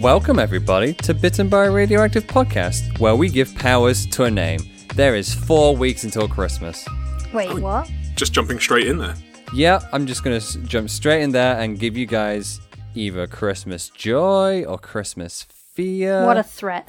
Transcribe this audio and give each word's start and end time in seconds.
Welcome, 0.00 0.38
everybody, 0.38 0.94
to 0.94 1.12
Bitten 1.12 1.48
by 1.48 1.64
a 1.64 1.72
Radioactive 1.72 2.24
Podcast, 2.24 3.00
where 3.00 3.16
we 3.16 3.28
give 3.28 3.52
powers 3.56 4.06
to 4.06 4.24
a 4.24 4.30
name. 4.30 4.60
There 4.94 5.16
is 5.16 5.34
four 5.34 5.76
weeks 5.76 6.04
until 6.04 6.28
Christmas. 6.28 6.86
Wait, 7.32 7.52
what? 7.58 7.90
Just 8.14 8.32
jumping 8.32 8.60
straight 8.60 8.86
in 8.86 8.98
there. 8.98 9.16
Yeah, 9.52 9.80
I'm 9.92 10.06
just 10.06 10.22
going 10.22 10.40
to 10.40 10.58
jump 10.60 10.88
straight 10.88 11.22
in 11.22 11.32
there 11.32 11.58
and 11.58 11.80
give 11.80 11.96
you 11.96 12.06
guys 12.06 12.60
either 12.94 13.26
Christmas 13.26 13.88
joy 13.88 14.62
or 14.64 14.78
Christmas 14.78 15.42
fear. 15.42 16.24
What 16.24 16.36
a 16.36 16.44
threat. 16.44 16.88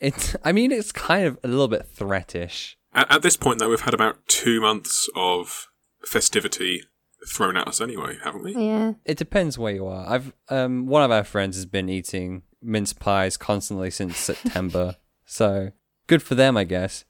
It, 0.00 0.34
I 0.42 0.50
mean, 0.50 0.72
it's 0.72 0.90
kind 0.90 1.26
of 1.26 1.38
a 1.44 1.48
little 1.48 1.68
bit 1.68 1.86
threatish. 1.94 2.74
At, 2.92 3.08
at 3.12 3.22
this 3.22 3.36
point, 3.36 3.60
though, 3.60 3.68
we've 3.70 3.82
had 3.82 3.94
about 3.94 4.26
two 4.26 4.60
months 4.60 5.08
of 5.14 5.68
festivity 6.04 6.82
thrown 7.28 7.56
at 7.56 7.68
us 7.68 7.80
anyway, 7.80 8.18
haven't 8.24 8.42
we? 8.42 8.54
Yeah. 8.54 8.94
It 9.04 9.16
depends 9.16 9.58
where 9.58 9.72
you 9.72 9.86
are. 9.86 10.08
I've 10.08 10.32
um 10.48 10.86
one 10.86 11.02
of 11.02 11.10
our 11.10 11.24
friends 11.24 11.56
has 11.56 11.66
been 11.66 11.88
eating 11.88 12.42
mince 12.62 12.92
pies 12.92 13.36
constantly 13.36 13.90
since 13.90 14.16
September, 14.16 14.96
so 15.26 15.72
good 16.06 16.22
for 16.22 16.34
them, 16.34 16.56
I 16.56 16.64
guess. 16.64 17.04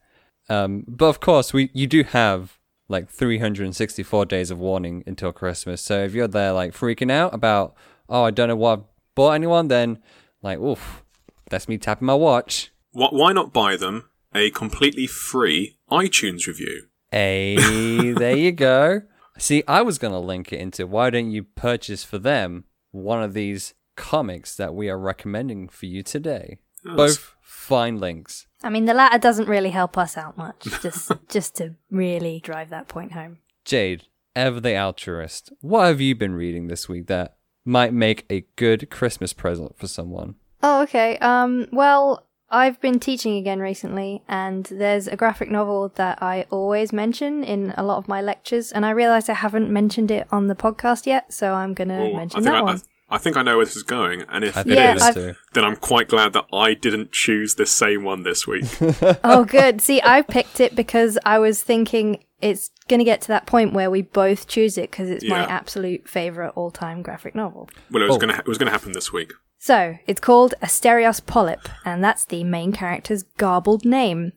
Um, 0.48 0.84
but 0.88 1.06
of 1.06 1.20
course, 1.20 1.52
we 1.52 1.70
you 1.74 1.86
do 1.86 2.02
have 2.04 2.58
like 2.88 3.08
364 3.10 4.24
days 4.26 4.50
of 4.50 4.58
warning 4.58 5.04
until 5.06 5.32
Christmas. 5.32 5.82
So 5.82 6.02
if 6.04 6.14
you're 6.14 6.26
there 6.28 6.52
like 6.52 6.72
freaking 6.72 7.10
out 7.12 7.34
about, 7.34 7.74
oh, 8.08 8.22
I 8.24 8.30
don't 8.30 8.48
know 8.48 8.56
what 8.56 8.78
I've 8.78 8.84
bought 9.14 9.32
anyone, 9.32 9.68
then 9.68 9.98
like, 10.42 10.58
oof, 10.58 11.04
that's 11.50 11.68
me 11.68 11.76
tapping 11.76 12.06
my 12.06 12.14
watch. 12.14 12.70
Wh- 12.92 13.12
Why 13.12 13.32
not 13.32 13.52
buy 13.52 13.76
them 13.76 14.08
a 14.34 14.50
completely 14.50 15.06
free 15.06 15.76
iTunes 15.90 16.46
review? 16.46 16.86
Hey, 17.10 18.12
there 18.12 18.36
you 18.36 18.52
go. 18.52 19.02
See, 19.38 19.62
I 19.68 19.82
was 19.82 19.98
going 19.98 20.12
to 20.12 20.18
link 20.18 20.52
it 20.52 20.58
into 20.60 20.86
why 20.86 21.10
don't 21.10 21.30
you 21.30 21.44
purchase 21.44 22.04
for 22.04 22.18
them 22.18 22.64
one 22.90 23.22
of 23.22 23.34
these 23.34 23.74
comics 23.98 24.56
that 24.56 24.74
we 24.74 24.88
are 24.88 24.98
recommending 24.98 25.68
for 25.68 25.84
you 25.86 26.02
today? 26.02 26.58
Oh, 26.86 26.96
Both 26.96 27.34
fine 27.42 27.98
links. 27.98 28.46
I 28.62 28.70
mean, 28.70 28.84
the 28.86 28.94
latter 28.94 29.18
doesn't 29.18 29.48
really 29.48 29.70
help 29.70 29.98
us 29.98 30.16
out 30.16 30.38
much, 30.38 30.60
just 30.82 31.10
just 31.28 31.56
to 31.56 31.74
really 31.90 32.40
drive 32.40 32.70
that 32.70 32.88
point 32.88 33.12
home. 33.12 33.38
Jade, 33.64 34.04
ever 34.34 34.60
the 34.60 34.76
altruist, 34.76 35.52
what 35.60 35.86
have 35.86 36.00
you 36.00 36.14
been 36.14 36.34
reading 36.34 36.68
this 36.68 36.88
week 36.88 37.08
that 37.08 37.36
might 37.64 37.92
make 37.92 38.24
a 38.30 38.46
good 38.56 38.88
Christmas 38.88 39.32
present 39.32 39.76
for 39.76 39.88
someone? 39.88 40.36
Oh, 40.62 40.82
okay. 40.82 41.18
Um, 41.18 41.66
well, 41.72 42.24
I've 42.50 42.80
been 42.80 42.98
teaching 42.98 43.36
again 43.36 43.60
recently, 43.60 44.22
and 44.26 44.64
there's 44.66 45.06
a 45.06 45.16
graphic 45.16 45.50
novel 45.50 45.90
that 45.96 46.22
I 46.22 46.46
always 46.50 46.92
mention 46.92 47.44
in 47.44 47.74
a 47.76 47.82
lot 47.82 47.98
of 47.98 48.08
my 48.08 48.22
lectures, 48.22 48.72
and 48.72 48.86
I 48.86 48.90
realize 48.90 49.28
I 49.28 49.34
haven't 49.34 49.70
mentioned 49.70 50.10
it 50.10 50.26
on 50.30 50.46
the 50.46 50.54
podcast 50.54 51.04
yet, 51.06 51.32
so 51.32 51.52
I'm 51.52 51.74
gonna 51.74 52.00
Oh, 52.00 52.12
I 52.14 52.16
mention 52.16 52.42
think 52.42 52.46
that 52.46 52.54
I, 52.54 52.62
one. 52.62 52.76
I, 52.76 52.80
I 53.10 53.18
think 53.18 53.36
I 53.36 53.42
know 53.42 53.56
where 53.56 53.64
this 53.64 53.76
is 53.76 53.82
going, 53.82 54.22
and 54.28 54.44
if 54.44 54.56
I 54.56 54.60
it 54.60 54.66
Yeah, 54.66 54.90
it 54.92 54.96
is 54.96 55.02
I've- 55.02 55.34
then 55.54 55.64
I'm 55.64 55.76
quite 55.76 56.08
glad 56.08 56.32
that 56.34 56.44
I 56.52 56.74
didn't 56.74 57.12
choose 57.12 57.54
the 57.54 57.64
same 57.66 58.04
one 58.04 58.22
this 58.22 58.46
week. 58.46 58.64
oh, 59.24 59.44
good. 59.44 59.80
See, 59.80 60.00
I 60.04 60.20
picked 60.22 60.60
it 60.60 60.74
because 60.76 61.18
I 61.24 61.38
was 61.38 61.62
thinking 61.62 62.22
it's 62.42 62.70
gonna 62.86 63.04
get 63.04 63.20
to 63.22 63.28
that 63.28 63.46
point 63.46 63.72
where 63.72 63.90
we 63.90 64.02
both 64.02 64.46
choose 64.46 64.76
it 64.78 64.90
because 64.90 65.10
it's 65.10 65.24
my 65.28 65.40
absolute 65.46 66.08
favorite 66.08 66.50
all-time 66.54 67.02
graphic 67.02 67.34
novel. 67.34 67.68
well, 67.90 68.02
it 68.02 68.06
was 68.06 68.16
Oh. 68.16 68.20
gonna 68.20 68.34
ha- 68.34 68.40
it 68.40 68.46
was 68.48 68.58
gonna 68.58 68.70
happen 68.70 68.92
this 68.92 69.12
week. 69.12 69.32
So, 69.58 69.96
it's 70.06 70.20
called 70.20 70.54
Asterios 70.62 71.24
Polyp, 71.24 71.68
and 71.84 72.04
that's 72.04 72.24
the 72.24 72.44
main 72.44 72.72
character's 72.72 73.24
garbled 73.38 73.84
name. 73.84 74.32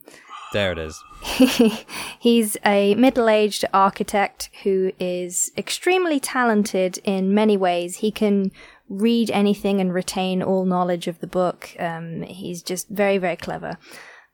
There 0.53 0.71
it 0.71 0.77
is. 0.77 1.01
He's 2.19 2.57
a 2.65 2.95
middle 2.95 3.29
aged 3.29 3.65
architect 3.73 4.49
who 4.63 4.91
is 4.99 5.51
extremely 5.57 6.19
talented 6.19 6.99
in 7.03 7.33
many 7.33 7.55
ways. 7.55 7.97
He 7.97 8.11
can 8.11 8.51
read 8.89 9.31
anything 9.31 9.79
and 9.79 9.93
retain 9.93 10.43
all 10.43 10.65
knowledge 10.65 11.07
of 11.07 11.19
the 11.19 11.27
book. 11.27 11.73
Um, 11.79 12.23
he's 12.23 12.61
just 12.61 12.89
very, 12.89 13.17
very 13.17 13.37
clever. 13.37 13.77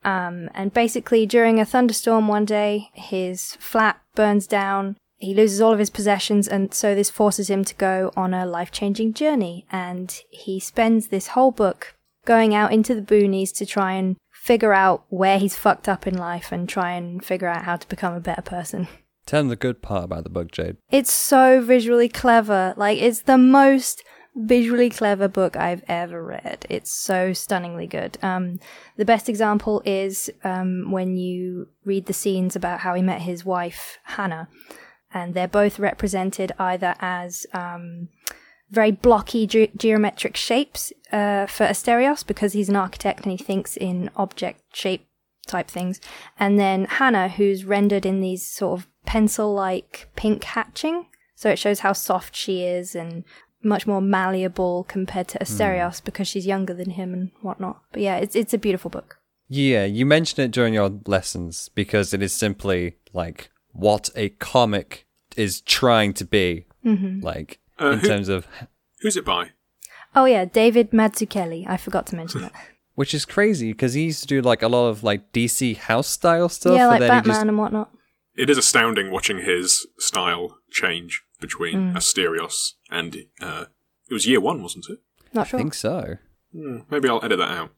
Um, 0.03 0.49
and 0.53 0.73
basically, 0.73 1.25
during 1.25 1.59
a 1.59 1.65
thunderstorm 1.65 2.27
one 2.27 2.45
day, 2.45 2.89
his 2.93 3.55
flat 3.59 4.01
burns 4.15 4.47
down. 4.47 4.97
He 5.17 5.33
loses 5.33 5.61
all 5.61 5.73
of 5.73 5.79
his 5.79 5.89
possessions, 5.89 6.47
and 6.47 6.73
so 6.73 6.93
this 6.93 7.09
forces 7.09 7.49
him 7.49 7.63
to 7.65 7.75
go 7.75 8.11
on 8.15 8.33
a 8.33 8.45
life 8.45 8.71
changing 8.71 9.13
journey. 9.13 9.65
And 9.71 10.19
he 10.29 10.59
spends 10.59 11.07
this 11.07 11.27
whole 11.27 11.51
book 11.51 11.95
going 12.25 12.53
out 12.53 12.73
into 12.73 12.93
the 12.93 13.01
boonies 13.01 13.53
to 13.55 13.65
try 13.65 13.93
and 13.93 14.17
figure 14.47 14.71
out 14.71 15.03
where 15.09 15.37
he's 15.37 15.57
fucked 15.57 15.89
up 15.89 16.07
in 16.07 16.17
life 16.17 16.53
and 16.53 16.69
try 16.69 16.93
and 16.93 17.23
figure 17.23 17.49
out 17.49 17.65
how 17.65 17.75
to 17.75 17.87
become 17.89 18.13
a 18.13 18.21
better 18.21 18.41
person. 18.41 18.87
Tell 19.25 19.41
them 19.41 19.49
the 19.49 19.57
good 19.57 19.81
part 19.81 20.05
about 20.05 20.23
the 20.23 20.29
book, 20.29 20.51
Jade. 20.51 20.77
It's 20.89 21.11
so 21.11 21.59
visually 21.59 22.07
clever. 22.07 22.73
Like, 22.77 22.97
it's 22.97 23.23
the 23.23 23.37
most 23.37 24.05
visually 24.37 24.89
clever 24.89 25.27
book 25.27 25.57
I've 25.57 25.83
ever 25.89 26.23
read. 26.23 26.65
It's 26.69 26.93
so 26.93 27.33
stunningly 27.33 27.87
good. 27.87 28.17
Um, 28.21 28.61
the 28.95 29.03
best 29.03 29.27
example 29.27 29.81
is 29.83 30.29
um, 30.45 30.91
when 30.91 31.17
you 31.17 31.67
read 31.83 32.05
the 32.05 32.13
scenes 32.13 32.55
about 32.55 32.79
how 32.79 32.93
he 32.93 33.01
met 33.01 33.23
his 33.23 33.43
wife, 33.43 33.97
Hannah, 34.03 34.47
and 35.13 35.33
they're 35.33 35.49
both 35.49 35.77
represented 35.77 36.53
either 36.57 36.95
as 37.01 37.45
um, 37.53 38.07
very 38.69 38.91
blocky 38.91 39.47
ge- 39.47 39.71
geometric 39.75 40.35
shapes 40.35 40.91
uh, 41.11 41.45
for 41.45 41.65
Asterios 41.65 42.25
because 42.25 42.53
he's 42.53 42.69
an 42.69 42.75
architect 42.75 43.23
and 43.23 43.31
he 43.31 43.43
thinks 43.43 43.77
in 43.77 44.09
object 44.15 44.61
shape 44.73 45.07
type 45.47 45.69
things. 45.69 46.01
And 46.39 46.59
then 46.59 46.85
Hannah, 46.85 47.29
who's 47.29 47.65
rendered 47.65 48.05
in 48.05 48.19
these 48.19 48.45
sort 48.45 48.79
of 48.79 48.87
pencil 49.05 49.53
like 49.53 50.09
pink 50.15 50.43
hatching. 50.43 51.07
So 51.35 51.49
it 51.49 51.59
shows 51.59 51.79
how 51.79 51.93
soft 51.93 52.35
she 52.35 52.63
is 52.63 52.95
and 52.95 53.23
much 53.63 53.87
more 53.87 54.01
malleable 54.01 54.85
compared 54.87 55.27
to 55.29 55.39
Asterios 55.39 56.03
because 56.03 56.27
she's 56.27 56.45
younger 56.45 56.73
than 56.73 56.91
him 56.91 57.13
and 57.13 57.31
whatnot. 57.41 57.81
But 57.91 58.01
yeah, 58.01 58.17
it's, 58.17 58.35
it's 58.35 58.53
a 58.53 58.57
beautiful 58.57 58.89
book. 58.89 59.19
Yeah, 59.47 59.85
you 59.85 60.05
mentioned 60.05 60.45
it 60.45 60.51
during 60.51 60.73
your 60.73 60.99
lessons 61.05 61.69
because 61.73 62.13
it 62.13 62.21
is 62.21 62.33
simply 62.33 62.97
like 63.13 63.49
what 63.71 64.09
a 64.15 64.29
comic 64.29 65.05
is 65.35 65.61
trying 65.61 66.13
to 66.15 66.25
be. 66.25 66.65
Mm-hmm. 66.85 67.21
Like, 67.21 67.59
Uh, 67.79 67.91
in 67.91 67.99
who- 67.99 68.07
terms 68.07 68.29
of 68.29 68.47
Who's 69.01 69.15
it 69.17 69.25
by? 69.25 69.51
Oh 70.15 70.25
yeah, 70.25 70.45
David 70.45 70.91
Mazzucchelli. 70.91 71.67
I 71.67 71.77
forgot 71.77 72.07
to 72.07 72.15
mention 72.15 72.41
that. 72.41 72.53
which 72.95 73.13
is 73.13 73.25
crazy 73.25 73.71
because 73.73 73.93
he 73.93 74.05
used 74.05 74.21
to 74.21 74.27
do 74.27 74.41
like 74.41 74.63
a 74.63 74.67
lot 74.67 74.87
of 74.87 75.03
like 75.03 75.31
DC 75.31 75.77
house 75.77 76.07
style 76.07 76.49
stuff. 76.49 76.73
yeah, 76.75 76.83
and 76.83 76.89
like 76.89 76.99
then 77.01 77.09
Batman 77.09 77.33
just 77.35 77.41
and 77.41 77.57
whatnot. 77.57 77.91
It 78.35 78.49
is 78.49 78.57
astounding 78.57 79.11
watching 79.11 79.39
his 79.43 79.85
style 79.99 80.57
change 80.71 81.23
between 81.39 81.93
Asterios 81.93 82.71
and 82.89 83.15
uh, 83.41 83.65
it 84.09 84.13
was 84.13 84.25
year 84.25 84.39
one, 84.41 84.63
wasn't 84.63 84.85
it? 84.89 84.97
Not 85.33 85.47
sure. 85.47 85.59
I 85.59 85.61
think 85.61 85.73
so. 85.75 86.17
Hmm, 86.53 86.77
maybe 86.89 87.07
I'll 87.09 87.23
edit 87.23 87.37
that 87.39 87.51
out. 87.51 87.71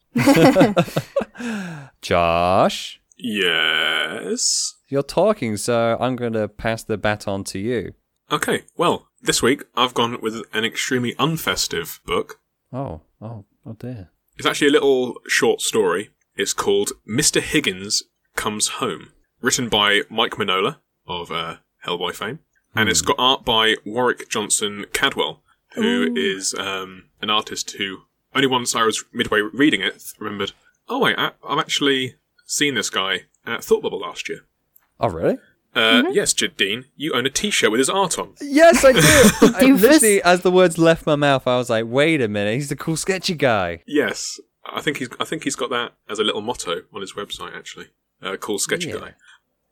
Josh, 2.01 3.01
Yes. 3.17 4.75
you're 4.87 5.03
talking, 5.03 5.57
so 5.57 5.97
I'm 5.99 6.15
going 6.15 6.33
to 6.33 6.47
pass 6.47 6.83
the 6.83 6.97
baton 6.97 7.43
to 7.45 7.59
you. 7.59 7.93
Okay, 8.31 8.63
well, 8.77 9.08
this 9.21 9.41
week 9.41 9.63
I've 9.75 9.93
gone 9.93 10.19
with 10.21 10.41
an 10.53 10.65
extremely 10.65 11.13
unfestive 11.15 12.03
book. 12.03 12.39
Oh, 12.71 13.01
oh, 13.21 13.45
oh 13.65 13.73
dear. 13.73 14.09
It's 14.37 14.47
actually 14.47 14.69
a 14.69 14.71
little 14.71 15.17
short 15.27 15.61
story. 15.61 16.11
It's 16.35 16.53
called 16.53 16.91
Mr. 17.07 17.41
Higgins 17.41 18.03
Comes 18.35 18.67
Home, 18.79 19.11
written 19.41 19.67
by 19.67 20.03
Mike 20.09 20.35
Mignola 20.35 20.77
of 21.07 21.31
uh, 21.31 21.57
Hellboy 21.85 22.15
fame, 22.15 22.39
and 22.75 22.87
it's 22.87 23.01
got 23.01 23.17
art 23.19 23.43
by 23.43 23.75
Warwick 23.85 24.29
Johnson 24.29 24.85
Cadwell, 24.93 25.41
who 25.73 26.13
is 26.15 26.53
um, 26.53 27.05
an 27.21 27.29
artist 27.29 27.71
who 27.71 28.03
only 28.33 28.47
once 28.47 28.75
I 28.75 28.83
was 28.83 29.03
midway 29.11 29.41
reading 29.41 29.81
it 29.81 30.13
remembered. 30.19 30.53
Oh 30.87 30.99
wait, 30.99 31.17
I, 31.17 31.31
I've 31.45 31.59
actually 31.59 32.15
seen 32.45 32.75
this 32.75 32.89
guy 32.89 33.23
at 33.45 33.63
Thought 33.63 33.83
Bubble 33.83 33.99
last 33.99 34.29
year. 34.29 34.45
Oh, 34.99 35.09
really? 35.09 35.37
Uh, 35.79 36.03
Yes, 36.11 36.33
Jid 36.33 36.57
Dean, 36.57 36.85
you 36.95 37.13
own 37.13 37.25
a 37.25 37.29
T-shirt 37.29 37.71
with 37.71 37.79
his 37.79 37.89
art 37.89 38.17
on. 38.19 38.33
Yes, 38.41 38.83
I 38.83 38.91
do. 38.93 38.99
I, 39.55 39.71
literally, 39.71 40.21
as 40.23 40.41
the 40.41 40.51
words 40.51 40.77
left 40.77 41.05
my 41.05 41.15
mouth, 41.15 41.47
I 41.47 41.57
was 41.57 41.69
like, 41.69 41.85
"Wait 41.87 42.21
a 42.21 42.27
minute, 42.27 42.53
he's 42.55 42.69
the 42.69 42.75
cool, 42.75 42.97
sketchy 42.97 43.35
guy." 43.35 43.83
Yes, 43.87 44.39
I 44.65 44.81
think 44.81 44.97
he's. 44.97 45.09
I 45.19 45.25
think 45.25 45.43
he's 45.43 45.55
got 45.55 45.69
that 45.69 45.93
as 46.09 46.19
a 46.19 46.23
little 46.23 46.41
motto 46.41 46.81
on 46.93 47.01
his 47.01 47.13
website. 47.13 47.55
Actually, 47.55 47.87
uh, 48.21 48.35
called 48.37 48.61
Sketchy 48.61 48.89
Yeah. 48.89 48.97
Guy. 48.99 49.13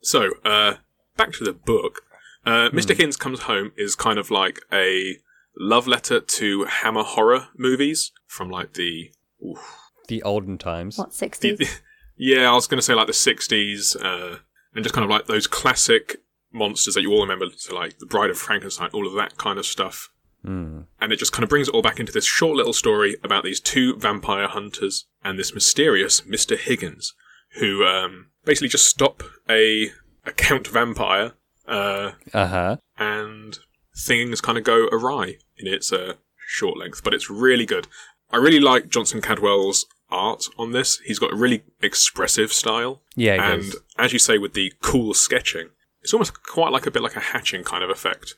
So, 0.02 0.30
uh, 0.44 0.74
back 1.16 1.32
to 1.34 1.44
the 1.44 1.52
book. 1.52 2.02
Uh, 2.46 2.70
Mr. 2.70 2.90
Higgins 2.96 3.16
Comes 3.16 3.42
Home 3.42 3.72
is 3.76 3.94
kind 3.94 4.18
of 4.18 4.30
like 4.30 4.60
a 4.72 5.16
love 5.58 5.86
letter 5.86 6.20
to 6.20 6.64
Hammer 6.64 7.02
horror 7.02 7.48
movies 7.56 8.12
from 8.26 8.48
like 8.48 8.74
the. 8.74 9.10
oof, 9.44 9.58
The 10.06 10.22
olden 10.22 10.56
times. 10.56 10.96
What, 10.96 11.10
60s? 11.10 11.80
yeah, 12.16 12.48
I 12.50 12.54
was 12.54 12.66
going 12.66 12.78
to 12.78 12.82
say 12.82 12.94
like 12.94 13.08
the 13.08 13.12
sixties, 13.12 13.96
uh, 13.96 14.38
and 14.78 14.84
just 14.84 14.94
kind 14.94 15.04
of 15.04 15.10
like 15.10 15.26
those 15.26 15.46
classic 15.48 16.18
monsters 16.52 16.94
that 16.94 17.02
you 17.02 17.10
all 17.12 17.22
remember. 17.22 17.46
So 17.56 17.74
like 17.74 17.98
the 17.98 18.06
Bride 18.06 18.30
of 18.30 18.38
Frankenstein, 18.38 18.90
all 18.92 19.06
of 19.06 19.14
that 19.14 19.36
kind 19.36 19.58
of 19.58 19.66
stuff. 19.66 20.10
Hmm. 20.44 20.82
and 21.00 21.12
it 21.12 21.18
just 21.18 21.32
kind 21.32 21.42
of 21.42 21.50
brings 21.50 21.66
it 21.66 21.74
all 21.74 21.82
back 21.82 21.98
into 21.98 22.12
this 22.12 22.24
short 22.24 22.56
little 22.56 22.72
story 22.72 23.16
about 23.24 23.42
these 23.42 23.58
two 23.58 23.96
vampire 23.96 24.46
hunters 24.46 25.06
and 25.24 25.36
this 25.36 25.52
mysterious 25.52 26.20
Mr. 26.20 26.56
Higgins, 26.56 27.12
who 27.58 27.84
um, 27.84 28.26
basically 28.44 28.68
just 28.68 28.86
stop 28.86 29.24
a 29.50 29.90
a 30.24 30.30
count 30.30 30.68
vampire, 30.68 31.32
uh, 31.66 32.12
Uh 32.32 32.46
huh. 32.46 32.76
and 32.96 33.58
things 33.96 34.40
kind 34.40 34.56
of 34.56 34.62
go 34.62 34.86
awry 34.92 35.38
in 35.56 35.66
its 35.66 35.92
uh, 35.92 36.12
short 36.46 36.78
length. 36.78 37.02
But 37.02 37.14
it's 37.14 37.28
really 37.28 37.66
good. 37.66 37.88
I 38.30 38.36
really 38.36 38.60
like 38.60 38.88
Johnson 38.90 39.20
Cadwell's 39.20 39.86
art 40.10 40.44
on 40.58 40.72
this. 40.72 40.98
He's 41.04 41.18
got 41.18 41.32
a 41.32 41.36
really 41.36 41.62
expressive 41.82 42.52
style. 42.52 43.02
Yeah, 43.16 43.52
and 43.52 43.62
does. 43.62 43.76
as 43.98 44.12
you 44.12 44.18
say, 44.18 44.38
with 44.38 44.54
the 44.54 44.72
cool 44.80 45.14
sketching, 45.14 45.68
it's 46.02 46.12
almost 46.12 46.42
quite 46.42 46.72
like 46.72 46.86
a 46.86 46.90
bit 46.90 47.02
like 47.02 47.16
a 47.16 47.20
hatching 47.20 47.64
kind 47.64 47.82
of 47.84 47.90
effect 47.90 48.34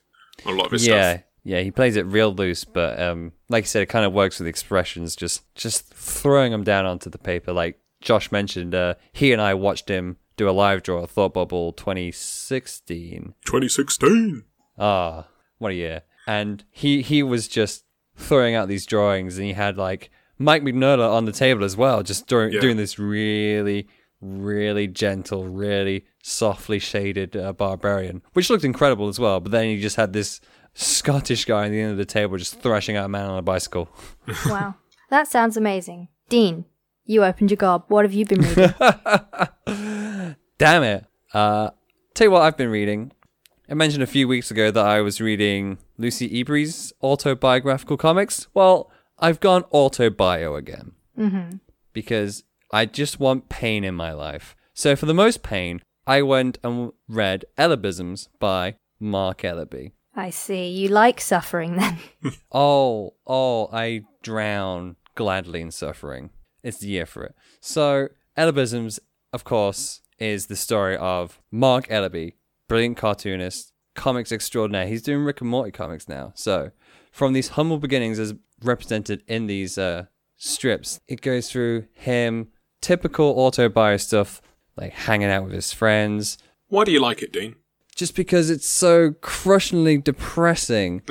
on 0.47 0.55
a 0.55 0.57
lot 0.57 0.67
of 0.67 0.73
his 0.73 0.87
yeah, 0.87 1.13
stuff. 1.13 1.25
yeah, 1.45 1.59
Yeah. 1.59 1.63
he 1.65 1.71
plays 1.71 1.97
it 1.97 2.07
real 2.07 2.35
loose, 2.35 2.65
but 2.65 2.99
um, 3.01 3.33
like 3.49 3.65
I 3.65 3.67
said, 3.67 3.83
it 3.83 3.87
kind 3.87 4.05
of 4.05 4.13
works 4.13 4.39
with 4.39 4.49
expressions, 4.49 5.15
just 5.17 5.43
just 5.55 5.85
throwing 5.93 6.53
them 6.53 6.65
down 6.65 6.87
onto 6.87 7.11
the 7.11 7.19
paper. 7.19 7.53
Like 7.53 7.79
Josh 8.01 8.33
mentioned, 8.33 8.75
uh, 8.75 8.95
he 9.13 9.33
and 9.33 9.41
I 9.43 9.55
watched 9.55 9.89
him 9.89 10.17
do 10.37 10.49
a 10.49 10.53
live 10.53 10.83
draw 10.83 11.03
at 11.03 11.11
Thought 11.11 11.35
Bubble 11.35 11.73
2016. 11.75 13.35
2016. 13.45 14.45
Ah, 14.79 15.27
what 15.59 15.73
a 15.73 15.75
year! 15.75 16.03
And 16.27 16.65
he 16.71 17.03
he 17.03 17.23
was 17.23 17.47
just 17.49 17.85
throwing 18.17 18.55
out 18.55 18.69
these 18.69 18.87
drawings, 18.87 19.37
and 19.37 19.47
he 19.47 19.53
had 19.53 19.77
like 19.77 20.11
Mike 20.41 20.63
Mignola 20.63 21.13
on 21.13 21.27
the 21.27 21.33
table 21.33 21.63
as 21.65 21.77
well, 21.77 22.03
just 22.03 22.27
doing 22.27 22.53
Yeah. 22.53 22.61
doing 22.61 22.77
this 22.79 22.99
really, 22.99 23.87
really 24.21 24.87
gentle, 24.89 25.47
really 25.47 26.07
softly 26.23 26.79
shaded 26.79 27.37
uh, 27.37 27.53
barbarian, 27.53 28.23
which 28.33 28.49
looked 28.51 28.65
incredible 28.65 29.09
as 29.09 29.21
well. 29.21 29.39
But 29.41 29.53
then 29.53 29.69
you 29.69 29.81
just 29.81 29.97
had 29.97 30.13
this 30.15 30.41
Scottish 30.75 31.45
guy 31.45 31.67
on 31.67 31.73
the 31.73 31.81
end 31.81 31.93
of 31.93 31.99
the 31.99 32.05
table 32.05 32.37
just 32.39 32.61
thrashing 32.61 32.97
out 32.97 33.05
a 33.05 33.09
man 33.09 33.27
on 33.27 33.39
a 33.39 33.43
bicycle. 33.43 33.89
wow. 34.47 34.75
That 35.11 35.29
sounds 35.29 35.57
amazing. 35.57 36.09
Dean, 36.29 36.65
you 37.05 37.23
opened 37.25 37.51
your 37.51 37.57
gob. 37.57 37.85
What 37.89 38.05
have 38.05 38.15
you 38.15 38.25
been 38.25 38.41
reading? 38.41 38.73
Damn 40.59 40.83
it! 40.83 41.05
Uh, 41.35 41.71
tell 42.15 42.27
you 42.27 42.31
what 42.31 42.43
I've 42.43 42.57
been 42.57 42.69
reading. 42.71 43.13
I 43.69 43.75
mentioned 43.75 44.03
a 44.03 44.07
few 44.07 44.27
weeks 44.29 44.51
ago 44.51 44.71
that 44.71 44.85
I 44.85 45.01
was 45.01 45.21
reading 45.21 45.79
Lucy 45.99 46.27
Ebree's 46.39 46.93
autobiographical 47.03 47.97
comics. 47.97 48.47
Well, 48.55 48.91
I've 49.21 49.41
gone 49.41 49.65
autobio 49.65 50.57
again. 50.57 50.93
Mm-hmm. 51.19 51.57
Because 51.93 52.45
I 52.73 52.87
just 52.87 53.21
want 53.21 53.49
pain 53.49 53.85
in 53.85 53.95
my 53.95 54.13
life. 54.13 54.57
So 54.75 54.97
for 54.97 55.07
the 55.07 55.15
most 55.15 55.43
pain, 55.43 55.83
I 56.07 56.23
went 56.23 56.59
and 56.65 56.93
read 57.09 57.45
Ellerbisms 57.59 58.29
by 58.39 58.77
Marc 58.99 59.43
Ellerby. 59.43 59.93
I 60.15 60.31
see. 60.31 60.69
You 60.69 60.89
like 60.89 61.21
suffering 61.21 61.77
then. 61.77 61.99
Oh, 62.53 63.15
oh, 63.27 63.69
I 63.73 64.03
drown 64.23 64.97
gladly 65.15 65.61
in 65.61 65.71
suffering. 65.71 66.31
It's 66.63 66.79
the 66.79 66.89
year 66.89 67.07
for 67.07 67.25
it. 67.25 67.35
So, 67.61 68.09
Ellerbisms, 68.37 68.99
of 69.33 69.45
course, 69.45 70.01
is 70.19 70.47
the 70.47 70.57
story 70.57 70.97
of 70.97 71.41
Marc 71.51 71.87
Ellerby, 71.89 72.35
brilliant 72.69 72.97
cartoonist, 72.97 73.73
comics 73.95 74.33
extraordinaire. 74.33 74.87
He's 74.87 75.03
doing 75.03 75.25
Rick 75.25 75.41
and 75.41 75.51
Morty 75.51 75.71
comics 75.71 76.09
now. 76.09 76.33
So, 76.35 76.73
from 77.11 77.33
these 77.33 77.49
humble 77.49 77.79
beginnings 77.79 78.19
as 78.19 78.35
represented 78.62 79.23
in 79.27 79.47
these 79.47 79.79
uh, 79.79 80.07
strips, 80.37 81.01
it 81.09 81.21
goes 81.21 81.51
through 81.51 81.87
him, 81.93 82.49
typical 82.81 83.35
autobio 83.37 84.01
stuff, 84.01 84.41
like 84.77 84.93
hanging 84.93 85.31
out 85.31 85.45
with 85.45 85.53
his 85.53 85.73
friends, 85.73 86.39
Why 86.69 86.85
do 86.85 86.93
you 86.93 87.01
like 87.01 87.23
it, 87.23 87.33
Dean? 87.33 87.57
just 87.97 88.15
because 88.15 88.49
it's 88.49 88.67
so 88.69 89.12
crushingly 89.21 89.99
depressing. 89.99 91.03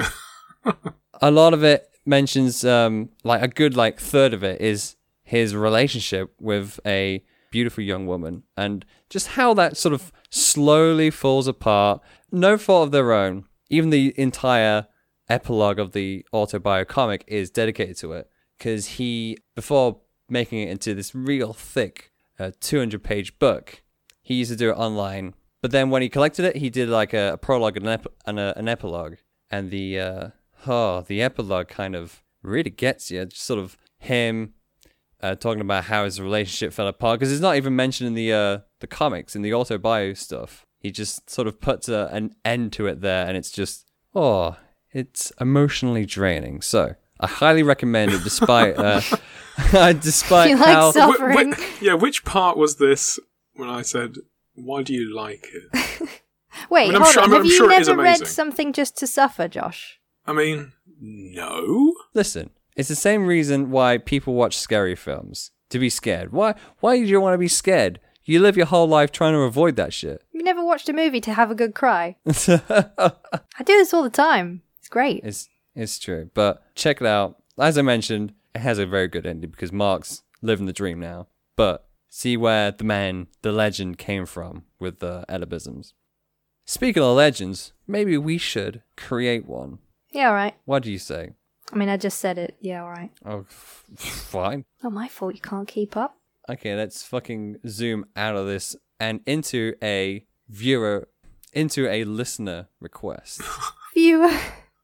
a 1.21 1.29
lot 1.29 1.53
of 1.53 1.63
it 1.63 1.85
mentions 2.05 2.65
um 2.65 3.09
like 3.23 3.41
a 3.41 3.47
good 3.47 3.75
like 3.75 3.99
third 3.99 4.33
of 4.33 4.43
it 4.43 4.59
is 4.59 4.95
his 5.21 5.55
relationship 5.55 6.33
with 6.39 6.79
a 6.85 7.23
beautiful 7.51 7.83
young 7.83 8.07
woman 8.07 8.41
and 8.57 8.83
just 9.09 9.27
how 9.29 9.53
that 9.53 9.77
sort 9.77 9.93
of 9.93 10.11
slowly 10.31 11.11
falls 11.11 11.47
apart 11.47 12.01
no 12.31 12.57
fault 12.57 12.87
of 12.87 12.91
their 12.91 13.13
own 13.13 13.43
even 13.69 13.89
the 13.91 14.13
entire 14.17 14.87
epilogue 15.29 15.79
of 15.79 15.91
the 15.91 16.25
autobio 16.33 16.87
comic 16.87 17.23
is 17.27 17.49
dedicated 17.49 17.97
to 17.97 18.13
it 18.13 18.29
because 18.57 18.85
he 18.87 19.37
before 19.55 19.99
making 20.29 20.59
it 20.59 20.69
into 20.69 20.93
this 20.93 21.13
real 21.15 21.53
thick 21.53 22.11
uh, 22.39 22.51
200 22.59 23.03
page 23.03 23.37
book 23.39 23.81
he 24.21 24.35
used 24.35 24.51
to 24.51 24.57
do 24.57 24.69
it 24.69 24.75
online. 24.75 25.33
But 25.61 25.71
then 25.71 25.89
when 25.89 26.01
he 26.01 26.09
collected 26.09 26.45
it 26.45 26.57
he 26.57 26.69
did 26.69 26.89
like 26.89 27.13
a, 27.13 27.33
a 27.33 27.37
prologue 27.37 27.77
and 27.77 27.87
an, 27.87 27.93
ep- 27.93 28.13
and 28.25 28.39
a, 28.39 28.57
an 28.57 28.67
epilogue. 28.67 29.15
And 29.49 29.71
the 29.71 29.99
uh 29.99 30.27
oh 30.67 31.01
the 31.01 31.21
epilogue 31.21 31.67
kind 31.67 31.95
of 31.95 32.23
really 32.43 32.69
gets 32.69 33.11
you. 33.11 33.25
Just 33.25 33.43
sort 33.43 33.59
of 33.59 33.77
him 33.97 34.53
uh, 35.21 35.35
talking 35.35 35.61
about 35.61 35.85
how 35.85 36.05
his 36.05 36.21
relationship 36.21 36.71
fell 36.71 36.87
apart 36.87 37.19
because 37.19 37.31
it's 37.31 37.41
not 37.41 37.57
even 37.57 37.75
mentioned 37.75 38.07
in 38.07 38.13
the 38.13 38.31
uh 38.31 38.59
the 38.79 38.87
comics 38.87 39.35
in 39.35 39.41
the 39.41 39.51
autobio 39.51 40.15
stuff. 40.15 40.65
He 40.79 40.91
just 40.91 41.29
sort 41.29 41.47
of 41.47 41.59
puts 41.59 41.89
a, 41.89 42.09
an 42.11 42.35
end 42.45 42.71
to 42.73 42.87
it 42.87 43.01
there 43.01 43.27
and 43.27 43.35
it's 43.35 43.51
just 43.51 43.89
oh 44.15 44.57
it's 44.93 45.31
emotionally 45.39 46.05
draining 46.05 46.61
so 46.61 46.95
i 47.19 47.27
highly 47.27 47.63
recommend 47.63 48.11
it 48.11 48.23
despite 48.23 48.77
uh 48.77 49.01
despite 49.93 50.49
You 50.49 50.57
how 50.57 50.91
some- 50.91 51.11
Wh- 51.11 51.15
wh- 51.15 51.17
Suffering. 51.17 51.53
yeah, 51.81 51.93
which 51.95 52.23
part 52.23 52.55
was 52.57 52.77
this 52.77 53.19
when 53.55 53.69
I 53.69 53.81
said, 53.81 54.15
why 54.55 54.83
do 54.83 54.93
you 54.93 55.13
like 55.13 55.45
it? 55.53 56.09
Wait, 56.69 56.87
mean, 56.87 56.95
I'm 56.95 57.01
hold 57.01 57.13
sure- 57.13 57.23
on. 57.23 57.29
I'm- 57.29 57.31
Have 57.33 57.41
I'm 57.41 57.45
you 57.45 57.57
sure 57.57 57.67
never 57.69 57.97
read 57.97 58.25
something 58.25 58.71
just 58.71 58.95
to 58.99 59.05
suffer, 59.07 59.49
Josh? 59.49 59.99
I 60.25 60.31
mean, 60.31 60.71
no. 61.01 61.93
Listen, 62.13 62.51
it's 62.77 62.87
the 62.87 62.95
same 62.95 63.25
reason 63.27 63.69
why 63.69 63.97
people 63.97 64.33
watch 64.33 64.57
scary 64.57 64.95
films 64.95 65.51
to 65.71 65.77
be 65.79 65.89
scared. 65.89 66.31
Why? 66.31 66.55
Why 66.79 66.95
do 66.97 67.03
you 67.03 67.19
want 67.19 67.33
to 67.33 67.37
be 67.37 67.49
scared? 67.49 67.99
You 68.23 68.39
live 68.39 68.55
your 68.55 68.67
whole 68.67 68.87
life 68.87 69.11
trying 69.11 69.33
to 69.33 69.39
avoid 69.39 69.75
that 69.75 69.91
shit. 69.93 70.23
You 70.31 70.41
never 70.43 70.63
watched 70.63 70.87
a 70.87 70.93
movie 70.93 71.19
to 71.21 71.33
have 71.33 71.51
a 71.51 71.55
good 71.55 71.75
cry. 71.75 72.15
I 72.27 73.63
do 73.65 73.73
this 73.77 73.93
all 73.93 74.03
the 74.03 74.09
time. 74.09 74.61
It's 74.89 74.93
great. 74.93 75.21
It's 75.23 75.47
it's 75.75 75.99
true, 75.99 76.31
but 76.33 76.63
check 76.73 76.99
it 76.99 77.05
out. 77.05 77.43
As 77.59 77.77
I 77.77 77.83
mentioned, 77.83 78.33
it 78.55 78.59
has 78.61 78.79
a 78.79 78.87
very 78.87 79.07
good 79.07 79.27
ending 79.27 79.51
because 79.51 79.71
Mark's 79.71 80.23
living 80.41 80.65
the 80.65 80.73
dream 80.73 80.99
now. 80.99 81.27
But 81.55 81.85
see 82.09 82.35
where 82.35 82.71
the 82.71 82.83
man, 82.83 83.27
the 83.43 83.51
legend, 83.51 83.99
came 83.99 84.25
from 84.25 84.63
with 84.79 84.97
the 84.97 85.25
Ellerbisms. 85.29 85.93
Speaking 86.65 87.03
of 87.03 87.15
legends, 87.15 87.73
maybe 87.85 88.17
we 88.17 88.39
should 88.39 88.81
create 88.97 89.45
one. 89.47 89.77
Yeah, 90.11 90.29
all 90.29 90.33
right. 90.33 90.55
What 90.65 90.81
do 90.81 90.91
you 90.91 90.97
say? 90.97 91.33
I 91.71 91.75
mean, 91.75 91.89
I 91.89 91.97
just 91.97 92.17
said 92.17 92.39
it. 92.39 92.55
Yeah, 92.59 92.81
all 92.81 92.89
right. 92.89 93.11
Oh, 93.23 93.41
f- 93.41 93.85
fine. 93.95 94.65
Not 94.81 94.93
my 94.93 95.07
fault 95.07 95.35
you 95.35 95.41
can't 95.41 95.67
keep 95.67 95.95
up. 95.95 96.15
Okay, 96.49 96.75
let's 96.75 97.03
fucking 97.03 97.57
zoom 97.67 98.05
out 98.15 98.35
of 98.35 98.47
this 98.47 98.75
and 98.99 99.19
into 99.27 99.75
a 99.83 100.25
viewer, 100.47 101.07
into 101.53 101.87
a 101.87 102.05
listener 102.05 102.69
request. 102.79 103.43
Viewer 103.93 104.31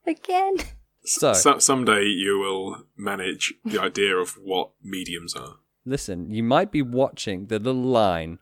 again. 0.08 0.58
So, 1.04 1.34
So, 1.34 1.60
someday 1.60 2.04
you 2.06 2.40
will 2.40 2.86
manage 2.98 3.54
the 3.64 3.80
idea 3.80 4.16
of 4.16 4.32
what 4.42 4.72
mediums 4.84 5.36
are. 5.36 5.58
listen, 5.86 6.32
you 6.32 6.42
might 6.42 6.72
be 6.72 6.82
watching 6.82 7.46
the 7.48 7.60
little 7.60 7.84
line 7.84 8.40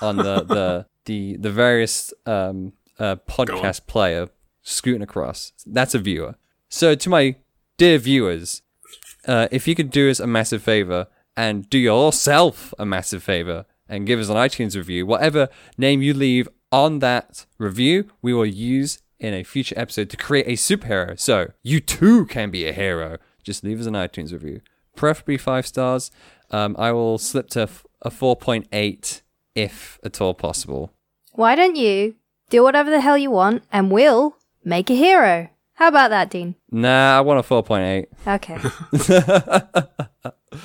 on 0.00 0.16
the 0.16 0.42
the 0.54 0.86
the, 1.04 1.36
the 1.36 1.50
various 1.50 2.12
um, 2.24 2.72
uh, 2.98 3.16
podcast 3.28 3.86
player 3.86 4.28
scooting 4.62 5.02
across. 5.02 5.52
That's 5.66 5.94
a 5.94 5.98
viewer. 5.98 6.36
So, 6.68 6.94
to 6.94 7.08
my 7.10 7.36
dear 7.76 7.98
viewers, 7.98 8.62
uh, 9.26 9.48
if 9.50 9.68
you 9.68 9.74
could 9.74 9.90
do 9.90 10.10
us 10.10 10.18
a 10.18 10.26
massive 10.26 10.62
favor 10.62 11.06
and 11.36 11.68
do 11.68 11.78
yourself 11.78 12.72
a 12.78 12.86
massive 12.86 13.22
favor 13.22 13.66
and 13.88 14.06
give 14.06 14.18
us 14.18 14.28
an 14.30 14.36
iTunes 14.36 14.74
review, 14.74 15.04
whatever 15.06 15.48
name 15.76 16.00
you 16.02 16.14
leave 16.14 16.48
on 16.72 16.98
that 17.00 17.46
review, 17.58 18.10
we 18.22 18.32
will 18.32 18.46
use 18.46 18.98
in 19.18 19.34
a 19.34 19.42
future 19.44 19.74
episode 19.78 20.10
to 20.10 20.16
create 20.16 20.46
a 20.46 20.52
superhero. 20.52 21.18
So 21.18 21.52
you 21.62 21.80
too 21.80 22.26
can 22.26 22.50
be 22.50 22.66
a 22.66 22.72
hero. 22.72 23.18
Just 23.42 23.64
leave 23.64 23.80
us 23.80 23.86
an 23.86 23.94
iTunes 23.94 24.32
review, 24.32 24.60
preferably 24.96 25.38
five 25.38 25.66
stars. 25.66 26.10
Um, 26.50 26.76
I 26.78 26.92
will 26.92 27.18
slip 27.18 27.48
to 27.50 27.62
f- 27.62 27.86
a 28.02 28.10
4.8 28.10 29.22
if 29.54 29.98
at 30.04 30.20
all 30.20 30.34
possible. 30.34 30.92
Why 31.32 31.54
don't 31.54 31.76
you 31.76 32.16
do 32.50 32.62
whatever 32.62 32.90
the 32.90 33.00
hell 33.00 33.16
you 33.18 33.30
want 33.30 33.62
and 33.72 33.90
we'll 33.90 34.36
make 34.64 34.90
a 34.90 34.94
hero? 34.94 35.48
How 35.74 35.88
about 35.88 36.08
that, 36.10 36.30
Dean? 36.30 36.54
Nah, 36.70 37.18
I 37.18 37.20
want 37.20 37.38
a 37.38 37.42
4.8. 37.42 38.06
Okay. 38.26 38.58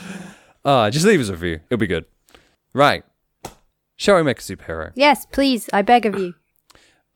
Ah, 0.64 0.92
just 0.92 1.06
leave 1.08 1.20
us 1.20 1.30
a 1.30 1.32
review. 1.32 1.60
It'll 1.72 1.80
be 1.80 1.88
good. 1.88 2.06
Right. 2.72 3.04
Shall 3.96 4.16
we 4.18 4.24
make 4.24 4.38
a 4.38 4.42
superhero? 4.44 4.92
yes, 4.96 5.26
please. 5.26 5.68
I 5.74 5.82
beg 5.82 6.06
of 6.06 6.18
you. 6.20 6.36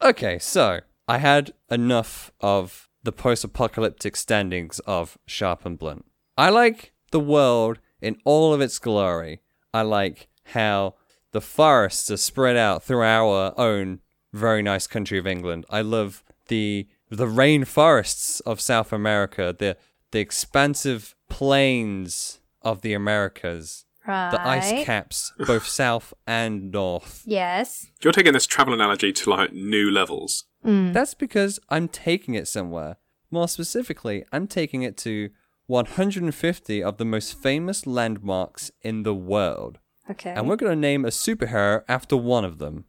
Okay, 0.01 0.39
so 0.39 0.79
I 1.07 1.17
had 1.19 1.53
enough 1.69 2.31
of 2.41 2.89
the 3.03 3.11
post 3.11 3.43
apocalyptic 3.43 4.15
standings 4.15 4.79
of 4.79 5.17
Sharp 5.27 5.65
and 5.65 5.77
Blunt. 5.77 6.05
I 6.37 6.49
like 6.49 6.93
the 7.11 7.19
world 7.19 7.79
in 8.01 8.17
all 8.25 8.53
of 8.53 8.61
its 8.61 8.79
glory. 8.79 9.41
I 9.73 9.83
like 9.83 10.27
how 10.45 10.95
the 11.31 11.41
forests 11.41 12.09
are 12.09 12.17
spread 12.17 12.57
out 12.57 12.83
through 12.83 13.03
our 13.03 13.53
own 13.59 13.99
very 14.33 14.61
nice 14.61 14.87
country 14.87 15.17
of 15.17 15.27
England. 15.27 15.65
I 15.69 15.81
love 15.81 16.23
the 16.47 16.87
the 17.09 17.27
rainforests 17.27 18.41
of 18.45 18.59
South 18.59 18.91
America, 18.91 19.55
the 19.57 19.77
the 20.11 20.19
expansive 20.19 21.15
plains 21.29 22.39
of 22.61 22.81
the 22.81 22.93
Americas, 22.93 23.85
Right. 24.07 24.29
the 24.31 24.41
ice 24.47 24.85
caps, 24.85 25.33
both 25.47 25.65
south 25.81 26.13
and 26.27 26.71
north. 26.71 27.23
Yes. 27.25 27.87
You're 28.03 28.13
taking 28.13 28.33
this 28.33 28.45
travel 28.45 28.73
analogy 28.73 29.11
to 29.13 29.29
like 29.29 29.51
new 29.53 29.89
levels. 29.89 30.45
That's 30.65 31.13
because 31.13 31.59
I'm 31.69 31.87
taking 31.87 32.33
it 32.33 32.47
somewhere. 32.47 32.97
More 33.31 33.47
specifically, 33.47 34.25
I'm 34.31 34.47
taking 34.47 34.81
it 34.83 34.97
to 34.97 35.29
150 35.67 36.83
of 36.83 36.97
the 36.97 37.05
most 37.05 37.37
famous 37.41 37.85
landmarks 37.87 38.71
in 38.81 39.03
the 39.03 39.13
world. 39.13 39.79
Okay. 40.09 40.31
And 40.31 40.47
we're 40.47 40.55
going 40.55 40.71
to 40.71 40.75
name 40.79 41.05
a 41.05 41.09
superhero 41.09 41.83
after 41.87 42.15
one 42.15 42.45
of 42.45 42.57
them. 42.59 42.85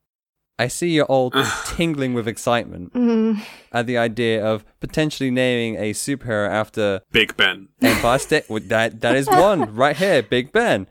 I 0.58 0.68
see 0.68 0.88
you're 0.90 1.04
all 1.04 1.30
tingling 1.66 2.14
with 2.14 2.26
excitement 2.26 2.94
Mm, 2.94 3.40
at 3.72 3.86
the 3.86 3.98
idea 3.98 4.42
of 4.44 4.64
potentially 4.80 5.30
naming 5.30 5.76
a 5.76 5.92
superhero 5.92 6.48
after 6.48 7.02
Big 7.12 7.36
Ben. 7.36 7.68
Empire 7.82 8.18
State. 8.18 8.44
Well, 8.48 8.62
that, 8.68 9.00
that 9.02 9.14
is 9.16 9.26
one 9.28 9.74
right 9.82 9.96
here, 9.96 10.22
Big 10.22 10.52
Ben. 10.52 10.86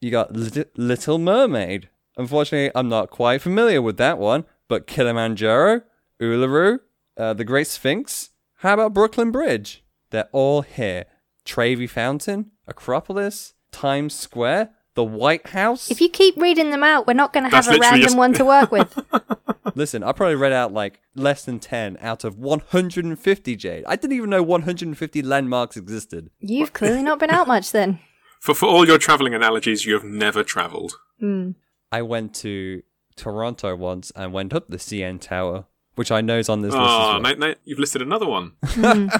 You 0.00 0.10
got 0.10 0.32
Lit- 0.34 0.78
Little 0.78 1.18
Mermaid. 1.18 1.90
Unfortunately, 2.16 2.70
I'm 2.74 2.88
not 2.88 3.10
quite 3.10 3.42
familiar 3.42 3.82
with 3.82 3.98
that 3.98 4.18
one, 4.18 4.44
but 4.68 4.86
Kilimanjaro, 4.86 5.82
Uluru, 6.22 6.80
uh, 7.16 7.34
the 7.34 7.44
Great 7.44 7.66
Sphinx. 7.66 8.30
How 8.58 8.74
about 8.74 8.94
Brooklyn 8.94 9.30
Bridge? 9.30 9.82
They're 10.10 10.28
all 10.32 10.62
here. 10.62 11.06
Trevi 11.44 11.86
Fountain, 11.86 12.52
Acropolis, 12.68 13.54
Times 13.72 14.14
Square, 14.14 14.70
the 14.94 15.02
White 15.04 15.48
House. 15.48 15.90
if 15.90 16.00
you 16.00 16.08
keep 16.08 16.36
reading 16.36 16.70
them 16.70 16.82
out, 16.84 17.06
we're 17.06 17.14
not 17.14 17.32
going 17.32 17.44
to 17.44 17.50
have 17.54 17.64
That's 17.64 17.76
a 17.76 17.80
random 17.80 18.02
just- 18.02 18.16
one 18.16 18.32
to 18.34 18.44
work 18.44 18.70
with. 18.70 18.96
Listen, 19.74 20.02
I 20.02 20.12
probably 20.12 20.34
read 20.34 20.52
out 20.52 20.72
like 20.72 21.00
less 21.14 21.44
than 21.44 21.58
10 21.58 21.96
out 22.00 22.24
of 22.24 22.36
150, 22.38 23.56
Jade. 23.56 23.84
I 23.86 23.96
didn't 23.96 24.16
even 24.16 24.28
know 24.30 24.42
150 24.42 25.22
landmarks 25.22 25.76
existed. 25.76 26.30
You've 26.40 26.72
clearly 26.72 27.02
not 27.02 27.18
been 27.18 27.30
out 27.30 27.46
much 27.48 27.72
then. 27.72 27.98
For, 28.40 28.54
for 28.56 28.66
all 28.66 28.84
your 28.84 28.98
travelling 28.98 29.34
analogies, 29.34 29.86
you 29.86 29.94
have 29.94 30.02
never 30.02 30.42
travelled. 30.42 30.94
Mm. 31.22 31.54
I 31.92 32.02
went 32.02 32.34
to 32.36 32.82
Toronto 33.14 33.76
once 33.76 34.10
and 34.16 34.32
went 34.32 34.52
up 34.52 34.66
the 34.68 34.78
CN 34.78 35.20
Tower, 35.20 35.66
which 35.94 36.10
I 36.10 36.20
know 36.20 36.38
is 36.38 36.48
on 36.48 36.62
this 36.62 36.72
list 36.72 36.80
Oh, 36.82 37.00
as 37.00 37.12
well. 37.14 37.20
Nate, 37.20 37.38
Nate, 37.38 37.58
you've 37.64 37.78
listed 37.78 38.02
another 38.02 38.26
one. 38.26 38.52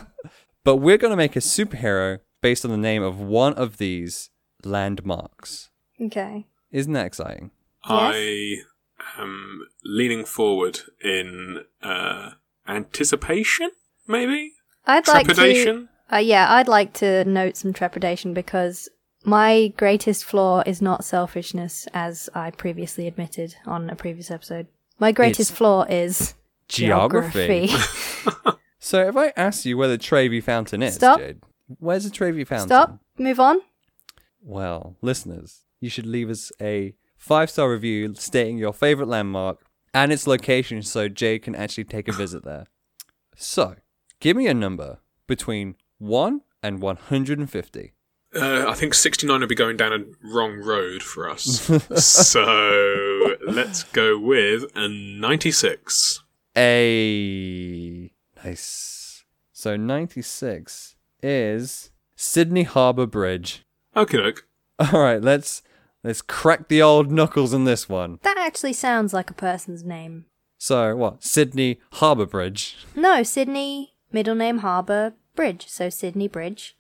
But 0.64 0.76
we're 0.76 0.96
going 0.98 1.10
to 1.10 1.16
make 1.16 1.34
a 1.34 1.40
superhero 1.40 2.20
based 2.40 2.64
on 2.64 2.70
the 2.70 2.76
name 2.76 3.02
of 3.02 3.18
one 3.20 3.54
of 3.54 3.78
these 3.78 4.30
landmarks. 4.64 5.70
Okay. 6.00 6.46
Isn't 6.70 6.92
that 6.92 7.06
exciting? 7.06 7.50
I 7.84 8.58
am 9.18 9.66
leaning 9.84 10.24
forward 10.24 10.80
in 11.02 11.64
uh, 11.82 12.30
anticipation, 12.68 13.70
maybe? 14.06 14.52
I'd 14.86 15.08
like 15.08 15.26
to. 15.26 15.34
Trepidation? 15.34 15.88
Uh, 16.12 16.18
yeah, 16.18 16.52
I'd 16.52 16.68
like 16.68 16.92
to 16.94 17.24
note 17.24 17.56
some 17.56 17.72
trepidation 17.72 18.32
because 18.34 18.88
my 19.24 19.72
greatest 19.76 20.24
flaw 20.24 20.62
is 20.64 20.80
not 20.80 21.04
selfishness, 21.04 21.88
as 21.92 22.28
I 22.34 22.52
previously 22.52 23.06
admitted 23.08 23.56
on 23.66 23.90
a 23.90 23.96
previous 23.96 24.30
episode. 24.30 24.68
My 25.00 25.10
greatest 25.10 25.50
It's 25.50 25.58
flaw 25.58 25.84
is 25.84 26.34
Geography. 26.69 27.71
So 28.85 29.07
if 29.07 29.16
I 29.16 29.33
ask 29.37 29.64
you 29.64 29.78
where 29.78 29.87
the 29.87 29.97
Trevi 29.97 30.40
Fountain 30.40 30.83
is, 30.83 30.97
Stop. 30.97 31.21
Jade, 31.21 31.40
where's 31.78 32.02
the 32.02 32.11
Trevi 32.11 32.42
Fountain? 32.42 32.66
Stop. 32.66 32.99
Move 33.16 33.38
on. 33.38 33.61
Well, 34.42 34.97
listeners, 35.00 35.61
you 35.81 35.88
should 35.88 36.04
leave 36.04 36.28
us 36.28 36.50
a 36.61 36.95
five 37.16 37.49
star 37.49 37.71
review 37.71 38.12
stating 38.16 38.59
your 38.59 38.73
favorite 38.73 39.07
landmark 39.07 39.64
and 39.95 40.12
its 40.12 40.26
location 40.26 40.83
so 40.83 41.09
Jade 41.09 41.42
can 41.42 41.54
actually 41.54 41.85
take 41.85 42.09
a 42.09 42.12
visit 42.12 42.45
there. 42.45 42.66
So, 43.37 43.76
give 44.19 44.37
me 44.37 44.49
a 44.49 44.54
number 44.54 44.99
between 45.28 45.76
1 45.99 46.40
and 46.61 46.83
150. 46.83 47.92
Uh, 48.35 48.64
I 48.66 48.75
think 48.75 48.95
69 48.95 49.40
would 49.40 49.49
be 49.49 49.54
going 49.54 49.76
down 49.76 49.92
a 49.92 50.26
wrong 50.26 50.54
road 50.59 51.04
for 51.04 51.31
us. 51.31 51.71
so 52.04 53.37
let's 53.47 53.85
go 53.85 54.19
with 54.19 54.64
a 54.75 54.88
96. 54.88 56.21
A 56.56 58.11
nice. 58.44 59.25
So 59.52 59.76
96 59.76 60.97
is 61.23 61.90
Sydney 62.16 62.64
Harbour 62.64 63.06
Bridge. 63.06 63.64
Okay, 63.97 64.18
look. 64.18 64.47
All 64.78 65.00
right, 65.00 65.21
let's 65.23 65.62
let's 66.02 66.23
crack 66.23 66.68
the 66.68 66.82
old 66.82 67.11
knuckles 67.11 67.52
in 67.54 67.64
this 67.64 67.88
one. 67.88 68.18
That 68.23 68.38
actually 68.38 68.73
sounds 68.73 69.12
like 69.12 69.30
a 69.30 69.35
person's 69.35 69.85
name. 69.85 70.26
So 70.59 70.94
what? 70.97 71.23
Sydney 71.25 71.80
Harbour 71.94 72.26
Bridge 72.26 72.76
No, 72.94 73.23
Sydney, 73.23 73.94
middle 74.12 74.35
name 74.35 74.59
Harbour, 74.59 75.14
Bridge. 75.35 75.66
So 75.68 75.88
Sydney 75.90 76.28
Bridge. 76.28 76.76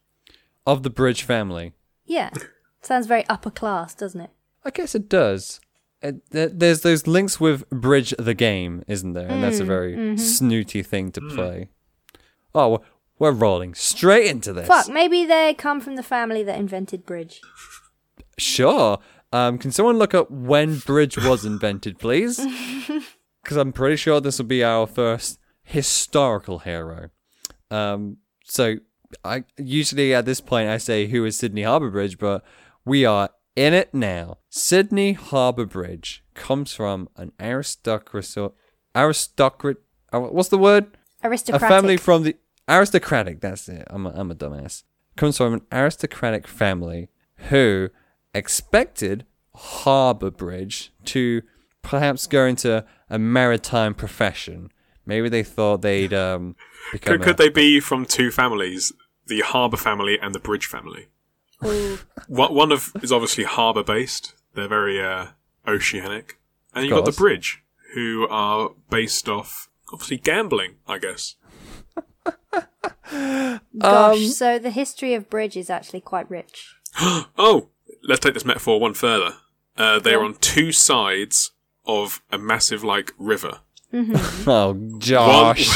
of 0.66 0.82
the 0.82 0.90
Bridge 0.90 1.22
family. 1.22 1.72
Yeah. 2.04 2.30
Sounds 2.82 3.06
very 3.06 3.26
upper 3.28 3.50
class, 3.50 3.94
doesn't 3.94 4.20
it? 4.20 4.30
I 4.64 4.70
guess 4.70 4.94
it 4.94 5.08
does. 5.08 5.60
It, 6.02 6.22
there's 6.30 6.80
those 6.80 7.06
links 7.06 7.38
with 7.40 7.68
Bridge 7.70 8.12
the 8.18 8.34
game, 8.34 8.82
isn't 8.88 9.12
there? 9.12 9.28
And 9.28 9.42
that's 9.42 9.60
a 9.60 9.64
very 9.64 10.16
snooty 10.18 10.82
thing 10.82 11.12
to 11.12 11.20
play. 11.20 11.68
Oh, 12.54 12.68
we're- 12.70 12.82
we're 13.18 13.30
rolling 13.30 13.74
straight 13.74 14.26
into 14.26 14.52
this. 14.52 14.66
Fuck, 14.66 14.88
maybe 14.88 15.24
they 15.24 15.54
come 15.54 15.80
from 15.80 15.94
the 15.94 16.02
family 16.02 16.42
that 16.42 16.58
invented 16.58 17.06
Bridge. 17.06 17.40
Sure. 18.36 18.98
Um, 19.32 19.58
can 19.58 19.70
someone 19.70 19.96
look 19.98 20.12
up 20.12 20.28
when 20.30 20.78
Bridge 20.78 21.16
was 21.16 21.44
invented, 21.52 21.98
please? 21.98 22.40
Because 23.42 23.56
I'm 23.56 23.72
pretty 23.72 23.96
sure 23.96 24.20
this 24.20 24.38
will 24.38 24.46
be 24.46 24.62
our 24.62 24.86
first 24.86 25.40
historical 25.64 26.60
hero. 26.60 27.10
Um, 27.72 28.18
so 28.44 28.76
I 29.24 29.42
usually 29.58 30.14
at 30.14 30.26
this 30.26 30.40
point 30.40 30.68
I 30.68 30.78
say 30.78 31.08
who 31.08 31.24
is 31.24 31.38
Sydney 31.38 31.64
Harbour 31.64 31.90
Bridge, 31.90 32.18
but 32.18 32.44
we 32.84 33.04
are 33.04 33.30
in 33.56 33.74
it 33.74 33.92
now. 33.92 34.38
Sydney 34.48 35.12
Harbour 35.12 35.66
Bridge 35.66 36.24
comes 36.34 36.72
from 36.74 37.08
an 37.16 37.32
aristocracy. 37.40 38.48
Aristocrat. 38.94 39.76
uh, 40.12 40.20
What's 40.20 40.48
the 40.50 40.58
word? 40.58 40.96
Aristocratic. 41.24 41.66
A 41.66 41.68
family 41.68 41.96
from 41.96 42.22
the 42.24 42.36
aristocratic. 42.68 43.40
That's 43.40 43.68
it. 43.68 43.86
I'm 43.90 44.06
a, 44.06 44.10
I'm 44.14 44.30
a 44.30 44.34
dumbass. 44.34 44.82
Comes 45.16 45.36
from 45.36 45.54
an 45.54 45.60
aristocratic 45.72 46.46
family 46.48 47.08
who 47.50 47.90
expected 48.34 49.24
Harbour 49.54 50.30
Bridge 50.30 50.92
to 51.06 51.42
perhaps 51.82 52.26
go 52.26 52.46
into 52.46 52.84
a 53.10 53.18
maritime 53.18 53.94
profession. 53.94 54.70
Maybe 55.04 55.28
they 55.28 55.42
thought 55.42 55.82
they'd 55.82 56.14
um 56.14 56.56
become. 56.92 57.12
Could, 57.18 57.20
a- 57.20 57.24
could 57.24 57.36
they 57.36 57.48
be 57.48 57.80
from 57.80 58.06
two 58.06 58.30
families? 58.30 58.92
The 59.26 59.40
Harbour 59.40 59.76
family 59.76 60.18
and 60.20 60.34
the 60.34 60.40
Bridge 60.40 60.66
family. 60.66 61.08
Ooh. 61.64 61.98
One 62.28 62.54
one 62.54 62.72
of 62.72 62.92
is 63.02 63.12
obviously 63.12 63.44
harbour 63.44 63.82
based. 63.82 64.34
They're 64.54 64.68
very 64.68 65.02
uh, 65.02 65.28
oceanic, 65.66 66.38
and 66.74 66.84
you've 66.84 66.92
got 66.94 67.04
the 67.04 67.10
course. 67.10 67.16
Bridge, 67.18 67.62
who 67.94 68.26
are 68.30 68.70
based 68.90 69.28
off 69.28 69.68
obviously 69.92 70.18
gambling, 70.18 70.76
I 70.86 70.98
guess. 70.98 71.36
Gosh, 73.78 74.18
Um, 74.18 74.26
so 74.28 74.58
the 74.58 74.70
history 74.70 75.14
of 75.14 75.28
Bridge 75.28 75.56
is 75.56 75.68
actually 75.70 76.00
quite 76.00 76.30
rich. 76.30 76.74
Oh, 77.38 77.68
let's 78.04 78.20
take 78.20 78.34
this 78.34 78.44
metaphor 78.44 78.78
one 78.80 78.94
further. 78.94 79.36
Uh, 79.76 79.98
they're 79.98 80.22
on 80.22 80.34
two 80.34 80.72
sides 80.72 81.50
of 81.86 82.22
a 82.30 82.38
massive 82.38 82.82
like 82.84 83.12
river. 83.18 83.60
Oh, 84.46 84.74
Josh. 84.98 85.68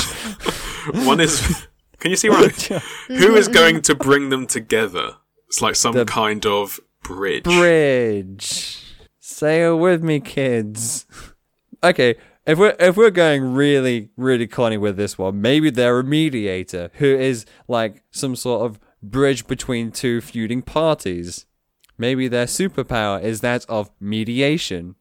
One 1.07 1.21
is. 1.21 1.67
Can 1.99 2.11
you 2.11 2.17
see 2.17 2.29
where? 2.31 2.41
I'm- 2.45 2.81
Who 3.09 3.35
is 3.35 3.49
going 3.49 3.83
to 3.83 3.95
bring 3.95 4.29
them 4.31 4.47
together? 4.47 5.17
It's 5.49 5.63
like 5.63 5.77
some 5.77 5.95
The- 5.95 6.05
kind 6.05 6.45
of 6.47 6.81
bridge. 7.03 7.45
Bridge. 7.45 8.83
Say 9.21 9.65
it 9.67 9.75
with 9.75 10.03
me, 10.03 10.21
kids. 10.21 11.07
Okay, 11.85 12.15
if 12.47 12.59
we're 12.59 12.75
if 12.81 12.97
we're 12.97 13.11
going 13.11 13.55
really 13.55 14.11
really 14.17 14.47
corny 14.47 14.79
with 14.79 14.97
this 14.97 15.19
one, 15.19 15.41
maybe 15.41 15.71
they're 15.71 15.99
a 16.01 16.05
mediator 16.05 16.91
who 16.95 17.07
is 17.07 17.45
like 17.69 18.03
some 18.11 18.35
sort 18.35 18.65
of 18.65 18.79
bridge 19.03 19.47
between 19.47 19.91
two 19.93 20.21
feuding 20.21 20.63
parties. 20.63 21.47
Maybe 21.99 22.29
their 22.29 22.47
superpower 22.47 23.23
is 23.23 23.41
that 23.41 23.65
of 23.69 23.91
mediation. 24.01 24.97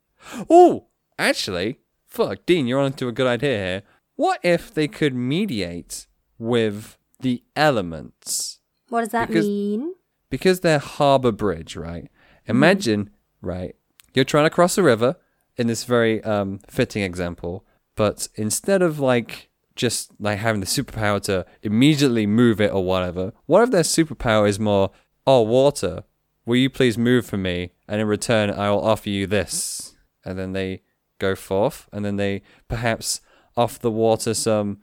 Oh, 0.49 0.87
actually, 1.19 1.79
fuck, 2.07 2.45
Dean, 2.45 2.67
you're 2.67 2.79
onto 2.81 3.07
a 3.07 3.11
good 3.11 3.27
idea 3.27 3.57
here. 3.57 3.81
What 4.15 4.39
if 4.43 4.73
they 4.73 4.87
could 4.87 5.13
mediate 5.13 6.07
with 6.37 6.97
the 7.19 7.43
elements? 7.55 8.59
What 8.89 9.01
does 9.01 9.09
that 9.09 9.27
Because- 9.27 9.45
mean? 9.45 9.93
Because 10.35 10.59
they're 10.59 10.79
harbor 10.79 11.31
bridge, 11.31 11.77
right? 11.77 12.11
Imagine, 12.45 13.09
right? 13.41 13.73
You're 14.13 14.25
trying 14.25 14.43
to 14.43 14.49
cross 14.49 14.77
a 14.77 14.83
river 14.83 15.15
in 15.55 15.67
this 15.67 15.85
very 15.85 16.21
um, 16.25 16.59
fitting 16.69 17.03
example, 17.03 17.65
but 17.95 18.27
instead 18.35 18.81
of 18.81 18.99
like 18.99 19.47
just 19.77 20.11
like 20.19 20.39
having 20.39 20.59
the 20.59 20.67
superpower 20.67 21.21
to 21.21 21.45
immediately 21.61 22.27
move 22.27 22.59
it 22.59 22.73
or 22.73 22.83
whatever, 22.83 23.31
what 23.45 23.63
if 23.63 23.71
their 23.71 23.83
superpower 23.83 24.45
is 24.45 24.59
more, 24.59 24.91
oh, 25.25 25.41
water, 25.41 26.03
will 26.45 26.57
you 26.57 26.69
please 26.69 26.97
move 26.97 27.25
for 27.25 27.37
me? 27.37 27.71
And 27.87 28.01
in 28.01 28.07
return, 28.07 28.51
I 28.51 28.69
will 28.71 28.83
offer 28.83 29.09
you 29.09 29.27
this. 29.27 29.95
And 30.25 30.37
then 30.37 30.51
they 30.51 30.81
go 31.17 31.33
forth, 31.33 31.87
and 31.93 32.03
then 32.03 32.17
they 32.17 32.41
perhaps 32.67 33.21
offer 33.55 33.79
the 33.79 33.89
water 33.89 34.33
some 34.33 34.79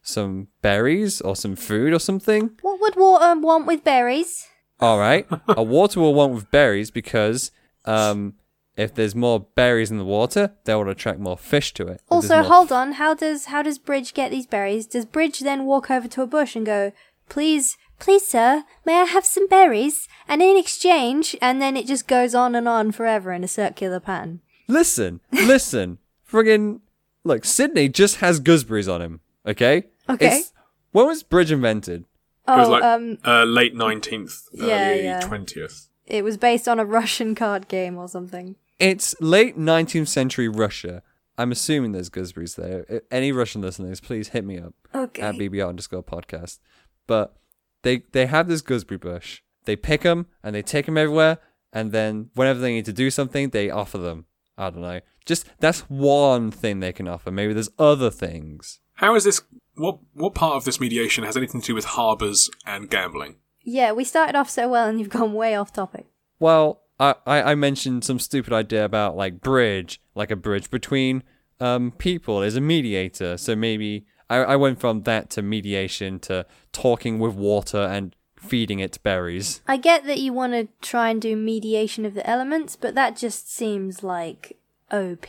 some 0.00 0.46
berries 0.60 1.20
or 1.20 1.34
some 1.34 1.56
food 1.56 1.92
or 1.92 1.98
something. 1.98 2.52
What 2.60 2.80
would 2.80 2.94
water 2.94 3.40
want 3.40 3.66
with 3.66 3.82
berries? 3.82 4.46
All 4.82 4.98
right. 4.98 5.26
a 5.48 5.62
water 5.62 6.00
will 6.00 6.12
want 6.14 6.34
with 6.34 6.50
berries 6.50 6.90
because 6.90 7.50
um, 7.84 8.34
if 8.76 8.94
there's 8.94 9.14
more 9.14 9.40
berries 9.54 9.90
in 9.90 9.98
the 9.98 10.04
water, 10.04 10.52
they 10.64 10.74
will 10.74 10.88
attract 10.88 11.18
more 11.20 11.38
fish 11.38 11.72
to 11.74 11.84
it. 11.86 12.00
If 12.02 12.08
there's 12.08 12.24
Also, 12.30 12.34
more- 12.36 12.42
hold 12.44 12.72
on. 12.72 12.92
How 12.92 13.14
does 13.14 13.46
how 13.46 13.62
does 13.62 13.78
Bridge 13.78 14.12
get 14.12 14.30
these 14.30 14.46
berries? 14.46 14.86
Does 14.86 15.04
Bridge 15.04 15.40
then 15.40 15.64
walk 15.64 15.90
over 15.90 16.08
to 16.08 16.22
a 16.22 16.26
bush 16.26 16.56
and 16.56 16.66
go, 16.66 16.92
"Please, 17.28 17.76
please, 17.98 18.26
sir, 18.26 18.64
may 18.84 19.00
I 19.00 19.04
have 19.04 19.24
some 19.24 19.46
berries? 19.46 20.08
And 20.26 20.42
in 20.42 20.56
exchange, 20.56 21.36
and 21.40 21.62
then 21.62 21.76
it 21.76 21.86
just 21.86 22.08
goes 22.08 22.34
on 22.34 22.54
and 22.54 22.66
on 22.68 22.90
forever 22.92 23.32
in 23.32 23.44
a 23.44 23.48
circular 23.48 24.00
pattern. 24.00 24.40
Listen, 24.68 25.20
listen. 25.30 25.98
Friggin' 26.30 26.80
look, 27.24 27.44
Sydney 27.44 27.88
just 27.88 28.16
has 28.16 28.40
gooseberries 28.40 28.88
on 28.88 29.02
him. 29.02 29.20
Okay. 29.46 29.84
Okay. 30.08 30.38
It's, 30.38 30.52
when 30.92 31.06
was 31.06 31.22
bridge 31.22 31.52
invented? 31.52 32.04
It 32.48 32.50
was 32.50 32.68
Oh, 32.68 32.70
like 32.72 32.82
um, 32.82 33.18
uh, 33.24 33.44
late 33.44 33.74
19th, 33.74 34.48
Yeah, 34.52 34.90
early 34.90 35.04
yeah. 35.04 35.20
20th. 35.20 35.88
it 36.06 36.24
was 36.24 36.36
based 36.36 36.66
on 36.68 36.78
a 36.80 36.84
Russian 36.84 37.34
card 37.34 37.68
game 37.68 37.96
or 37.96 38.08
something. 38.08 38.56
It's 38.78 39.14
late 39.20 39.56
19th 39.56 40.08
century 40.08 40.48
Russia. 40.48 41.02
I'm 41.38 41.52
assuming 41.52 41.92
there's 41.92 42.10
gooseberries 42.10 42.56
there. 42.56 42.84
I- 42.90 43.00
Any 43.14 43.30
Russian 43.32 43.62
listeners, 43.62 44.00
please 44.00 44.28
hit 44.30 44.44
me 44.44 44.58
up 44.58 44.74
Okay. 44.94 45.22
at 45.22 45.36
BBR 45.36 45.68
underscore 45.68 46.02
podcast. 46.02 46.58
But 47.06 47.36
they 47.82 48.02
they 48.12 48.26
have 48.26 48.48
this 48.48 48.60
gooseberry 48.60 48.98
bush. 48.98 49.40
They 49.64 49.76
pick 49.76 50.02
them 50.02 50.26
and 50.42 50.54
they 50.54 50.62
take 50.62 50.86
them 50.86 50.98
everywhere. 50.98 51.38
And 51.72 51.90
then 51.92 52.30
whenever 52.34 52.58
they 52.60 52.72
need 52.72 52.84
to 52.86 52.92
do 52.92 53.10
something, 53.10 53.50
they 53.50 53.70
offer 53.70 53.98
them. 53.98 54.26
I 54.58 54.68
don't 54.70 54.82
know. 54.82 55.00
Just 55.24 55.46
that's 55.60 55.80
one 55.88 56.50
thing 56.50 56.80
they 56.80 56.92
can 56.92 57.08
offer. 57.08 57.30
Maybe 57.30 57.54
there's 57.54 57.70
other 57.78 58.10
things. 58.10 58.80
How 58.94 59.14
is 59.14 59.24
this? 59.24 59.40
What 59.74 59.98
what 60.14 60.34
part 60.34 60.56
of 60.56 60.64
this 60.64 60.80
mediation 60.80 61.24
has 61.24 61.36
anything 61.36 61.60
to 61.60 61.68
do 61.68 61.74
with 61.74 61.84
harbours 61.84 62.50
and 62.66 62.90
gambling? 62.90 63.36
Yeah, 63.62 63.92
we 63.92 64.04
started 64.04 64.36
off 64.36 64.50
so 64.50 64.68
well 64.68 64.88
and 64.88 64.98
you've 64.98 65.08
gone 65.08 65.32
way 65.32 65.54
off 65.54 65.72
topic. 65.72 66.06
Well, 66.38 66.82
I, 66.98 67.14
I, 67.26 67.42
I 67.42 67.54
mentioned 67.54 68.04
some 68.04 68.18
stupid 68.18 68.52
idea 68.52 68.84
about 68.84 69.16
like 69.16 69.40
bridge, 69.40 70.00
like 70.14 70.30
a 70.30 70.36
bridge 70.36 70.70
between 70.70 71.22
um 71.60 71.92
people 71.92 72.42
is 72.42 72.56
a 72.56 72.60
mediator. 72.60 73.36
So 73.36 73.56
maybe 73.56 74.06
I, 74.28 74.36
I 74.38 74.56
went 74.56 74.80
from 74.80 75.02
that 75.02 75.30
to 75.30 75.42
mediation 75.42 76.18
to 76.20 76.46
talking 76.72 77.18
with 77.18 77.34
water 77.34 77.78
and 77.80 78.14
feeding 78.36 78.80
it 78.80 78.98
berries. 79.02 79.62
I 79.66 79.76
get 79.76 80.04
that 80.06 80.18
you 80.18 80.32
want 80.32 80.52
to 80.52 80.68
try 80.80 81.10
and 81.10 81.22
do 81.22 81.36
mediation 81.36 82.04
of 82.04 82.14
the 82.14 82.28
elements, 82.28 82.76
but 82.76 82.94
that 82.94 83.16
just 83.16 83.52
seems 83.52 84.02
like 84.02 84.58
OP. 84.90 85.26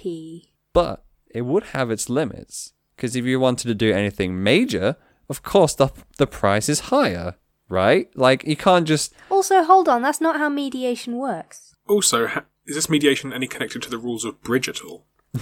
But 0.73 1.05
it 1.29 1.41
would 1.43 1.63
have 1.65 1.91
its 1.91 2.09
limits. 2.09 2.73
Because 2.95 3.15
if 3.15 3.25
you 3.25 3.39
wanted 3.39 3.67
to 3.67 3.75
do 3.75 3.91
anything 3.93 4.41
major, 4.43 4.95
of 5.29 5.41
course 5.43 5.73
the 5.75 5.89
the 6.17 6.27
price 6.27 6.69
is 6.69 6.81
higher, 6.91 7.35
right? 7.69 8.07
Like 8.15 8.43
you 8.45 8.55
can't 8.55 8.87
just 8.87 9.13
Also, 9.29 9.63
hold 9.63 9.87
on, 9.89 10.01
that's 10.01 10.21
not 10.21 10.37
how 10.37 10.49
mediation 10.49 11.17
works. 11.17 11.75
Also, 11.87 12.27
ha- 12.27 12.45
is 12.65 12.75
this 12.75 12.89
mediation 12.89 13.33
any 13.33 13.47
connected 13.47 13.81
to 13.83 13.89
the 13.89 13.97
rules 13.97 14.23
of 14.25 14.41
bridge 14.41 14.69
at 14.69 14.81
all? 14.81 15.05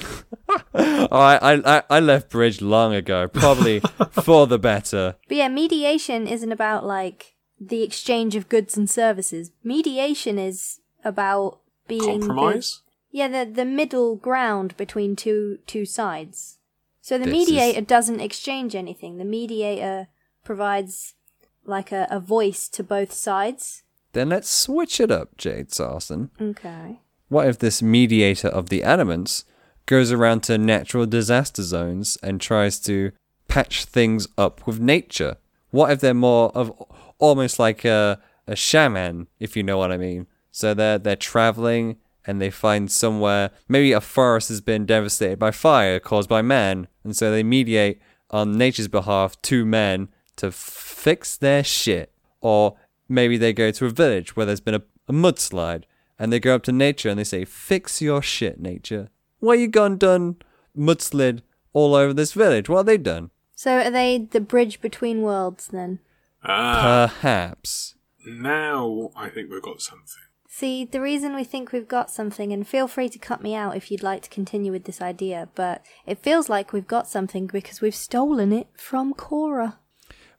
oh, 0.74 1.08
I, 1.12 1.62
I 1.78 1.84
I 1.90 2.00
left 2.00 2.30
bridge 2.30 2.62
long 2.62 2.94
ago, 2.94 3.28
probably 3.28 3.80
for 4.12 4.48
the 4.48 4.58
better. 4.60 5.16
But 5.28 5.38
yeah, 5.38 5.50
mediation 5.50 6.28
isn't 6.28 6.52
about 6.52 6.86
like 6.86 7.36
the 7.60 7.84
exchange 7.84 8.36
of 8.36 8.50
goods 8.50 8.78
and 8.78 8.90
services. 8.90 9.52
Mediation 9.64 10.40
is 10.40 10.80
about 11.04 11.60
being 11.88 12.02
the- 12.22 12.28
Compromise? 12.28 12.82
yeah, 13.12 13.28
the 13.28 13.52
the 13.52 13.66
middle 13.66 14.16
ground 14.16 14.76
between 14.78 15.16
two 15.16 15.60
two 15.68 15.86
sides. 15.86 16.58
So 17.02 17.18
the 17.18 17.26
This 17.26 17.34
mediator 17.34 17.80
is- 17.80 17.88
doesn't 17.88 18.20
exchange 18.20 18.76
anything. 18.76 19.18
The 19.18 19.26
mediator 19.26 20.08
provides 20.44 21.16
like 21.66 21.92
a, 21.92 22.08
a 22.10 22.20
voice 22.20 22.68
to 22.70 22.84
both 22.84 23.12
sides. 23.12 23.84
Then 24.14 24.30
let's 24.30 24.50
switch 24.50 25.00
it 25.00 25.10
up, 25.12 25.38
Jade 25.38 25.72
Sarson. 25.72 26.32
Okay. 26.40 27.00
What 27.30 27.48
if 27.48 27.60
this 27.60 27.82
mediator 27.82 28.50
of 28.50 28.70
the 28.70 28.84
elements 28.84 29.46
goes 29.86 30.12
around 30.12 30.44
to 30.44 30.58
natural 30.58 31.06
disaster 31.06 31.64
zones 31.64 32.18
and 32.22 32.40
tries 32.42 32.80
to 32.82 33.12
patch 33.48 33.86
things 33.86 34.28
up 34.38 34.68
with 34.68 34.80
nature? 34.80 35.38
What 35.72 35.92
if 35.92 36.02
they're 36.02 36.14
more 36.14 36.52
of 36.56 36.72
almost 37.20 37.58
like 37.58 37.86
a, 37.86 38.20
a 38.48 38.56
shaman, 38.56 39.28
if 39.40 39.56
you 39.56 39.64
know 39.64 39.78
what 39.78 39.92
I 39.92 39.98
mean? 39.98 40.28
So 40.52 40.74
they're 40.74 40.98
they're 41.00 41.16
traveling 41.16 41.98
and 42.32 42.42
they 42.42 42.50
find 42.50 42.90
somewhere 42.90 43.52
maybe 43.68 43.92
a 43.92 44.00
forest 44.00 44.48
has 44.48 44.62
been 44.62 44.86
devastated 44.86 45.38
by 45.38 45.52
fire 45.52 46.00
caused 46.00 46.30
by 46.30 46.42
man, 46.42 46.88
and 47.04 47.16
so 47.16 47.30
they 47.30 47.44
mediate 47.44 48.00
on 48.30 48.58
nature's 48.58 48.88
behalf 48.88 49.40
to 49.42 49.66
men 49.66 50.08
to 50.38 50.48
f- 50.48 50.54
fix 50.54 51.36
their 51.36 51.62
shit. 51.64 52.14
Or 52.40 52.78
maybe 53.10 53.36
they 53.38 53.52
go 53.52 53.70
to 53.72 53.86
a 53.86 53.90
village 53.90 54.36
where 54.36 54.46
there's 54.46 54.62
been 54.62 54.76
a, 54.76 54.84
a 55.10 55.14
mudslide 55.14 55.84
and 56.18 56.32
they 56.32 56.40
go 56.40 56.56
up 56.56 56.64
to 56.64 56.72
nature 56.72 57.10
and 57.10 57.20
they 57.20 57.26
say, 57.26 57.44
Fix 57.44 58.02
your 58.02 58.22
shit, 58.22 58.60
nature. 58.60 59.10
Why 59.40 59.56
you 59.56 59.68
gone 59.68 59.98
done 59.98 60.38
mudslid 60.78 61.42
all 61.74 61.94
over 61.94 62.14
this 62.14 62.32
village? 62.32 62.70
What 62.70 62.78
have 62.78 62.86
they 62.86 62.98
done? 62.98 63.32
So 63.56 63.78
are 63.80 63.92
they 63.92 64.18
the 64.32 64.40
bridge 64.40 64.80
between 64.80 65.22
worlds 65.22 65.68
then? 65.68 66.00
Ah, 66.44 67.12
Perhaps. 67.22 67.96
now 68.26 69.12
I 69.16 69.28
think 69.30 69.52
we've 69.52 69.62
got 69.62 69.82
something. 69.82 70.24
See, 70.54 70.84
the 70.84 71.00
reason 71.00 71.34
we 71.34 71.46
think 71.46 71.72
we've 71.72 71.88
got 71.88 72.12
something, 72.12 72.52
and 72.52 72.68
feel 72.68 72.90
free 72.90 73.08
to 73.08 73.18
cut 73.18 73.42
me 73.42 73.56
out 73.56 73.78
if 73.78 73.90
you'd 73.90 74.04
like 74.04 74.22
to 74.24 74.30
continue 74.30 74.70
with 74.70 74.84
this 74.84 75.02
idea, 75.02 75.48
but 75.56 75.82
it 76.06 76.20
feels 76.20 76.50
like 76.50 76.74
we've 76.74 76.86
got 76.86 77.08
something 77.08 77.48
because 77.48 77.80
we've 77.80 77.96
stolen 77.96 78.52
it 78.52 78.68
from 78.76 79.14
Korra. 79.14 79.78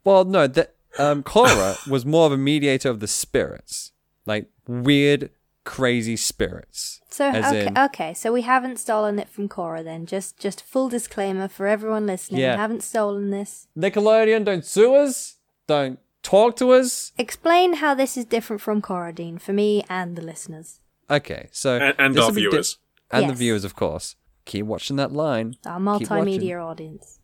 Well, 0.04 0.26
no, 0.26 0.46
that 0.46 0.74
um, 0.98 1.22
Korra 1.22 1.88
was 1.90 2.04
more 2.04 2.26
of 2.26 2.32
a 2.32 2.36
mediator 2.36 2.90
of 2.90 3.00
the 3.00 3.08
spirits, 3.08 3.92
like 4.26 4.50
weird, 4.66 5.30
crazy 5.64 6.18
spirits. 6.18 7.00
So 7.08 7.30
okay, 7.30 7.68
in- 7.68 7.78
okay, 7.78 8.12
so 8.12 8.34
we 8.34 8.42
haven't 8.42 8.78
stolen 8.78 9.18
it 9.18 9.30
from 9.30 9.48
Korra 9.48 9.82
then. 9.82 10.04
Just 10.04 10.38
just 10.38 10.62
full 10.62 10.90
disclaimer 10.90 11.48
for 11.48 11.66
everyone 11.66 12.06
listening. 12.06 12.42
Yeah. 12.42 12.56
We 12.56 12.60
haven't 12.60 12.82
stolen 12.82 13.30
this. 13.30 13.66
Nickelodeon, 13.74 14.44
don't 14.44 14.64
sue 14.64 14.94
us. 14.94 15.36
Don't 15.66 15.98
talk 16.22 16.56
to 16.56 16.70
us. 16.72 17.12
Explain 17.18 17.74
how 17.74 17.94
this 17.94 18.16
is 18.16 18.24
different 18.24 18.62
from 18.62 18.80
Korra 18.82 19.14
Dean 19.14 19.38
for 19.38 19.52
me 19.52 19.84
and 19.88 20.16
the 20.16 20.22
listeners. 20.22 20.80
Okay, 21.10 21.48
so 21.52 21.76
And, 21.78 21.94
and 21.98 22.18
our 22.18 22.26
will 22.28 22.34
be 22.34 22.42
di- 22.42 22.48
viewers. 22.50 22.78
and 23.10 23.28
the 23.28 23.34
viewers, 23.34 23.64
of 23.64 23.74
course. 23.76 24.16
Keep 24.44 24.66
watching 24.66 24.96
that 24.96 25.12
line. 25.12 25.56
Our 25.66 25.78
multimedia 25.78 26.64
audience. 26.64 27.18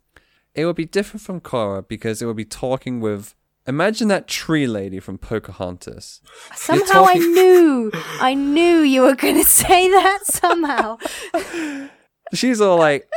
It 0.54 0.64
would 0.66 0.76
be 0.76 0.84
different 0.84 1.22
from 1.22 1.40
Korra 1.40 1.86
because 1.86 2.20
it 2.22 2.26
would 2.26 2.36
be 2.36 2.44
talking 2.44 3.00
with. 3.00 3.34
Imagine 3.66 4.08
that 4.08 4.26
tree 4.26 4.66
lady 4.66 4.98
from 4.98 5.18
Pocahontas. 5.18 6.20
Somehow 6.54 7.04
I 7.06 7.14
knew 7.14 7.90
I 8.20 8.32
knew 8.34 8.78
you 8.80 9.02
were 9.02 9.14
gonna 9.14 9.44
say 9.62 9.88
that 9.90 10.20
somehow. 10.24 10.96
She's 12.34 12.60
all 12.60 12.78
like, 12.78 13.08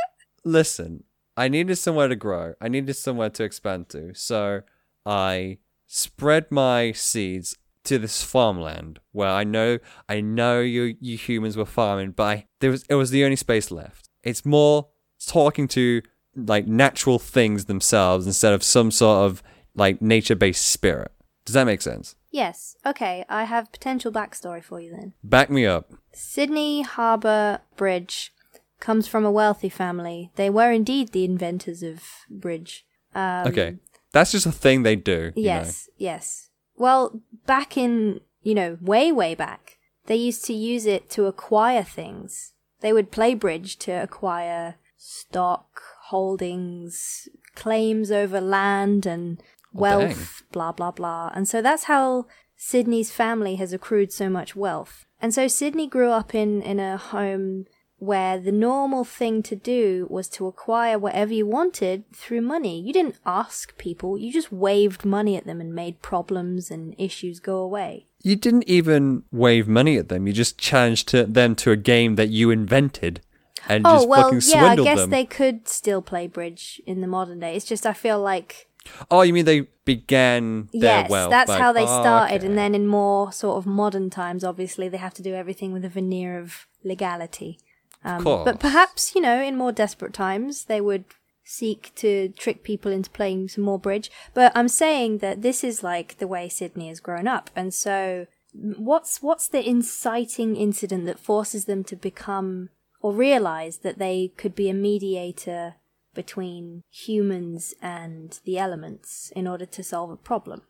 "Listen, 0.44 1.04
I 1.36 1.48
needed 1.48 1.76
somewhere 1.76 2.08
to 2.08 2.16
grow. 2.16 2.54
I 2.60 2.68
needed 2.68 2.94
somewhere 2.94 3.30
to 3.30 3.44
expand 3.44 3.88
to. 3.90 4.14
So 4.14 4.60
I 5.06 5.58
spread 5.94 6.50
my 6.50 6.90
seeds 6.92 7.54
to 7.84 7.98
this 7.98 8.22
farmland 8.22 8.98
where 9.10 9.28
I 9.28 9.44
know 9.44 9.78
I 10.08 10.22
know 10.22 10.60
you 10.60 10.96
you 11.00 11.18
humans 11.18 11.54
were 11.56 11.66
farming, 11.66 12.12
but 12.12 12.22
I, 12.22 12.46
there 12.60 12.70
was 12.70 12.84
it 12.88 12.94
was 12.94 13.10
the 13.10 13.24
only 13.24 13.36
space 13.36 13.70
left. 13.70 14.08
It's 14.22 14.46
more 14.46 14.88
talking 15.26 15.68
to 15.68 16.00
like 16.34 16.66
natural 16.66 17.18
things 17.18 17.66
themselves 17.66 18.26
instead 18.26 18.54
of 18.54 18.62
some 18.62 18.90
sort 18.90 19.26
of 19.26 19.42
like 19.74 20.00
nature-based 20.00 20.64
spirit. 20.64 21.12
Does 21.44 21.54
that 21.54 21.64
make 21.64 21.82
sense? 21.82 22.14
yes, 22.30 22.76
okay, 22.86 23.26
I 23.28 23.44
have 23.44 23.70
potential 23.70 24.10
backstory 24.10 24.64
for 24.64 24.80
you 24.80 24.90
then. 24.92 25.12
Back 25.22 25.50
me 25.50 25.66
up. 25.66 25.92
Sydney 26.14 26.80
Harbour 26.80 27.60
Bridge 27.76 28.32
comes 28.80 29.06
from 29.06 29.26
a 29.26 29.30
wealthy 29.30 29.68
family. 29.68 30.30
They 30.36 30.48
were 30.48 30.72
indeed 30.72 31.12
the 31.12 31.26
inventors 31.26 31.82
of 31.82 32.02
bridge. 32.30 32.86
Um, 33.14 33.48
okay. 33.48 33.76
That's 34.12 34.32
just 34.32 34.46
a 34.46 34.52
thing 34.52 34.82
they 34.82 34.96
do. 34.96 35.32
you 35.34 35.42
know. 35.44 35.54
Yes, 35.54 35.88
yes. 35.96 36.50
Well, 36.76 37.20
back 37.46 37.76
in, 37.76 38.20
you 38.42 38.54
know, 38.54 38.78
way, 38.80 39.12
way 39.12 39.34
back, 39.34 39.78
they 40.06 40.16
used 40.16 40.44
to 40.46 40.52
use 40.52 40.86
it 40.86 41.08
to 41.10 41.26
acquire 41.26 41.82
things. 41.82 42.52
They 42.80 42.92
would 42.92 43.10
play 43.10 43.34
bridge 43.34 43.76
to 43.78 43.92
acquire 43.92 44.76
stock, 44.96 45.80
holdings, 46.06 47.28
claims 47.54 48.10
over 48.10 48.40
land 48.40 49.06
and 49.06 49.40
Oh, 49.74 49.80
wealth, 49.80 50.42
blah, 50.52 50.72
blah, 50.72 50.90
blah. 50.90 51.30
And 51.34 51.48
so 51.48 51.62
that's 51.62 51.84
how 51.84 52.26
Sydney's 52.56 53.10
family 53.10 53.56
has 53.56 53.72
accrued 53.72 54.12
so 54.12 54.28
much 54.28 54.54
wealth. 54.54 55.06
And 55.20 55.32
so 55.32 55.48
Sydney 55.48 55.86
grew 55.86 56.10
up 56.10 56.34
in, 56.34 56.60
in 56.62 56.78
a 56.78 56.98
home 56.98 57.64
where 58.02 58.36
the 58.36 58.50
normal 58.50 59.04
thing 59.04 59.42
to 59.44 59.54
do 59.54 60.08
was 60.10 60.28
to 60.28 60.48
acquire 60.48 60.98
whatever 60.98 61.32
you 61.32 61.46
wanted 61.46 62.02
through 62.12 62.40
money. 62.40 62.80
You 62.80 62.92
didn't 62.92 63.14
ask 63.24 63.76
people, 63.78 64.18
you 64.18 64.32
just 64.32 64.50
waved 64.50 65.04
money 65.04 65.36
at 65.36 65.46
them 65.46 65.60
and 65.60 65.72
made 65.72 66.02
problems 66.02 66.68
and 66.68 66.96
issues 66.98 67.38
go 67.38 67.58
away. 67.58 68.06
You 68.20 68.34
didn't 68.34 68.64
even 68.68 69.22
wave 69.30 69.68
money 69.68 69.96
at 69.98 70.08
them. 70.08 70.26
You 70.26 70.32
just 70.32 70.58
challenged 70.58 71.06
to 71.10 71.24
them 71.24 71.54
to 71.56 71.70
a 71.70 71.76
game 71.76 72.16
that 72.16 72.28
you 72.30 72.50
invented 72.50 73.20
and 73.68 73.86
Oh, 73.86 73.94
just 73.98 74.08
well, 74.08 74.22
fucking 74.32 74.40
yeah, 74.52 74.64
I 74.72 74.74
guess 74.76 74.98
them. 74.98 75.10
they 75.10 75.24
could 75.24 75.68
still 75.68 76.02
play 76.02 76.26
bridge 76.26 76.82
in 76.84 77.02
the 77.02 77.06
modern 77.06 77.38
day. 77.38 77.54
It's 77.54 77.64
just 77.64 77.86
I 77.86 77.92
feel 77.92 78.20
like 78.20 78.68
Oh, 79.12 79.22
you 79.22 79.32
mean 79.32 79.44
they 79.44 79.68
began 79.84 80.68
their 80.72 81.02
yes, 81.02 81.10
wealth? 81.10 81.30
that's 81.30 81.52
how 81.52 81.72
they 81.72 81.82
Oh, 81.84 82.00
started, 82.02 82.38
okay. 82.38 82.46
and 82.46 82.58
then 82.58 82.74
in 82.74 82.88
more 82.88 83.30
sort 83.30 83.58
of 83.58 83.64
modern 83.64 84.10
times, 84.10 84.42
obviously 84.42 84.88
they 84.88 84.96
have 84.96 85.14
to 85.14 85.22
do 85.22 85.34
everything 85.34 85.72
with 85.72 85.84
a 85.84 85.88
veneer 85.88 86.36
of 86.40 86.66
legality. 86.82 87.58
Um, 88.04 88.24
but 88.24 88.58
perhaps 88.58 89.14
you 89.14 89.20
know, 89.20 89.40
in 89.40 89.56
more 89.56 89.72
desperate 89.72 90.12
times, 90.12 90.64
they 90.64 90.80
would 90.80 91.04
seek 91.44 91.92
to 91.96 92.28
trick 92.30 92.62
people 92.62 92.90
into 92.90 93.10
playing 93.10 93.48
some 93.48 93.64
more 93.64 93.78
bridge. 93.78 94.10
But 94.34 94.52
I'm 94.54 94.68
saying 94.68 95.18
that 95.18 95.42
this 95.42 95.62
is 95.62 95.82
like 95.82 96.18
the 96.18 96.26
way 96.26 96.48
Sydney 96.48 96.88
has 96.88 97.00
grown 97.00 97.28
up, 97.28 97.50
and 97.54 97.72
so 97.72 98.26
what's 98.52 99.22
what's 99.22 99.48
the 99.48 99.66
inciting 99.66 100.56
incident 100.56 101.06
that 101.06 101.18
forces 101.18 101.64
them 101.64 101.84
to 101.84 101.96
become 101.96 102.68
or 103.00 103.12
realize 103.12 103.78
that 103.78 103.98
they 103.98 104.32
could 104.36 104.54
be 104.54 104.68
a 104.68 104.74
mediator 104.74 105.74
between 106.14 106.82
humans 106.90 107.74
and 107.80 108.40
the 108.44 108.58
elements 108.58 109.32
in 109.34 109.46
order 109.46 109.66
to 109.66 109.82
solve 109.82 110.10
a 110.10 110.16
problem? 110.16 110.62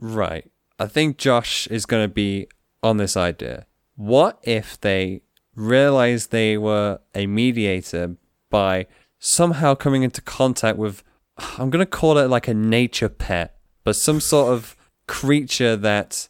Right. 0.00 0.50
I 0.78 0.86
think 0.86 1.18
Josh 1.18 1.66
is 1.68 1.86
going 1.86 2.04
to 2.04 2.12
be 2.12 2.48
on 2.82 2.96
this 2.96 3.16
idea. 3.16 3.66
What 3.96 4.38
if 4.42 4.80
they 4.80 5.22
realized 5.56 6.30
they 6.30 6.56
were 6.58 7.00
a 7.14 7.26
mediator 7.26 8.16
by 8.50 8.86
somehow 9.18 9.74
coming 9.74 10.02
into 10.02 10.20
contact 10.20 10.78
with, 10.78 11.02
I'm 11.38 11.70
going 11.70 11.84
to 11.84 11.90
call 11.90 12.18
it 12.18 12.28
like 12.28 12.48
a 12.48 12.54
nature 12.54 13.08
pet, 13.08 13.56
but 13.82 13.96
some 13.96 14.20
sort 14.20 14.52
of 14.52 14.76
creature 15.06 15.76
that, 15.76 16.28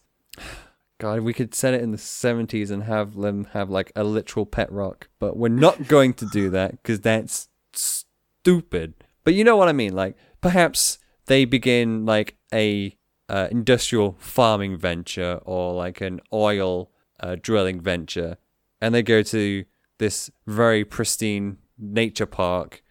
God, 0.99 1.21
we 1.21 1.33
could 1.33 1.53
set 1.53 1.73
it 1.73 1.81
in 1.81 1.91
the 1.91 1.97
70s 1.97 2.71
and 2.71 2.83
have 2.83 3.15
them 3.15 3.45
have 3.53 3.69
like 3.69 3.91
a 3.95 4.03
literal 4.03 4.45
pet 4.45 4.71
rock, 4.71 5.09
but 5.19 5.37
we're 5.37 5.49
not 5.49 5.87
going 5.87 6.13
to 6.15 6.25
do 6.25 6.49
that 6.51 6.71
because 6.71 7.01
that's 7.01 7.49
stupid. 7.73 8.93
But 9.23 9.33
you 9.33 9.43
know 9.43 9.57
what 9.57 9.67
I 9.67 9.73
mean? 9.73 9.93
Like, 9.93 10.15
perhaps 10.41 10.99
they 11.25 11.45
begin 11.45 12.05
like 12.05 12.37
a 12.53 12.95
uh, 13.27 13.47
industrial 13.51 14.15
farming 14.19 14.77
venture 14.77 15.39
or 15.43 15.73
like 15.73 16.01
an 16.01 16.21
oil 16.31 16.91
uh, 17.19 17.35
drilling 17.41 17.81
venture, 17.81 18.37
and 18.81 18.93
they 18.93 19.03
go 19.03 19.21
to 19.23 19.65
this 19.97 20.29
very 20.45 20.83
pristine 20.85 21.57
nature 21.77 22.25
park. 22.25 22.83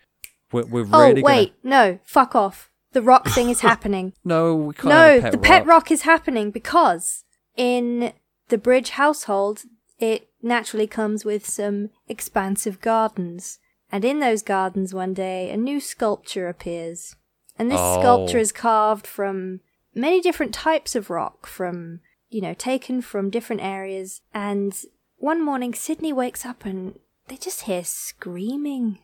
We're, 0.53 0.64
we're 0.66 0.87
Oh 0.92 1.09
really 1.09 1.23
wait, 1.23 1.55
no, 1.62 1.99
fuck 2.05 2.35
off. 2.35 2.70
The 2.92 3.03
rock 3.03 3.27
thing 3.29 3.51
is 3.51 3.61
happening. 3.70 4.12
no, 4.25 4.55
we 4.55 4.75
can't. 4.75 4.87
no, 4.88 5.20
pet 5.20 5.33
the 5.33 5.38
rock. 5.38 5.44
pet 5.47 5.66
rock 5.66 5.90
is 5.90 6.03
happening 6.03 6.51
because 6.51 7.25
in 7.57 8.12
the 8.49 8.59
Bridge 8.59 8.90
household, 8.90 9.62
it 9.99 10.29
naturally 10.42 10.87
comes 10.87 11.25
with 11.25 11.47
some 11.47 11.90
expansive 12.09 12.81
gardens. 12.81 13.59
And 13.90 14.05
in 14.05 14.18
those 14.20 14.42
gardens, 14.42 14.92
one 14.92 15.14
day, 15.14 15.51
a 15.51 15.57
new 15.57 15.81
sculpture 15.81 16.49
appears. 16.49 17.14
And 17.59 17.70
this 17.70 17.79
Oh. 17.81 18.01
sculpture 18.01 18.38
is 18.38 18.51
carved 18.53 19.07
from 19.07 19.61
many 19.94 20.20
different 20.20 20.53
types 20.53 20.94
of 20.97 21.11
rock, 21.11 21.47
from, 21.47 22.01
you 22.29 22.40
know, 22.40 22.55
taken 22.55 23.01
from 23.03 23.31
different 23.31 23.62
areas. 23.62 24.20
And 24.33 24.77
one 25.24 25.42
morning, 25.42 25.72
Sydney 25.72 26.12
wakes 26.12 26.44
up 26.44 26.66
and 26.66 26.98
they 27.28 27.37
just 27.37 27.62
hear 27.62 27.82
screaming. 27.82 28.98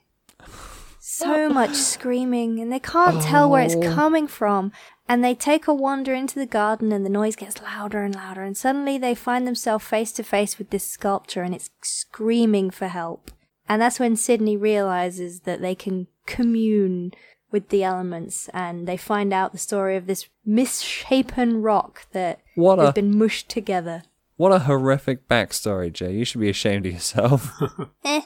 So 1.00 1.48
much 1.48 1.74
screaming, 1.74 2.60
and 2.60 2.70
they 2.70 2.78
can't 2.78 3.22
tell 3.22 3.48
where 3.48 3.62
it's 3.62 3.74
Oh. 3.74 3.94
coming 3.94 4.26
from. 4.28 4.70
And 5.08 5.24
they 5.24 5.34
take 5.34 5.66
a 5.66 5.74
wander 5.74 6.14
into 6.14 6.38
the 6.38 6.46
garden, 6.46 6.92
and 6.92 7.04
the 7.04 7.10
noise 7.10 7.36
gets 7.36 7.60
louder 7.62 8.02
and 8.02 8.14
louder. 8.14 8.42
And 8.42 8.56
suddenly 8.56 8.98
they 8.98 9.14
find 9.14 9.46
themselves 9.46 9.84
face 9.84 10.12
to 10.12 10.22
face 10.22 10.58
with 10.58 10.70
this 10.70 10.84
sculpture, 10.84 11.42
and 11.42 11.54
it's 11.54 11.70
screaming 11.82 12.70
for 12.70 12.88
help. 12.88 13.30
And 13.66 13.80
that's 13.80 13.98
when 13.98 14.14
Sydney 14.14 14.56
realizes 14.56 15.40
that 15.40 15.62
they 15.62 15.74
can 15.74 16.06
commune 16.26 17.12
with 17.50 17.70
the 17.70 17.82
elements, 17.82 18.48
and 18.52 18.86
they 18.86 18.96
find 18.98 19.32
out 19.32 19.52
the 19.52 19.58
story 19.58 19.96
of 19.96 20.06
this 20.06 20.28
misshapen 20.44 21.62
rock 21.62 22.06
that 22.12 22.40
What 22.54 22.78
has 22.78 22.90
a 22.90 22.92
been 22.92 23.18
mushed 23.18 23.48
together. 23.48 24.02
What 24.40 24.52
a 24.52 24.60
horrific 24.60 25.28
backstory, 25.28 25.92
Jay. 25.92 26.12
You 26.12 26.24
should 26.24 26.40
be 26.40 26.48
ashamed 26.48 26.86
of 26.86 26.92
yourself. 26.92 27.52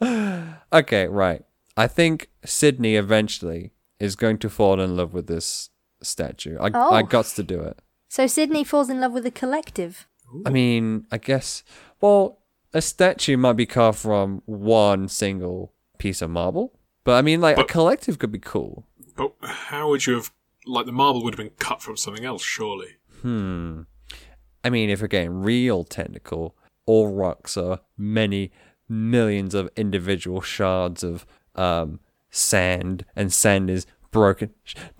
Okay, 0.72 1.06
right. 1.06 1.42
I 1.76 1.86
think 1.86 2.30
Sydney 2.42 2.96
eventually 2.96 3.72
is 4.00 4.16
going 4.16 4.38
to 4.38 4.48
fall 4.48 4.80
in 4.80 4.96
love 4.96 5.12
with 5.12 5.26
this 5.26 5.68
statue. 6.02 6.56
I 6.58 6.70
Oh. 6.72 6.92
I 6.94 7.02
got 7.02 7.26
to 7.26 7.42
do 7.42 7.60
it. 7.60 7.80
So 8.08 8.26
Sydney 8.26 8.64
falls 8.64 8.88
in 8.88 8.98
love 9.00 9.12
with 9.12 9.24
the 9.24 9.30
collective. 9.30 10.08
I 10.46 10.50
mean, 10.50 11.06
I 11.12 11.18
guess. 11.18 11.62
Well, 12.00 12.38
a 12.72 12.80
statue 12.80 13.36
might 13.36 13.58
be 13.64 13.66
carved 13.66 13.98
from 13.98 14.40
one 14.46 15.08
single 15.08 15.74
piece 15.98 16.22
of 16.22 16.30
marble, 16.30 16.72
but 17.04 17.12
I 17.18 17.22
mean, 17.22 17.42
like 17.42 17.58
a 17.58 17.64
collective 17.64 18.18
could 18.18 18.32
be 18.32 18.38
cool. 18.38 18.86
But 19.14 19.34
how 19.42 19.90
would 19.90 20.06
you 20.06 20.14
have 20.14 20.32
like 20.66 20.86
the 20.86 20.92
marble 20.92 21.22
would 21.22 21.34
have 21.34 21.44
been 21.44 21.56
cut 21.58 21.82
from 21.82 21.98
something 21.98 22.24
else, 22.24 22.42
surely? 22.42 22.96
Hmm. 23.20 23.82
I 24.64 24.70
mean, 24.70 24.90
if 24.90 25.00
we're 25.00 25.08
getting 25.08 25.42
real 25.42 25.84
technical, 25.84 26.54
all 26.86 27.12
rocks 27.12 27.56
are 27.56 27.80
many 27.96 28.50
millions 28.88 29.54
of 29.54 29.70
individual 29.76 30.40
shards 30.40 31.02
of 31.02 31.24
um, 31.54 32.00
sand, 32.30 33.04
and 33.16 33.32
sand 33.32 33.70
is 33.70 33.86
broken. 34.10 34.50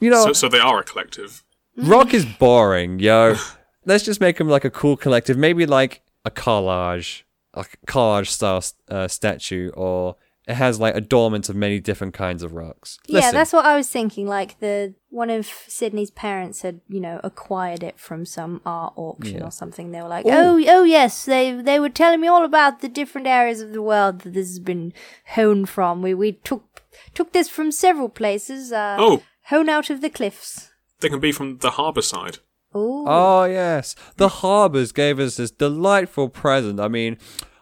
You 0.00 0.10
know, 0.10 0.24
So, 0.26 0.32
so 0.32 0.48
they 0.48 0.58
are 0.58 0.80
a 0.80 0.84
collective. 0.84 1.44
rock 1.76 2.12
is 2.14 2.24
boring, 2.24 2.98
yo. 2.98 3.36
Let's 3.84 4.04
just 4.04 4.20
make 4.20 4.36
them 4.38 4.48
like 4.48 4.64
a 4.64 4.70
cool 4.70 4.96
collective, 4.96 5.36
maybe 5.36 5.66
like 5.66 6.02
a 6.24 6.30
collage, 6.30 7.22
like 7.56 7.78
a 7.82 7.86
collage 7.86 8.28
style 8.28 8.62
uh, 8.88 9.08
statue, 9.08 9.70
or 9.70 10.16
it 10.48 10.54
has 10.54 10.80
like 10.80 10.96
adornments 10.96 11.48
of 11.48 11.54
many 11.56 11.78
different 11.80 12.14
kinds 12.14 12.42
of 12.42 12.52
rocks. 12.52 12.98
Yeah, 13.06 13.30
that's 13.30 13.52
what 13.52 13.64
I 13.64 13.76
was 13.76 13.88
thinking. 13.88 14.26
Like 14.26 14.58
the 14.60 14.94
one 15.08 15.30
of 15.30 15.46
Sydney's 15.68 16.10
parents 16.10 16.62
had, 16.62 16.80
you 16.88 17.00
know, 17.00 17.20
acquired 17.22 17.82
it 17.82 17.98
from 17.98 18.24
some 18.26 18.60
art 18.66 18.92
auction 18.96 19.38
Yeah. 19.38 19.44
or 19.44 19.50
something. 19.52 19.90
They 19.92 20.02
were 20.02 20.08
like, 20.08 20.26
Ooh. 20.26 20.30
"Oh, 20.30 20.60
oh 20.68 20.84
yes, 20.84 21.24
they 21.24 21.52
they 21.52 21.78
were 21.78 21.88
telling 21.90 22.20
me 22.20 22.28
all 22.28 22.44
about 22.44 22.80
the 22.80 22.88
different 22.88 23.26
areas 23.26 23.60
of 23.60 23.72
the 23.72 23.82
world 23.82 24.20
that 24.20 24.32
this 24.34 24.48
has 24.48 24.58
been 24.58 24.92
honed 25.36 25.68
from. 25.68 26.02
We 26.02 26.12
we 26.14 26.32
took 26.32 26.82
took 27.14 27.32
this 27.32 27.48
from 27.48 27.70
several 27.70 28.08
places. 28.08 28.72
Uh, 28.72 28.96
Oh, 28.98 29.22
honed 29.46 29.70
out 29.70 29.90
of 29.90 30.00
the 30.00 30.10
cliffs. 30.10 30.70
they 31.00 31.08
can 31.08 31.20
be 31.20 31.32
from 31.32 31.58
the 31.58 31.70
harbour 31.70 32.02
side. 32.02 32.38
Ooh. 32.74 33.04
Oh 33.06 33.44
yes, 33.44 33.94
the 34.16 34.28
harbours 34.28 34.92
gave 34.92 35.20
us 35.20 35.36
this 35.36 35.50
delightful 35.50 36.28
present. 36.30 36.80
I 36.80 36.88
mean, 36.88 37.18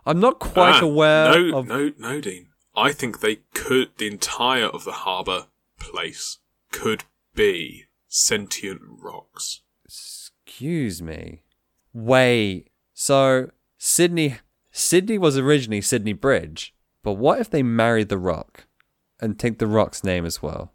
I'm 0.06 0.20
not 0.20 0.38
quite 0.38 0.80
Ah, 0.82 0.86
aware 0.86 1.32
No, 1.50 1.58
of. 1.58 1.66
no, 1.66 1.92
no, 1.98 2.20
Dean. 2.20 2.46
I 2.80 2.92
think 2.92 3.20
they 3.20 3.40
could. 3.52 3.90
The 3.98 4.06
entire 4.06 4.64
of 4.64 4.84
the 4.84 4.92
harbour 4.92 5.48
place 5.78 6.38
could 6.72 7.04
be 7.34 7.84
sentient 8.08 8.80
rocks. 8.82 9.60
Excuse 9.84 11.02
me. 11.02 11.42
Wait. 11.92 12.68
So 12.94 13.50
Sydney, 13.76 14.38
Sydney 14.72 15.18
was 15.18 15.36
originally 15.36 15.82
Sydney 15.82 16.14
Bridge, 16.14 16.74
but 17.02 17.14
what 17.14 17.38
if 17.38 17.50
they 17.50 17.62
married 17.62 18.08
the 18.08 18.16
Rock, 18.16 18.64
and 19.20 19.38
take 19.38 19.58
the 19.58 19.66
Rock's 19.66 20.02
name 20.02 20.24
as 20.24 20.40
well? 20.40 20.72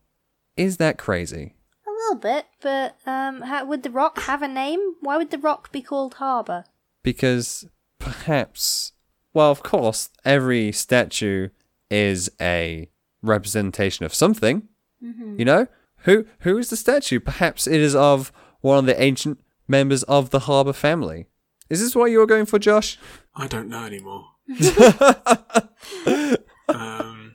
Is 0.55 0.77
that 0.77 0.99
crazy? 0.99 1.55
A 1.87 1.91
little 1.91 2.19
bit, 2.19 2.45
but 2.61 2.97
um, 3.07 3.41
how, 3.41 3.65
would 3.65 3.81
the 3.81 3.89
rock 3.89 4.19
have 4.21 4.43
a 4.43 4.47
name? 4.47 4.95
Why 5.01 5.17
would 5.17 5.31
the 5.31 5.39
rock 5.39 5.71
be 5.71 5.81
called 5.81 6.15
Harbour? 6.15 6.65
Because 7.01 7.67
perhaps, 7.97 8.93
well, 9.33 9.49
of 9.49 9.63
course, 9.63 10.09
every 10.23 10.71
statue 10.71 11.49
is 11.89 12.29
a 12.41 12.89
representation 13.21 14.05
of 14.05 14.13
something. 14.13 14.67
You 15.01 15.45
know, 15.45 15.67
who 15.99 16.25
who 16.39 16.57
is 16.57 16.69
the 16.71 16.75
statue? 16.77 17.19
Perhaps 17.19 17.67
it 17.67 17.79
is 17.79 17.95
of 17.95 18.31
one 18.61 18.79
of 18.79 18.85
the 18.87 18.99
ancient 18.99 19.39
members 19.67 20.01
of 20.03 20.31
the 20.31 20.39
Harbour 20.39 20.73
family. 20.73 21.27
Is 21.69 21.79
this 21.79 21.95
what 21.95 22.09
you 22.11 22.17
were 22.19 22.25
going 22.25 22.45
for, 22.47 22.57
Josh? 22.57 22.97
I 23.35 23.45
don't 23.47 23.69
know 23.69 23.83
anymore. 23.85 24.25
um, 26.67 27.31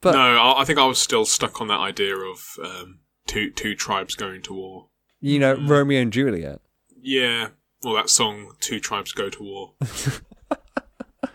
But- 0.00 0.12
no, 0.12 0.18
I, 0.18 0.60
I 0.60 0.64
think 0.64 0.78
I 0.78 0.84
was 0.84 0.98
still 1.00 1.24
stuck 1.24 1.60
on 1.60 1.68
that 1.68 1.80
idea 1.80 2.16
of 2.16 2.56
um, 2.62 3.00
two 3.26 3.50
two 3.50 3.74
tribes 3.74 4.14
going 4.14 4.42
to 4.42 4.52
war. 4.52 4.88
You 5.20 5.38
know, 5.38 5.54
Romeo 5.54 6.02
and 6.02 6.12
Juliet. 6.12 6.60
Yeah, 7.00 7.48
well, 7.82 7.94
that 7.94 8.10
song 8.10 8.52
"Two 8.60 8.78
Tribes 8.80 9.12
Go 9.12 9.30
to 9.30 9.42
War." 9.42 9.72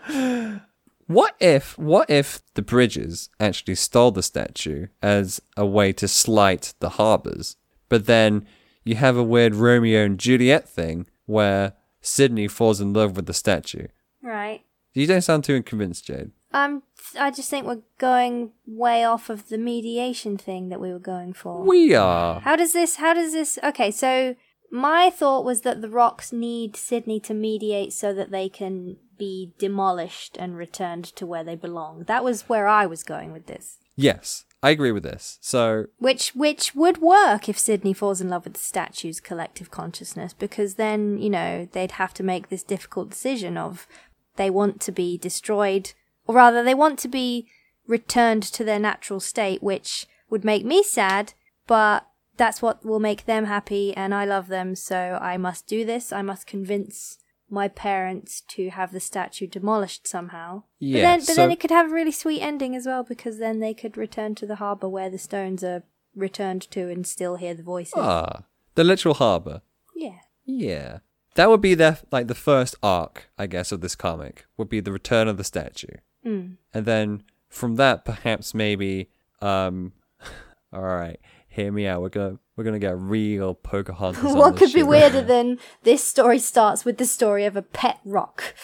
What 1.12 1.36
if 1.40 1.78
what 1.78 2.08
if 2.08 2.40
the 2.54 2.62
Bridges 2.62 3.28
actually 3.38 3.74
stole 3.74 4.10
the 4.10 4.22
statue 4.22 4.86
as 5.02 5.42
a 5.56 5.66
way 5.66 5.92
to 5.92 6.08
slight 6.08 6.74
the 6.80 6.90
Harbours, 6.90 7.56
but 7.88 8.06
then 8.06 8.46
you 8.84 8.94
have 8.96 9.16
a 9.16 9.22
weird 9.22 9.54
Romeo 9.54 10.04
and 10.04 10.18
Juliet 10.18 10.68
thing 10.68 11.06
where 11.26 11.74
Sydney 12.00 12.48
falls 12.48 12.80
in 12.80 12.92
love 12.92 13.16
with 13.16 13.26
the 13.26 13.34
statue. 13.34 13.88
Right. 14.22 14.64
You 14.94 15.06
don't 15.06 15.22
sound 15.22 15.44
too 15.44 15.62
convinced, 15.62 16.06
Jade. 16.06 16.32
Um, 16.52 16.82
I 17.18 17.30
just 17.30 17.48
think 17.48 17.66
we're 17.66 17.82
going 17.98 18.52
way 18.66 19.04
off 19.04 19.30
of 19.30 19.48
the 19.48 19.58
mediation 19.58 20.36
thing 20.36 20.68
that 20.68 20.80
we 20.80 20.92
were 20.92 20.98
going 20.98 21.32
for. 21.32 21.62
We 21.62 21.94
are. 21.94 22.40
How 22.40 22.56
does 22.56 22.72
this? 22.72 22.96
How 22.96 23.14
does 23.14 23.32
this? 23.32 23.58
Okay, 23.62 23.90
so 23.90 24.36
my 24.70 25.10
thought 25.10 25.44
was 25.44 25.62
that 25.62 25.80
the 25.80 25.88
rocks 25.88 26.32
need 26.32 26.76
Sydney 26.76 27.20
to 27.20 27.34
mediate 27.34 27.92
so 27.92 28.12
that 28.14 28.30
they 28.30 28.48
can 28.48 28.96
be 29.22 29.52
demolished 29.56 30.36
and 30.36 30.56
returned 30.56 31.04
to 31.04 31.24
where 31.24 31.44
they 31.44 31.54
belong. 31.54 32.02
That 32.08 32.24
was 32.24 32.48
where 32.48 32.66
I 32.66 32.86
was 32.86 33.04
going 33.04 33.32
with 33.32 33.46
this. 33.46 33.78
Yes, 33.94 34.44
I 34.64 34.70
agree 34.70 34.90
with 34.90 35.04
this. 35.04 35.38
So 35.40 35.86
Which 35.98 36.34
which 36.34 36.74
would 36.74 36.98
work 36.98 37.48
if 37.48 37.56
Sydney 37.56 37.94
falls 37.94 38.20
in 38.20 38.28
love 38.28 38.44
with 38.44 38.54
the 38.54 38.60
statue's 38.72 39.20
collective 39.20 39.70
consciousness, 39.70 40.32
because 40.32 40.74
then, 40.74 41.18
you 41.18 41.30
know, 41.30 41.68
they'd 41.70 41.92
have 42.02 42.12
to 42.14 42.24
make 42.24 42.48
this 42.48 42.64
difficult 42.64 43.10
decision 43.10 43.56
of 43.56 43.86
they 44.34 44.50
want 44.50 44.80
to 44.80 44.92
be 44.92 45.16
destroyed 45.16 45.92
or 46.26 46.34
rather 46.34 46.64
they 46.64 46.74
want 46.74 46.98
to 47.00 47.08
be 47.08 47.46
returned 47.86 48.42
to 48.42 48.64
their 48.64 48.80
natural 48.80 49.20
state, 49.20 49.62
which 49.62 50.06
would 50.30 50.44
make 50.44 50.64
me 50.64 50.82
sad, 50.82 51.34
but 51.68 52.08
that's 52.36 52.62
what 52.62 52.84
will 52.84 52.98
make 52.98 53.26
them 53.26 53.44
happy, 53.44 53.94
and 53.96 54.12
I 54.14 54.24
love 54.24 54.48
them, 54.48 54.74
so 54.74 55.18
I 55.20 55.36
must 55.36 55.68
do 55.68 55.84
this. 55.84 56.12
I 56.12 56.22
must 56.22 56.46
convince 56.46 57.18
my 57.52 57.68
parents 57.68 58.40
to 58.48 58.70
have 58.70 58.90
the 58.92 58.98
statue 59.00 59.46
demolished 59.46 60.06
somehow. 60.08 60.62
Yeah, 60.78 60.96
but 60.96 61.02
then, 61.02 61.18
but 61.20 61.26
so- 61.26 61.34
then 61.34 61.50
it 61.52 61.60
could 61.60 61.70
have 61.70 61.90
a 61.90 61.94
really 61.94 62.10
sweet 62.12 62.40
ending 62.40 62.74
as 62.74 62.86
well, 62.86 63.04
because 63.04 63.38
then 63.38 63.60
they 63.60 63.74
could 63.74 63.96
return 63.96 64.34
to 64.36 64.46
the 64.46 64.56
harbour 64.56 64.88
where 64.88 65.10
the 65.10 65.18
stones 65.18 65.62
are 65.62 65.82
returned 66.16 66.62
to 66.70 66.88
and 66.90 67.06
still 67.06 67.36
hear 67.36 67.54
the 67.54 67.62
voices. 67.62 67.94
Ah, 67.96 68.44
the 68.74 68.84
literal 68.84 69.14
harbor. 69.14 69.60
Yeah. 69.94 70.20
Yeah. 70.44 70.98
That 71.34 71.48
would 71.50 71.60
be 71.60 71.74
their 71.74 71.98
like 72.10 72.26
the 72.26 72.34
first 72.34 72.74
arc, 72.82 73.30
I 73.38 73.46
guess, 73.46 73.70
of 73.72 73.80
this 73.80 73.94
comic 73.94 74.46
would 74.56 74.68
be 74.68 74.80
the 74.80 74.92
return 74.92 75.28
of 75.28 75.36
the 75.36 75.44
statue, 75.44 75.96
Mm. 76.26 76.56
and 76.74 76.84
then 76.86 77.22
from 77.48 77.76
that, 77.76 78.04
perhaps 78.04 78.54
maybe, 78.54 79.08
um, 79.40 79.92
all 80.72 80.82
right, 80.82 81.18
hear 81.52 81.70
me 81.70 81.86
out. 81.86 82.02
We're 82.02 82.08
gonna 82.08 82.38
we're 82.56 82.64
gonna 82.64 82.78
get 82.78 82.98
real 82.98 83.54
Pocahontas. 83.54 84.24
on 84.24 84.38
what 84.38 84.56
could 84.56 84.72
be 84.72 84.82
weirder 84.82 85.22
than 85.34 85.58
this 85.82 86.02
story 86.02 86.38
starts 86.38 86.84
with 86.84 86.98
the 86.98 87.06
story 87.06 87.44
of 87.44 87.56
a 87.56 87.62
pet 87.62 88.00
rock? 88.04 88.54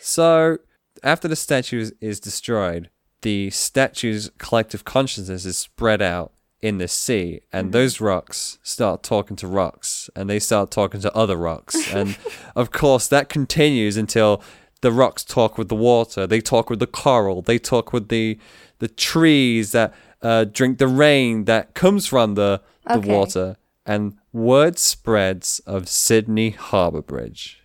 So 0.00 0.58
after 1.02 1.28
the 1.28 1.36
statue 1.36 1.80
is, 1.80 1.94
is 2.00 2.20
destroyed, 2.20 2.90
the 3.22 3.50
statue's 3.50 4.30
collective 4.38 4.84
consciousness 4.84 5.44
is 5.44 5.58
spread 5.58 6.00
out 6.00 6.32
in 6.62 6.78
the 6.78 6.88
sea, 6.88 7.40
and 7.52 7.66
mm-hmm. 7.66 7.72
those 7.72 8.00
rocks 8.00 8.58
start 8.62 9.02
talking 9.02 9.36
to 9.36 9.46
rocks, 9.46 10.10
and 10.14 10.28
they 10.28 10.38
start 10.38 10.70
talking 10.70 11.00
to 11.00 11.14
other 11.14 11.36
rocks, 11.36 11.92
and 11.92 12.16
of 12.54 12.70
course 12.70 13.08
that 13.08 13.28
continues 13.28 13.96
until 13.96 14.42
the 14.82 14.92
rocks 14.92 15.24
talk 15.24 15.58
with 15.58 15.68
the 15.68 15.74
water, 15.74 16.26
they 16.26 16.40
talk 16.40 16.70
with 16.70 16.78
the 16.78 16.86
coral, 16.86 17.42
they 17.42 17.58
talk 17.58 17.92
with 17.92 18.08
the 18.08 18.38
the 18.78 18.88
trees 18.88 19.72
that 19.72 19.94
uh, 20.22 20.44
drink 20.44 20.78
the 20.78 20.88
rain 20.88 21.44
that 21.44 21.74
comes 21.74 22.06
from 22.06 22.34
the 22.34 22.62
the 22.86 22.98
Okay. 22.98 23.12
water, 23.14 23.56
and 23.86 24.16
word 24.32 24.78
spreads 24.78 25.60
of 25.60 25.88
Sydney 25.88 26.50
Harbour 26.50 27.02
Bridge 27.02 27.58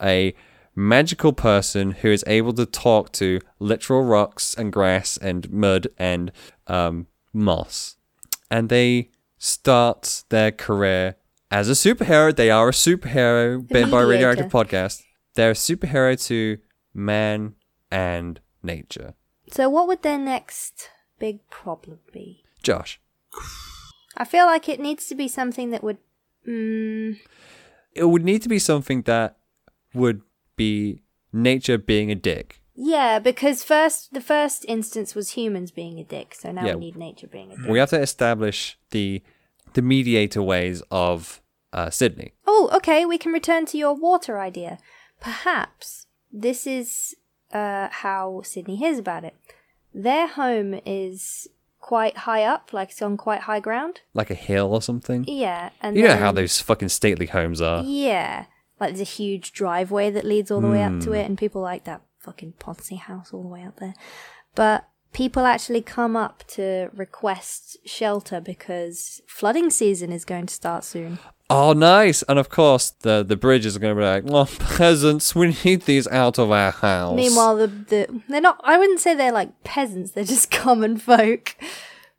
a 0.00 0.32
magical 0.76 1.32
person 1.32 1.90
who 1.90 2.08
is 2.08 2.22
able 2.28 2.52
to 2.52 2.64
talk 2.64 3.10
to 3.12 3.40
literal 3.58 4.04
rocks 4.04 4.54
and 4.54 4.72
grass 4.72 5.16
and 5.16 5.50
mud 5.50 5.88
and 5.98 6.30
um, 6.68 7.06
moss. 7.32 7.96
And 8.50 8.68
they 8.68 9.10
start 9.38 10.22
their 10.28 10.52
career 10.52 11.16
as 11.50 11.68
a 11.68 11.72
superhero. 11.72 12.34
They 12.34 12.50
are 12.50 12.68
a 12.68 12.72
superhero, 12.72 13.66
been 13.66 13.90
by 13.90 14.02
Radioactive. 14.02 14.46
Podcast. 14.52 15.02
They're 15.34 15.50
a 15.50 15.54
superhero 15.54 16.20
to 16.26 16.58
man 16.94 17.54
and 17.90 18.40
nature. 18.62 19.14
So, 19.50 19.68
what 19.68 19.88
would 19.88 20.02
their 20.02 20.18
next 20.18 20.90
big 21.18 21.38
problem 21.50 21.98
be? 22.12 22.44
Josh, 22.62 23.00
I 24.16 24.24
feel 24.24 24.46
like 24.46 24.68
it 24.68 24.80
needs 24.80 25.06
to 25.08 25.14
be 25.14 25.28
something 25.28 25.70
that 25.70 25.82
would. 25.84 25.98
Mm, 26.46 27.18
it 27.94 28.04
would 28.04 28.24
need 28.24 28.42
to 28.42 28.48
be 28.48 28.58
something 28.58 29.02
that 29.02 29.36
would 29.94 30.22
be 30.56 31.02
nature 31.32 31.78
being 31.78 32.10
a 32.10 32.14
dick. 32.14 32.60
yeah, 32.74 33.18
because 33.18 33.64
first 33.64 34.12
the 34.14 34.20
first 34.20 34.64
instance 34.68 35.14
was 35.14 35.30
humans 35.32 35.70
being 35.70 35.98
a 35.98 36.04
dick, 36.04 36.34
so 36.34 36.50
now 36.52 36.64
Yeah. 36.66 36.74
we 36.74 36.80
need 36.80 36.96
nature 36.96 37.26
being 37.26 37.52
a 37.52 37.56
dick. 37.56 37.66
We 37.68 37.78
have 37.78 37.90
to 37.90 38.00
establish 38.00 38.78
the 38.90 39.22
the 39.74 39.82
mediator 39.82 40.42
ways 40.42 40.82
of 40.90 41.40
uh, 41.72 41.90
Sydney. 41.90 42.32
Oh, 42.46 42.70
okay, 42.72 43.04
we 43.04 43.18
can 43.18 43.32
return 43.32 43.66
to 43.66 43.76
your 43.78 43.94
water 43.94 44.38
idea. 44.40 44.78
Perhaps 45.20 46.06
this 46.32 46.66
is 46.66 47.14
uh, 47.52 47.88
how 47.90 48.40
Sydney 48.44 48.76
hears 48.76 48.98
about 48.98 49.24
it. 49.24 49.34
Their 50.02 50.28
home 50.28 50.80
is 50.86 51.48
quite 51.80 52.18
high 52.18 52.44
up, 52.44 52.72
like 52.72 52.90
it's 52.90 53.02
on 53.02 53.16
quite 53.16 53.40
high 53.42 53.60
ground. 53.60 54.00
like 54.14 54.30
a 54.30 54.34
hill 54.34 54.72
or 54.72 54.80
something. 54.82 55.24
Yeah, 55.26 55.70
and 55.80 55.96
You 55.96 56.04
know 56.04 56.16
how 56.16 56.32
those 56.32 56.60
fucking 56.60 56.90
stately 56.90 57.26
homes 57.26 57.60
are. 57.60 57.82
Yeah, 57.82 58.46
like 58.78 58.90
there's 58.90 59.00
a 59.00 59.04
huge 59.22 59.52
driveway 59.52 60.10
that 60.10 60.24
leads 60.24 60.50
all 60.50 60.60
the 60.60 60.68
way 60.68 60.82
up 60.84 60.92
Hmm. 60.92 61.00
to 61.00 61.12
it, 61.14 61.24
and 61.26 61.36
people 61.36 61.60
like 61.62 61.84
that 61.84 62.02
fucking 62.18 62.54
Ponzi 62.60 62.98
house 62.98 63.32
all 63.32 63.42
the 63.42 63.48
way 63.48 63.64
up 63.64 63.76
there. 63.80 63.94
But 64.54 64.86
people 65.12 65.44
actually 65.46 65.80
come 65.82 66.14
up 66.16 66.44
to 66.48 66.90
request 66.94 67.78
shelter 67.84 68.40
because 68.40 69.20
flooding 69.26 69.70
season 69.70 70.12
is 70.12 70.24
going 70.24 70.46
to 70.46 70.54
start 70.54 70.84
soon. 70.84 71.18
Oh, 71.50 71.72
nice! 71.72 72.22
And 72.24 72.38
of 72.38 72.50
course, 72.50 72.90
the 72.90 73.24
the 73.26 73.36
bridges 73.36 73.74
are 73.74 73.78
going 73.78 73.96
to 73.96 74.00
be 74.00 74.06
like, 74.06 74.24
"Oh, 74.28 74.48
peasants, 74.76 75.34
we 75.34 75.56
need 75.64 75.82
these 75.82 76.06
out 76.08 76.38
of 76.38 76.50
our 76.50 76.70
house." 76.70 77.16
Meanwhile, 77.16 77.56
the, 77.56 77.66
the 77.66 78.22
they're 78.28 78.40
not. 78.40 78.60
I 78.64 78.76
wouldn't 78.76 79.00
say 79.00 79.14
they're 79.14 79.32
like 79.32 79.64
peasants; 79.64 80.12
they're 80.12 80.24
just 80.24 80.50
common 80.50 80.98
folk. 80.98 81.56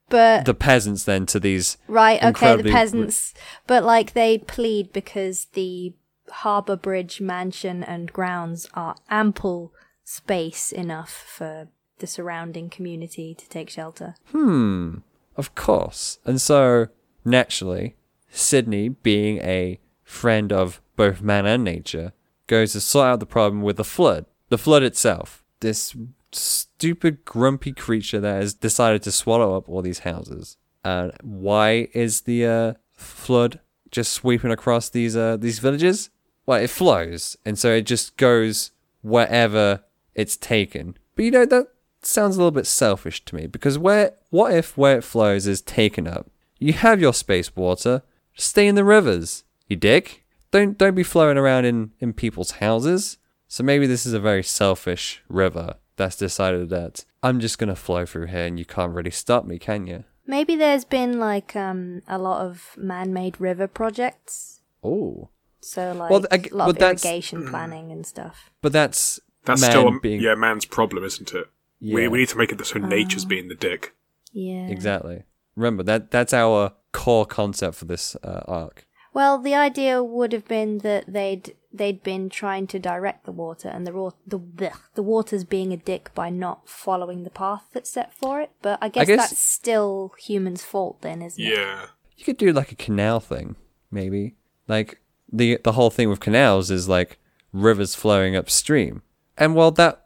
But 0.09 0.45
the 0.45 0.55
peasants 0.55 1.03
then 1.03 1.27
to 1.27 1.39
these 1.39 1.77
right, 1.87 2.23
okay, 2.23 2.55
the 2.55 2.71
peasants. 2.71 3.35
But 3.67 3.83
like 3.83 4.13
they 4.13 4.39
plead 4.39 4.91
because 4.91 5.45
the 5.53 5.93
harbour 6.31 6.75
bridge 6.75 7.21
mansion 7.21 7.83
and 7.83 8.11
grounds 8.11 8.67
are 8.73 8.95
ample 9.09 9.73
space 10.03 10.71
enough 10.71 11.11
for 11.11 11.67
the 11.99 12.07
surrounding 12.07 12.69
community 12.69 13.35
to 13.35 13.47
take 13.49 13.69
shelter. 13.69 14.15
Hmm. 14.31 14.97
Of 15.35 15.53
course. 15.55 16.19
And 16.25 16.41
so, 16.41 16.87
naturally, 17.23 17.95
Sydney, 18.29 18.89
being 18.89 19.39
a 19.39 19.79
friend 20.03 20.51
of 20.51 20.81
both 20.95 21.21
man 21.21 21.45
and 21.45 21.63
nature, 21.63 22.13
goes 22.47 22.73
to 22.73 22.81
sort 22.81 23.07
out 23.07 23.19
the 23.19 23.25
problem 23.25 23.61
with 23.61 23.77
the 23.77 23.83
flood. 23.83 24.25
The 24.49 24.57
flood 24.57 24.83
itself. 24.83 25.43
This 25.59 25.95
stupid, 26.31 27.25
grumpy 27.25 27.71
creature 27.71 28.19
that 28.19 28.41
has 28.41 28.53
decided 28.53 29.03
to 29.03 29.11
swallow 29.11 29.55
up 29.55 29.67
all 29.67 29.81
these 29.81 29.99
houses. 29.99 30.57
And 30.83 31.11
why 31.21 31.89
is 31.93 32.21
the 32.21 32.45
uh, 32.45 32.73
flood 32.93 33.59
just 33.91 34.13
sweeping 34.13 34.51
across 34.51 34.89
these 34.89 35.15
uh, 35.15 35.37
these 35.37 35.59
villages? 35.59 36.09
Well, 36.45 36.61
it 36.61 36.69
flows, 36.69 37.37
and 37.45 37.59
so 37.59 37.71
it 37.73 37.85
just 37.85 38.17
goes 38.17 38.71
wherever 39.01 39.83
it's 40.15 40.37
taken. 40.37 40.97
But 41.15 41.25
you 41.25 41.31
know 41.31 41.45
that 41.45 41.67
sounds 42.01 42.35
a 42.35 42.39
little 42.39 42.51
bit 42.51 42.65
selfish 42.65 43.23
to 43.25 43.35
me 43.35 43.45
because 43.47 43.77
where 43.77 44.13
what 44.29 44.53
if 44.53 44.77
where 44.77 44.97
it 44.97 45.03
flows 45.03 45.47
is 45.47 45.61
taken 45.61 46.07
up? 46.07 46.29
You 46.57 46.73
have 46.73 47.01
your 47.01 47.13
space 47.13 47.55
water. 47.55 48.03
Stay 48.39 48.67
in 48.67 48.75
the 48.75 48.83
rivers, 48.83 49.43
you 49.67 49.75
dick. 49.75 50.23
Don't 50.51 50.77
don't 50.77 50.95
be 50.95 51.03
flowing 51.03 51.37
around 51.37 51.65
in, 51.65 51.91
in 51.99 52.13
people's 52.13 52.51
houses. 52.51 53.17
So 53.47 53.63
maybe 53.63 53.85
this 53.87 54.05
is 54.05 54.13
a 54.13 54.19
very 54.19 54.43
selfish 54.43 55.21
river 55.29 55.75
that's 55.95 56.15
decided 56.15 56.69
that 56.69 57.05
I'm 57.21 57.39
just 57.39 57.57
gonna 57.59 57.75
flow 57.75 58.05
through 58.05 58.27
here 58.27 58.45
and 58.45 58.57
you 58.57 58.65
can't 58.65 58.93
really 58.93 59.11
stop 59.11 59.45
me, 59.45 59.59
can 59.59 59.85
you? 59.87 60.05
Maybe 60.25 60.55
there's 60.55 60.85
been 60.85 61.19
like 61.19 61.55
um 61.55 62.01
a 62.07 62.17
lot 62.17 62.45
of 62.45 62.75
man-made 62.77 63.39
river 63.41 63.67
projects. 63.67 64.61
Oh. 64.83 65.29
So 65.61 65.91
like 65.91 66.09
Well, 66.09 66.25
I 66.31 66.37
g- 66.37 66.49
a 66.51 66.55
lot 66.55 66.67
but 66.67 66.77
of 66.77 66.81
irrigation 66.81 67.47
planning 67.47 67.91
and 67.91 68.05
stuff. 68.05 68.49
But 68.61 68.71
that's 68.71 69.19
That's 69.45 69.61
man 69.61 69.71
still 69.71 69.87
a, 69.89 69.99
being 69.99 70.21
yeah 70.21 70.35
man's 70.35 70.65
problem, 70.65 71.03
isn't 71.03 71.33
it? 71.33 71.47
We 71.81 72.03
Yeah. 72.03 72.07
we 72.09 72.19
need 72.19 72.29
to 72.29 72.37
make 72.37 72.51
it 72.51 72.65
so 72.65 72.79
nature's 72.79 73.25
Ah. 73.25 73.27
being 73.27 73.47
the 73.49 73.55
dick. 73.55 73.93
Yeah. 74.31 74.67
exactly. 74.67 75.23
Remember 75.59 75.83
that 75.83 76.09
that's 76.09 76.33
our 76.33 76.73
core 76.93 77.25
concept 77.25 77.75
for 77.75 77.85
this 77.85 78.15
uh, 78.23 78.41
arc. 78.47 78.87
Well, 79.13 79.37
the 79.39 79.55
idea 79.55 80.03
would 80.03 80.31
have 80.31 80.47
been 80.47 80.79
that 80.79 81.11
they'd 81.11 81.55
they'd 81.73 82.01
been 82.01 82.29
trying 82.29 82.67
to 82.67 82.79
direct 82.79 83.25
the 83.25 83.31
water, 83.31 83.67
and 83.67 83.85
the 83.85 83.91
raw, 83.91 84.11
the 84.25 84.39
blech, 84.39 84.77
the 84.95 85.03
water's 85.03 85.43
being 85.43 85.73
a 85.73 85.77
dick 85.77 86.11
by 86.15 86.29
not 86.29 86.69
following 86.69 87.23
the 87.23 87.29
path 87.29 87.65
that's 87.73 87.89
set 87.89 88.13
for 88.13 88.39
it. 88.39 88.51
But 88.61 88.79
I 88.81 88.87
guess, 88.87 89.07
guess- 89.07 89.29
that's 89.29 89.37
still 89.41 90.13
humans' 90.17 90.63
fault, 90.63 91.01
then, 91.01 91.21
isn't 91.21 91.43
it? 91.43 91.49
Yeah. 91.49 91.87
You 92.15 92.23
could 92.23 92.37
do 92.37 92.53
like 92.53 92.71
a 92.71 92.75
canal 92.75 93.19
thing, 93.19 93.55
maybe. 93.91 94.35
Like 94.67 95.01
the 95.31 95.59
the 95.63 95.73
whole 95.73 95.89
thing 95.89 96.09
with 96.09 96.19
canals 96.19 96.71
is 96.71 96.87
like 96.87 97.19
rivers 97.51 97.95
flowing 97.95 98.35
upstream. 98.35 99.01
And 99.37 99.55
while 99.55 99.71
that 99.71 100.05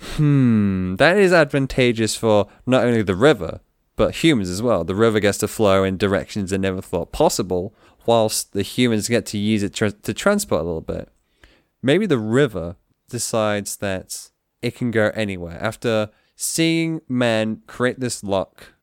hmm, 0.00 0.96
that 0.96 1.16
is 1.18 1.32
advantageous 1.32 2.16
for 2.16 2.48
not 2.66 2.84
only 2.84 3.02
the 3.02 3.16
river, 3.16 3.60
but 3.98 4.16
humans 4.16 4.48
as 4.48 4.62
well. 4.62 4.84
The 4.84 4.94
river 4.94 5.20
gets 5.20 5.38
to 5.38 5.48
flow 5.48 5.84
in 5.84 5.98
directions 5.98 6.50
they 6.50 6.56
never 6.56 6.80
thought 6.80 7.12
possible, 7.12 7.74
whilst 8.06 8.52
the 8.52 8.62
humans 8.62 9.08
get 9.08 9.26
to 9.26 9.38
use 9.38 9.62
it 9.62 9.74
tra- 9.74 9.90
to 9.90 10.14
transport 10.14 10.62
a 10.62 10.64
little 10.64 10.80
bit. 10.80 11.10
Maybe 11.82 12.06
the 12.06 12.18
river 12.18 12.76
decides 13.10 13.76
that 13.76 14.30
it 14.62 14.76
can 14.76 14.90
go 14.90 15.10
anywhere. 15.14 15.58
After 15.60 16.10
seeing 16.36 17.00
man 17.08 17.62
create 17.66 17.98
this 18.00 18.22
lock 18.22 18.74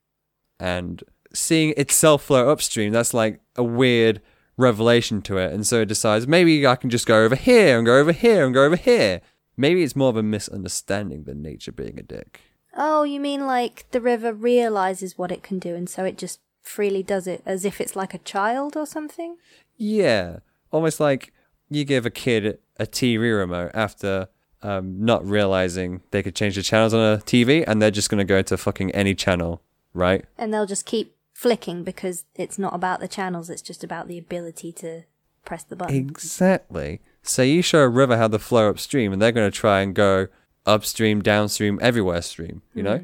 and 0.59 1.01
seeing 1.33 1.73
itself 1.77 2.23
flow 2.23 2.49
upstream, 2.49 2.91
that's 2.91 3.13
like 3.13 3.39
a 3.55 3.63
weird 3.63 4.21
revelation 4.57 5.21
to 5.23 5.37
it. 5.37 5.53
And 5.53 5.65
so 5.65 5.81
it 5.81 5.87
decides 5.87 6.27
maybe 6.27 6.67
I 6.67 6.75
can 6.75 6.89
just 6.89 7.07
go 7.07 7.23
over 7.23 7.35
here 7.35 7.77
and 7.77 7.85
go 7.85 7.97
over 7.97 8.11
here 8.11 8.45
and 8.45 8.53
go 8.53 8.65
over 8.65 8.75
here. 8.75 9.21
Maybe 9.57 9.81
it's 9.83 9.95
more 9.95 10.09
of 10.09 10.17
a 10.17 10.23
misunderstanding 10.23 11.23
than 11.23 11.41
nature 11.41 11.71
being 11.71 11.97
a 11.97 12.03
dick. 12.03 12.41
Oh, 12.75 13.03
you 13.03 13.19
mean 13.19 13.45
like 13.45 13.85
the 13.91 14.01
river 14.01 14.33
realizes 14.33 15.17
what 15.17 15.31
it 15.31 15.43
can 15.43 15.59
do, 15.59 15.75
and 15.75 15.89
so 15.89 16.05
it 16.05 16.17
just 16.17 16.39
freely 16.61 17.03
does 17.03 17.27
it 17.27 17.41
as 17.45 17.63
if 17.63 17.79
it's 17.79 17.95
like 17.95 18.13
a 18.13 18.19
child 18.19 18.75
or 18.75 18.85
something? 18.85 19.37
Yeah, 19.77 20.39
almost 20.71 20.99
like 20.99 21.31
you 21.69 21.85
give 21.85 22.05
a 22.05 22.09
kid 22.09 22.59
a 22.77 22.85
TV 22.85 23.37
remote 23.37 23.71
after 23.73 24.27
um, 24.61 25.03
not 25.03 25.25
realizing 25.25 26.01
they 26.11 26.23
could 26.23 26.35
change 26.35 26.55
the 26.55 26.63
channels 26.63 26.93
on 26.93 26.99
a 26.99 27.17
TV 27.17 27.63
and 27.65 27.81
they're 27.81 27.91
just 27.91 28.09
going 28.09 28.19
to 28.19 28.25
go 28.25 28.41
to 28.41 28.57
fucking 28.57 28.91
any 28.91 29.13
channel, 29.13 29.61
right? 29.93 30.25
And 30.37 30.53
they'll 30.53 30.65
just 30.65 30.85
keep 30.85 31.15
flicking 31.33 31.83
because 31.83 32.25
it's 32.35 32.57
not 32.57 32.73
about 32.73 32.99
the 32.99 33.07
channels, 33.07 33.49
it's 33.49 33.61
just 33.61 33.83
about 33.83 34.07
the 34.07 34.17
ability 34.17 34.71
to 34.73 35.03
press 35.43 35.63
the 35.63 35.75
button. 35.75 35.95
Exactly. 35.95 37.01
So 37.21 37.41
you 37.41 37.61
show 37.61 37.79
a 37.79 37.89
river 37.89 38.17
how 38.17 38.27
to 38.27 38.39
flow 38.39 38.69
upstream, 38.69 39.13
and 39.13 39.21
they're 39.21 39.31
going 39.31 39.49
to 39.49 39.55
try 39.55 39.81
and 39.81 39.93
go 39.93 40.27
upstream, 40.65 41.21
downstream, 41.21 41.79
everywhere 41.81 42.21
stream, 42.21 42.61
you 42.73 42.83
know? 42.83 43.03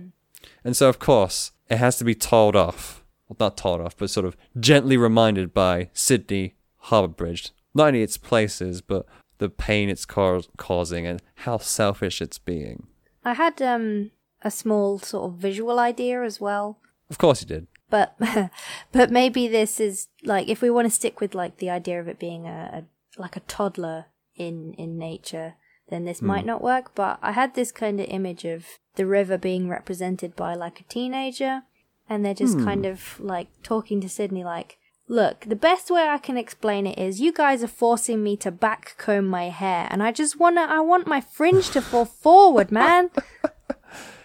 And 0.63 0.76
so, 0.76 0.89
of 0.89 1.00
course, 1.00 1.52
it 1.69 1.78
has 1.78 1.97
to 1.97 2.04
be 2.04 2.15
told 2.15 2.56
off. 2.56 3.04
Well, 3.28 3.38
not 3.39 3.58
told 3.58 3.82
off, 3.82 3.95
but 3.97 4.10
sort 4.10 4.26
of 4.26 4.36
gently 4.60 4.97
reminded 4.97 5.54
by 5.54 5.89
Sydney 5.93 6.56
Harbour 6.78 7.13
Bridge. 7.13 7.52
Not 7.74 7.88
only 7.88 8.02
its 8.04 8.17
places, 8.17 8.82
but 8.82 9.06
the 9.38 9.50
pain 9.50 9.89
it's 9.89 10.06
ca- 10.06 10.41
causing 10.58 11.08
and 11.08 11.21
how 11.36 11.58
selfish 11.58 12.21
it's 12.21 12.38
being. 12.38 12.88
I 13.24 13.34
had 13.34 13.62
um 13.62 14.12
a 14.41 14.52
small 14.52 15.00
sort 15.00 15.32
of 15.32 15.38
visual 15.38 15.80
idea 15.80 16.24
as 16.24 16.39
well. 16.41 16.80
Of 17.10 17.17
course 17.17 17.41
you 17.41 17.47
did. 17.47 17.67
But 17.89 18.15
but 18.91 19.12
maybe 19.12 19.47
this 19.47 19.80
is 19.80 20.08
like 20.24 20.47
if 20.47 20.62
we 20.62 20.69
want 20.69 20.86
to 20.86 20.91
stick 20.91 21.19
with 21.19 21.34
like 21.34 21.58
the 21.58 21.69
idea 21.69 22.00
of 22.00 22.08
it 22.08 22.19
being 22.19 22.45
a, 22.45 22.86
a 23.17 23.21
like 23.21 23.36
a 23.36 23.41
toddler 23.41 24.06
in 24.36 24.74
in 24.74 24.97
nature, 24.97 25.56
then 25.92 26.06
this 26.06 26.22
might 26.22 26.42
hmm. 26.42 26.48
not 26.48 26.64
work. 26.64 26.96
But 26.96 27.20
I 27.22 27.34
had 27.34 27.54
this 27.54 27.72
kind 27.72 28.00
of 28.00 28.08
image 28.08 28.46
of 28.46 28.66
the 28.96 29.06
river 29.06 29.38
being 29.38 29.70
represented 29.70 30.36
by 30.36 30.56
like 30.56 30.80
a 30.80 30.84
teenager, 30.84 31.64
and 32.10 32.26
they're 32.26 32.34
just 32.34 32.58
kind 32.58 32.86
hmm. 32.86 32.92
of 32.92 33.20
like 33.20 33.50
talking 33.62 34.02
to 34.02 34.10
Sydney 34.10 34.44
like. 34.44 34.78
Look, 35.08 35.42
the 35.42 35.58
best 35.58 35.92
way 35.92 36.08
I 36.08 36.20
can 36.20 36.38
explain 36.38 36.88
it 36.88 36.98
is 36.98 37.20
you 37.20 37.34
guys 37.34 37.62
are 37.64 37.68
forcing 37.68 38.24
me 38.24 38.38
to 38.38 38.50
back 38.50 38.96
comb 38.98 39.28
my 39.28 39.50
hair, 39.50 39.88
and 39.92 40.02
I 40.02 40.14
just 40.14 40.40
wanna, 40.40 40.62
I 40.62 40.80
want 40.80 41.06
my 41.06 41.20
fringe 41.20 41.70
to 41.72 41.82
fall 41.82 42.06
forward, 42.24 42.72
man. 42.72 43.10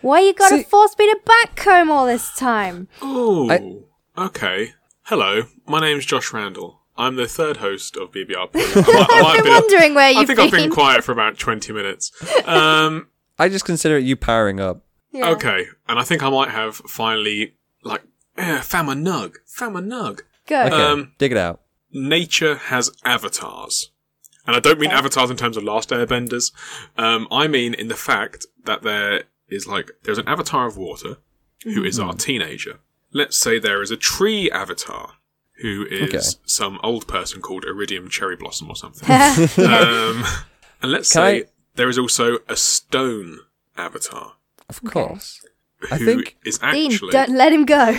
Why 0.01 0.21
you 0.21 0.33
gotta 0.33 0.59
See- 0.59 0.63
force 0.63 0.97
me 0.97 1.07
to 1.07 1.19
back 1.25 1.57
comb 1.57 1.91
all 1.91 2.07
this 2.07 2.33
time? 2.37 2.87
Oh, 3.03 3.51
I- 3.51 4.27
okay. 4.27 4.75
Hello, 5.07 5.45
my 5.67 5.81
name's 5.81 6.07
Josh 6.07 6.33
Randall. 6.33 6.76
I'm 6.99 7.17
the 7.17 7.27
third 7.29 7.59
host 7.59 7.97
of 7.97 8.13
BBRP. 8.13 8.51
I 8.55 8.81
might- 8.93 9.11
I 9.11 9.23
might 9.23 9.37
have 9.37 9.37
I'm 9.39 9.43
been- 9.45 9.53
wondering 9.53 9.95
where 9.95 10.05
I 10.07 10.11
you've 10.11 10.19
I 10.21 10.25
think 10.27 10.37
been. 10.37 10.45
I've 10.47 10.53
been 10.53 10.71
quiet 10.71 11.05
for 11.05 11.13
about 11.13 11.39
20 11.39 11.73
minutes. 11.73 12.13
Um, 12.47 13.09
I 13.39 13.49
just 13.49 13.65
consider 13.65 13.97
it 13.99 14.05
you 14.05 14.17
powering 14.17 14.61
up. 14.61 14.83
Yeah. 15.13 15.29
Okay, 15.31 15.67
and 15.89 15.99
I 15.99 16.03
think 16.03 16.23
I 16.23 16.31
might 16.31 16.51
have 16.51 16.77
finally, 16.77 17.55
like, 17.83 18.03
eh, 18.37 18.61
found 18.61 18.87
my 18.89 18.95
nug. 18.95 19.35
Found 19.47 19.75
my 19.75 19.81
nug. 19.81 20.21
Go. 20.47 20.63
Okay, 20.65 20.75
Um, 20.75 21.13
dig 21.19 21.33
it 21.33 21.39
out. 21.39 21.61
Nature 21.93 22.57
has 22.57 22.91
avatars. 23.05 23.91
And 24.47 24.55
I 24.55 24.61
don't 24.61 24.79
mean 24.79 24.91
Okay. 24.91 24.99
avatars 24.99 25.31
in 25.31 25.37
terms 25.37 25.57
of 25.57 25.65
Last 25.65 25.91
Airbenders. 25.91 26.53
Um, 26.97 27.27
I 27.31 27.49
mean 27.49 27.75
in 27.75 27.89
the 27.89 27.97
fact 27.97 28.47
that 28.65 28.83
there 28.83 29.25
is, 29.49 29.67
like, 29.67 29.91
there's 30.05 30.19
an 30.19 30.29
avatar 30.29 30.67
of 30.67 30.77
water 30.77 31.17
who 31.65 31.83
is 31.83 31.99
our 31.99 32.13
teenager. 32.15 32.79
Let's 33.13 33.37
say 33.37 33.59
there 33.59 33.83
is 33.83 33.91
a 33.91 33.97
tree 33.97 34.51
avatar 34.51 35.15
who 35.63 35.87
is 35.91 36.15
Okay. 36.15 36.39
some 36.47 36.79
old 36.83 37.07
person 37.09 37.41
called 37.41 37.65
Iridium 37.65 38.09
Cherry 38.09 38.37
Blossom 38.37 38.69
or 38.69 38.77
something. 38.77 39.09
um, 39.65 40.25
and 40.83 40.93
let's 40.93 41.13
Can 41.13 41.23
say 41.23 41.37
I- 41.41 41.45
there 41.77 41.89
is 41.89 41.99
also 41.99 42.39
a 42.49 42.57
stone 42.57 43.39
avatar 43.77 44.35
Of 44.69 44.83
course. 44.85 45.41
who 45.79 45.95
I 45.95 45.99
think- 45.99 46.37
is 46.45 46.59
Dean, 46.59 46.93
actually 46.93 47.13
don't 47.13 47.31
let 47.37 47.53
him 47.53 47.65
go. 47.65 47.93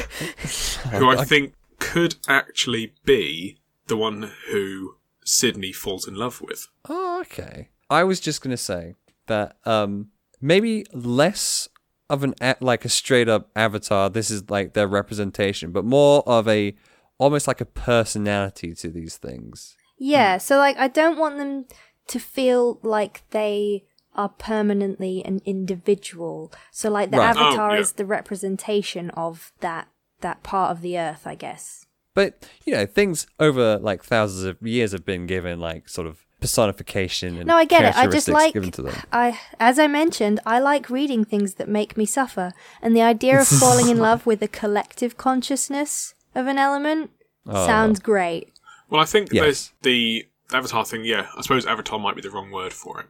who 0.92 1.10
I 1.16 1.24
think 1.26 1.54
could 1.80 2.16
actually 2.28 2.94
be 3.06 3.58
the 3.88 3.98
one 3.98 4.32
who 4.50 4.96
Sydney 5.24 5.72
falls 5.74 6.08
in 6.08 6.16
love 6.16 6.42
with. 6.42 6.68
Oh, 6.90 7.20
okay. 7.22 7.70
I 7.90 8.04
was 8.04 8.20
just 8.20 8.42
gonna 8.42 8.58
say 8.58 8.96
that 9.28 9.58
um 9.66 10.08
maybe 10.42 10.86
less 10.94 11.70
of 12.10 12.24
an 12.24 12.34
a- 12.42 12.56
like 12.62 12.86
a 12.86 12.90
straight 12.90 13.30
up 13.30 13.50
avatar. 13.56 14.10
This 14.10 14.30
is 14.32 14.50
like 14.50 14.74
their 14.74 14.88
representation, 14.88 15.72
but 15.72 15.86
more 15.86 16.24
of 16.28 16.48
a 16.48 16.76
almost 17.18 17.48
like 17.48 17.62
a 17.62 17.66
personality 17.66 18.74
to 18.76 18.90
these 18.90 19.18
things. 19.18 19.76
Yeah, 19.98 20.38
so 20.38 20.58
like 20.58 20.78
I 20.78 20.88
don't 20.88 21.18
want 21.18 21.38
them 21.38 21.66
to 22.08 22.20
feel 22.20 22.80
like 22.84 23.24
they 23.32 23.86
are 24.16 24.30
permanently 24.30 25.24
an 25.24 25.42
individual. 25.46 26.52
So 26.72 26.90
like 26.90 27.12
the 27.12 27.18
Right. 27.18 27.36
Oh, 27.36 27.40
avatar 27.40 27.76
yeah. 27.76 27.82
is 27.82 27.94
the 27.94 28.06
representation 28.06 29.10
of 29.12 29.52
that 29.60 29.88
that 30.22 30.42
part 30.44 30.72
of 30.72 30.82
the 30.82 30.98
earth, 30.98 31.28
I 31.28 31.36
guess. 31.36 31.86
But 32.14 32.48
you 32.66 32.74
know, 32.74 32.86
things 32.86 33.28
over 33.40 33.78
like 33.78 34.04
thousands 34.04 34.44
of 34.44 34.58
years 34.62 34.92
have 34.92 35.06
been 35.06 35.28
given 35.28 35.60
like 35.60 35.88
sort 35.88 36.08
of 36.08 36.26
personification 36.40 37.38
and 37.38 37.46
No, 37.48 37.56
I 37.56 37.66
get 37.66 37.84
it. 37.86 37.96
I 37.96 38.08
just 38.08 38.28
like 38.28 38.54
given 38.54 38.72
to 38.72 38.82
them. 38.84 38.96
I 39.12 39.40
as 39.60 39.78
I 39.80 39.88
mentioned, 39.88 40.40
I 40.46 40.60
like 40.60 40.90
reading 40.90 41.24
things 41.26 41.56
that 41.56 41.70
make 41.70 41.96
me 41.98 42.06
suffer. 42.06 42.54
And 42.82 42.96
the 42.96 43.02
idea 43.02 43.40
of 43.40 43.48
falling 43.64 43.90
in 43.90 43.98
love 43.98 44.26
with 44.26 44.42
a 44.42 44.48
collective 44.48 45.18
consciousness 45.18 46.14
of 46.38 46.48
an 46.48 46.58
element 46.58 47.12
Oh. 47.50 47.66
sounds 47.66 48.00
great. 48.00 48.52
Well, 48.90 49.02
I 49.02 49.06
think 49.06 49.32
Yes. 49.32 49.42
there's 49.44 49.72
the 49.82 50.26
Avatar 50.54 50.86
thing. 50.86 51.04
Yeah, 51.06 51.28
I 51.38 51.42
suppose 51.42 51.66
Avatar 51.66 51.98
might 52.00 52.16
be 52.16 52.22
the 52.22 52.30
wrong 52.30 52.52
word 52.52 52.74
for 52.74 53.00
it, 53.02 53.08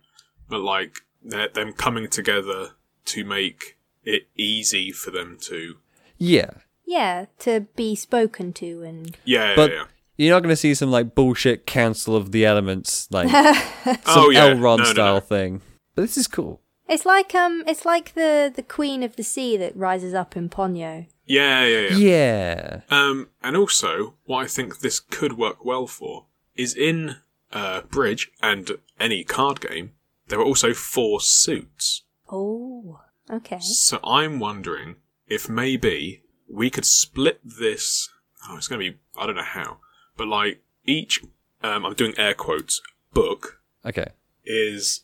but 0.49 0.59
like 0.61 1.01
they're, 1.23 1.49
them 1.49 1.73
coming 1.73 2.07
together 2.07 2.71
to 3.05 3.23
make 3.25 3.77
it 4.03 4.27
easy 4.35 4.91
for 4.91 5.11
them 5.11 5.37
to. 5.41 5.77
Yeah, 6.17 6.49
Yeah, 6.85 7.25
to 7.39 7.61
be 7.75 7.95
spoken 7.95 8.53
to 8.53 8.81
and 8.83 9.17
Yeah, 9.25 9.55
but 9.55 9.71
yeah, 9.71 9.75
yeah. 9.77 9.83
you're 10.17 10.35
not 10.35 10.41
going 10.43 10.53
to 10.53 10.55
see 10.55 10.73
some 10.73 10.89
like 10.91 11.13
bullshit 11.15 11.65
Council 11.67 12.15
of 12.15 12.31
the 12.31 12.45
Elements 12.45 13.07
like 13.11 13.29
some 13.83 13.97
Oh, 14.07 14.29
yeah. 14.31 14.47
Elrond 14.49 14.77
No, 14.79 14.83
no, 14.83 14.91
style 14.93 15.13
no. 15.15 15.19
thing. 15.19 15.61
But 15.95 16.03
this 16.03 16.17
is 16.17 16.27
cool. 16.27 16.61
It's 16.87 17.05
like 17.05 17.35
um, 17.35 17.63
it's 17.67 17.85
like 17.85 18.13
the 18.13 18.51
the 18.55 18.63
queen 18.63 19.03
of 19.03 19.15
the 19.17 19.23
sea 19.23 19.57
that 19.57 19.75
rises 19.75 20.13
up 20.13 20.37
in 20.37 20.47
Ponyo. 20.49 21.07
Yeah, 21.27 21.65
yeah, 21.65 21.89
yeah. 21.89 21.97
Yeah. 21.97 22.81
Um, 22.89 23.29
and 23.43 23.55
also, 23.55 24.15
what 24.25 24.43
I 24.43 24.47
think 24.47 24.79
this 24.79 24.99
could 24.99 25.37
work 25.37 25.63
well 25.63 25.85
for 25.87 26.25
is 26.55 26.73
in 26.73 27.17
uh, 27.51 27.81
Bridge 27.81 28.31
and 28.41 28.71
any 28.99 29.23
card 29.23 29.61
game, 29.61 29.91
there 30.27 30.39
are 30.39 30.45
also 30.45 30.73
four 30.73 31.21
suits. 31.21 32.03
Oh, 32.31 33.01
okay. 33.29 33.59
So 33.59 33.99
I'm 34.03 34.39
wondering 34.39 34.95
if 35.27 35.47
maybe 35.49 36.23
we 36.49 36.69
could 36.69 36.85
split 36.85 37.39
this. 37.43 38.09
Oh, 38.47 38.57
it's 38.57 38.67
going 38.67 38.81
to 38.81 38.91
be, 38.91 38.97
I 39.17 39.25
don't 39.25 39.35
know 39.35 39.43
how, 39.43 39.77
but 40.15 40.27
like 40.27 40.61
each, 40.85 41.21
um, 41.61 41.85
I'm 41.85 41.93
doing 41.93 42.13
air 42.17 42.33
quotes, 42.33 42.81
book 43.13 43.61
Okay. 43.85 44.07
is 44.45 45.01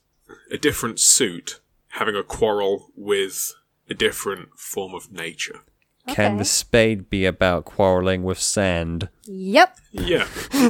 a 0.51 0.57
different 0.57 0.99
suit 0.99 1.59
having 1.89 2.15
a 2.15 2.23
quarrel 2.23 2.87
with 2.95 3.53
a 3.89 3.93
different 3.93 4.57
form 4.57 4.93
of 4.95 5.11
nature. 5.11 5.61
Can 6.07 6.37
the 6.37 6.45
spade 6.45 7.09
be 7.09 7.25
about 7.25 7.65
quarreling 7.65 8.23
with 8.23 8.39
sand? 8.39 9.09
Yep. 9.25 9.77
Yeah. 9.91 10.27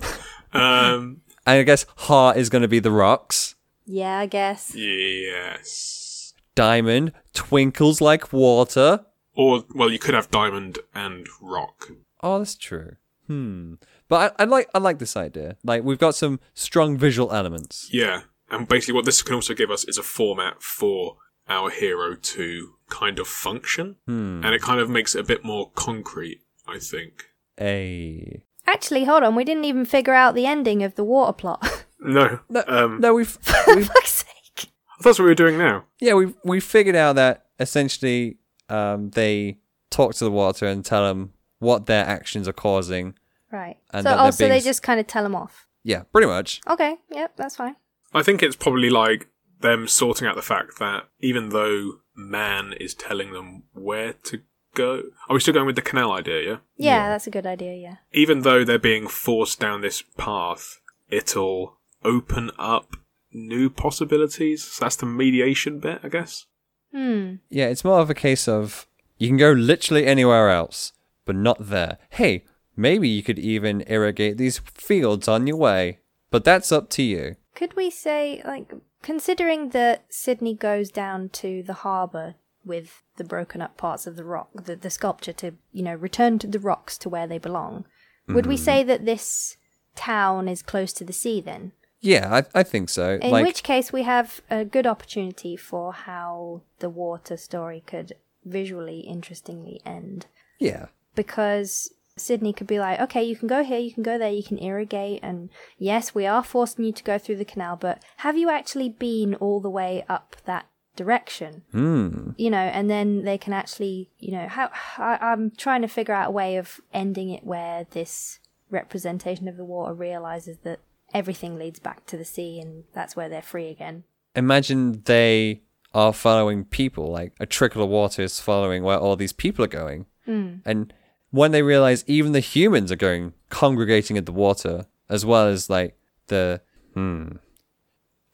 um, 0.54 1.22
And 1.46 1.60
I 1.60 1.64
guess 1.64 1.86
heart 1.98 2.38
is 2.38 2.50
going 2.50 2.62
to 2.62 2.68
be 2.68 2.80
the 2.80 2.92
rocks. 2.92 3.56
Yeah, 3.86 4.18
I 4.20 4.26
guess. 4.28 4.74
yes. 4.76 6.34
Diamond 6.56 7.14
twinkles 7.34 8.00
like 8.00 8.32
water. 8.32 9.06
Or, 9.36 9.66
well, 9.74 9.92
you 9.92 9.98
could 10.00 10.14
have 10.14 10.30
diamond 10.30 10.80
and 10.94 11.28
rock. 11.42 11.90
Oh, 12.22 12.38
that's 12.38 12.56
true. 12.56 12.98
Hmm. 13.28 13.76
But 14.08 14.36
I, 14.40 14.44
I 14.44 14.46
like 14.46 14.70
I 14.76 14.80
like 14.80 15.00
this 15.00 15.18
idea. 15.18 15.58
Like 15.64 15.84
we've 15.84 15.98
got 15.98 16.14
some 16.14 16.40
strong 16.54 16.98
visual 16.98 17.32
elements. 17.32 17.90
Yeah. 17.92 18.22
And 18.50 18.68
basically, 18.68 18.94
what 18.94 19.06
this 19.06 19.24
can 19.24 19.36
also 19.36 19.54
give 19.54 19.72
us 19.72 19.84
is 19.86 19.98
a 19.98 20.04
format 20.04 20.62
for 20.62 21.18
our 21.48 21.70
hero 21.70 22.16
to 22.16 22.74
kind 22.90 23.20
of 23.20 23.28
function. 23.28 23.98
Hmm. 24.06 24.42
And 24.44 24.54
it 24.56 24.62
kind 24.62 24.80
of 24.80 24.90
makes 24.90 25.16
it 25.16 25.20
a 25.20 25.24
bit 25.24 25.44
more 25.44 25.72
concrete, 25.76 26.42
I 26.68 26.80
think. 26.80 27.30
A 27.60 28.44
Actually, 28.66 29.04
hold 29.06 29.24
on. 29.24 29.36
We 29.36 29.44
didn't 29.44 29.66
even 29.66 29.86
figure 29.86 30.14
out 30.14 30.36
the 30.36 30.46
ending 30.46 30.84
of 30.84 30.96
the 30.96 31.04
water 31.04 31.34
plot. 31.34 31.86
No. 32.06 32.40
no, 32.50 32.64
Um, 32.68 33.00
no, 33.00 33.14
we've, 33.14 33.30
For 33.30 33.76
we've 33.78 33.88
fuck's 33.88 34.26
sake. 34.26 34.70
That's 35.02 35.18
what 35.20 35.24
we 35.24 35.30
were 35.32 35.36
doing 35.36 35.58
now. 35.58 35.86
yeah 36.02 36.16
we 36.16 36.34
we 36.44 36.60
figured 36.60 36.98
out 36.98 37.16
that 37.16 37.46
essentially 37.62 38.40
um, 38.68 39.10
they 39.12 39.60
talk 39.90 40.14
to 40.16 40.26
the 40.26 40.32
water 40.32 40.66
and 40.66 40.84
tell 40.84 41.04
them 41.08 41.32
what 41.60 41.86
their 41.86 42.06
actions 42.06 42.46
are 42.46 42.52
causing. 42.54 43.16
Right. 43.54 43.78
And 43.92 44.04
so, 44.04 44.10
that 44.10 44.18
they're 44.18 44.28
oh, 44.28 44.32
so 44.32 44.38
being 44.40 44.52
they 44.52 44.58
s- 44.58 44.66
just 44.66 44.84
kind 44.84 45.00
of 45.00 45.08
tell 45.08 45.24
them 45.24 45.34
off. 45.34 45.66
Yeah, 45.86 46.04
pretty 46.12 46.28
much. 46.28 46.60
Okay. 46.70 46.98
Yep, 47.10 47.38
that's 47.38 47.56
fine. 47.56 47.78
I 48.14 48.22
think 48.22 48.44
it's 48.44 48.58
probably 48.58 48.90
like 48.90 49.30
them 49.64 49.88
sorting 49.88 50.28
out 50.28 50.36
the 50.36 50.42
fact 50.44 50.78
that 50.78 51.06
even 51.20 51.50
though 51.50 51.94
man 52.16 52.74
is 52.80 52.94
telling 52.94 53.34
them 53.34 53.64
where 53.74 54.14
to 54.26 54.42
go. 54.76 55.02
Are 55.30 55.34
we 55.34 55.40
still 55.40 55.54
going 55.54 55.66
with 55.66 55.76
the 55.76 55.82
canal 55.82 56.12
idea, 56.12 56.42
yeah? 56.42 56.58
Yeah, 56.78 56.96
Yeah. 56.98 57.10
that's 57.10 57.26
a 57.28 57.32
good 57.32 57.46
idea. 57.48 57.74
Yeah. 57.74 57.96
Even 58.12 58.42
though 58.42 58.64
they're 58.64 58.78
being 58.80 59.08
forced 59.08 59.60
down 59.60 59.82
this 59.82 60.04
path, 60.18 60.80
it'll 61.10 61.78
open 62.04 62.52
up 62.60 62.96
new 63.32 63.70
possibilities. 63.70 64.64
So 64.64 64.86
that's 64.86 64.96
the 64.96 65.06
mediation 65.08 65.80
bit, 65.80 66.00
I 66.04 66.10
guess. 66.10 66.46
Hmm. 66.94 67.36
Yeah, 67.50 67.68
it's 67.68 67.84
more 67.84 68.00
of 68.00 68.10
a 68.10 68.16
case 68.16 68.48
of 68.48 68.88
you 69.18 69.28
can 69.28 69.38
go 69.38 69.52
literally 69.52 70.06
anywhere 70.06 70.50
else, 70.50 70.92
but 71.26 71.36
not 71.36 71.58
there. 71.60 71.98
Hey, 72.12 72.44
maybe 72.76 73.08
you 73.08 73.24
could 73.24 73.40
even 73.40 73.84
irrigate 73.88 74.38
these 74.38 74.60
fields 74.60 75.28
on 75.28 75.48
your 75.48 75.58
way, 75.58 76.00
but 76.30 76.44
that's 76.44 76.72
up 76.72 76.90
to 76.92 77.04
you. 77.04 77.36
Could 77.56 77.76
we 77.76 77.90
say, 77.90 78.42
like, 78.46 78.74
considering 79.02 79.70
that 79.70 80.06
Sydney 80.10 80.56
goes 80.56 80.90
down 80.90 81.30
to 81.30 81.64
the 81.64 81.74
harbour 81.74 82.36
with 82.66 83.04
the 83.18 83.24
broken 83.24 83.62
up 83.62 83.78
parts 83.78 84.08
of 84.08 84.16
the 84.16 84.24
rock, 84.24 84.50
the, 84.66 84.76
the 84.76 84.90
sculpture 84.90 85.34
to, 85.34 85.54
you 85.72 85.84
know, 85.84 85.96
return 85.96 86.40
to 86.40 86.48
the 86.48 86.60
rocks 86.60 86.98
to 87.00 87.10
where 87.10 87.28
they 87.28 87.38
belong, 87.38 87.86
would 88.28 88.46
we 88.46 88.56
mm-hmm. 88.56 88.64
say 88.64 88.84
that 88.84 89.06
this 89.06 89.58
town 89.96 90.48
is 90.48 90.62
close 90.62 90.94
to 90.94 91.04
the 91.04 91.14
sea 91.14 91.42
then? 91.42 91.74
Yeah, 92.00 92.44
I, 92.54 92.60
I 92.60 92.64
think 92.64 92.90
so. 92.90 93.18
In 93.22 93.32
like, 93.32 93.46
which 93.46 93.64
case, 93.64 93.94
we 93.94 94.04
have 94.04 94.42
a 94.50 94.66
good 94.66 94.88
opportunity 94.88 95.56
for 95.56 95.94
how 95.94 96.62
the 96.80 96.90
water 96.90 97.38
story 97.38 97.84
could 97.86 98.14
visually 98.44 99.02
interestingly 99.02 99.82
end. 99.86 100.26
yeah, 100.60 100.88
Because 101.16 101.94
Sydney 102.16 102.54
could 102.54 102.68
be 102.68 102.80
like, 102.80 103.00
okay, 103.00 103.24
you 103.24 103.36
can 103.36 103.48
go 103.48 103.64
here, 103.64 103.80
you 103.80 103.92
can 103.92 104.04
go 104.04 104.18
there, 104.18 104.32
you 104.32 104.44
can 104.44 104.62
irrigate, 104.62 105.20
and 105.24 105.50
yes, 105.78 106.14
we 106.14 106.26
are 106.26 106.44
forcing 106.44 106.86
you 106.86 106.92
to 106.92 107.04
go 107.04 107.18
through 107.18 107.38
the 107.38 107.46
canal, 107.46 107.76
but 107.76 108.04
have 108.18 108.38
you 108.38 108.50
actually 108.50 108.90
been 108.90 109.36
all 109.36 109.60
the 109.60 109.70
way 109.70 110.06
up 110.08 110.36
that 110.46 110.68
direction? 110.96 111.64
Hmm. 111.72 112.32
You 112.38 112.52
know, 112.52 112.58
and 112.58 112.90
then 112.90 113.24
they 113.24 113.38
can 113.38 113.54
actually, 113.54 114.10
you 114.20 114.32
know, 114.32 114.48
how 114.48 114.70
I, 114.98 115.18
I'm 115.22 115.52
trying 115.52 115.82
to 115.82 115.88
figure 115.88 116.14
out 116.14 116.30
a 116.30 116.32
way 116.32 116.58
of 116.58 116.80
ending 116.94 117.30
it 117.30 117.44
where 117.44 117.88
this 117.92 118.40
representation 118.70 119.48
of 119.48 119.58
the 119.58 119.66
water 119.66 119.94
realizes 119.94 120.58
that 120.64 120.80
everything 121.14 121.58
leads 121.58 121.80
back 121.80 122.06
to 122.08 122.18
the 122.18 122.26
sea, 122.26 122.60
and 122.60 122.84
that's 122.94 123.16
where 123.16 123.30
they're 123.30 123.42
free 123.42 123.70
again. 123.70 124.04
imagine 124.36 125.02
they 125.06 125.62
are 125.96 126.14
following 126.14 126.66
people. 126.66 127.12
Like 127.12 127.34
a 127.40 127.46
trickle 127.46 127.84
of 127.84 127.90
water 127.90 128.22
is 128.22 128.40
following 128.40 128.84
where 128.84 128.98
all 128.98 129.16
these 129.16 129.34
people 129.34 129.66
are 129.66 129.68
going. 129.68 130.06
And 130.26 130.94
when 131.34 131.52
they 131.52 131.64
realize 131.64 132.04
even 132.06 132.32
the 132.32 132.40
humans 132.40 132.92
are 132.92 132.96
going 132.96 133.34
congregating 133.50 134.20
at 134.20 134.28
the 134.28 134.32
water, 134.32 134.86
as 135.10 135.26
well 135.26 135.48
as 135.48 135.68
like 135.68 135.98
the 136.28 136.62
hmm. 136.94 137.28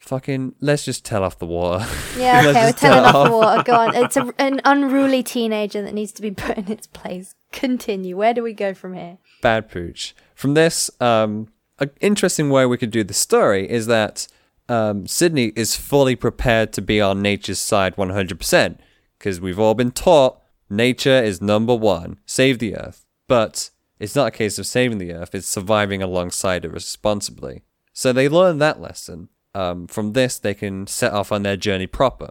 Fucking, 0.00 0.54
let's 0.60 0.84
just 0.84 1.04
tell 1.04 1.22
off 1.22 1.38
the 1.38 1.46
water. 1.46 1.86
Yeah, 2.18 2.40
okay, 2.48 2.64
we're 2.64 2.72
telling 2.72 3.04
tell 3.04 3.16
off 3.16 3.28
the 3.28 3.36
water. 3.36 3.62
Go 3.62 3.74
on. 3.74 3.94
It's 3.94 4.16
a, 4.16 4.32
an 4.38 4.60
unruly 4.64 5.22
teenager 5.22 5.82
that 5.82 5.94
needs 5.94 6.12
to 6.12 6.22
be 6.22 6.30
put 6.30 6.58
in 6.58 6.70
its 6.70 6.86
place. 6.86 7.34
Continue. 7.52 8.16
Where 8.16 8.34
do 8.34 8.42
we 8.42 8.52
go 8.52 8.74
from 8.74 8.94
here? 8.94 9.18
Bad 9.40 9.70
pooch. 9.70 10.14
From 10.34 10.54
this, 10.54 10.90
um, 11.00 11.48
an 11.78 11.90
interesting 12.00 12.50
way 12.50 12.66
we 12.66 12.76
could 12.76 12.90
do 12.90 13.04
the 13.04 13.14
story 13.14 13.70
is 13.70 13.86
that 13.86 14.26
um, 14.68 15.06
Sydney 15.06 15.52
is 15.54 15.76
fully 15.76 16.16
prepared 16.16 16.72
to 16.74 16.82
be 16.82 17.00
on 17.00 17.22
nature's 17.22 17.58
side 17.58 17.96
100%, 17.96 18.78
because 19.18 19.40
we've 19.40 19.58
all 19.58 19.74
been 19.74 19.92
taught 19.92 20.39
nature 20.70 21.22
is 21.22 21.42
number 21.42 21.74
one, 21.74 22.18
save 22.24 22.58
the 22.58 22.76
earth. 22.76 23.04
But 23.26 23.70
it's 23.98 24.16
not 24.16 24.28
a 24.28 24.30
case 24.30 24.58
of 24.58 24.66
saving 24.66 24.98
the 24.98 25.12
earth, 25.12 25.34
it's 25.34 25.46
surviving 25.46 26.02
alongside 26.02 26.64
it 26.64 26.72
responsibly. 26.72 27.62
So 27.92 28.12
they 28.12 28.28
learn 28.28 28.58
that 28.58 28.80
lesson. 28.80 29.28
Um, 29.54 29.86
from 29.88 30.12
this, 30.12 30.38
they 30.38 30.54
can 30.54 30.86
set 30.86 31.12
off 31.12 31.32
on 31.32 31.42
their 31.42 31.56
journey 31.56 31.86
proper 31.86 32.30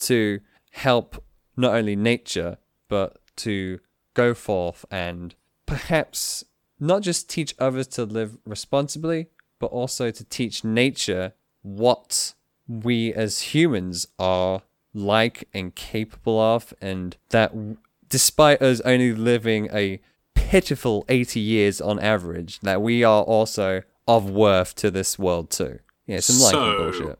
to 0.00 0.40
help 0.72 1.24
not 1.56 1.74
only 1.74 1.96
nature, 1.96 2.58
but 2.88 3.18
to 3.36 3.80
go 4.14 4.34
forth 4.34 4.84
and 4.90 5.34
perhaps 5.66 6.44
not 6.78 7.02
just 7.02 7.30
teach 7.30 7.54
others 7.58 7.86
to 7.88 8.04
live 8.04 8.36
responsibly, 8.44 9.28
but 9.58 9.66
also 9.66 10.10
to 10.10 10.24
teach 10.24 10.64
nature 10.64 11.32
what 11.62 12.34
we 12.68 13.12
as 13.14 13.40
humans 13.54 14.06
are 14.18 14.62
like 14.94 15.48
and 15.54 15.74
capable 15.74 16.38
of, 16.40 16.74
and 16.80 17.16
that 17.30 17.50
w- 17.52 17.76
despite 18.08 18.60
us 18.62 18.80
only 18.82 19.12
living 19.14 19.68
a 19.72 20.00
pitiful 20.34 21.04
80 21.08 21.40
years 21.40 21.80
on 21.80 21.98
average, 21.98 22.60
that 22.60 22.82
we 22.82 23.02
are 23.04 23.22
also 23.22 23.82
of 24.06 24.28
worth 24.30 24.74
to 24.76 24.90
this 24.90 25.18
world 25.18 25.50
too. 25.50 25.78
Yeah, 26.06 26.20
some 26.20 26.40
like 26.42 26.52
So- 26.52 26.76
bullshit. 26.78 27.18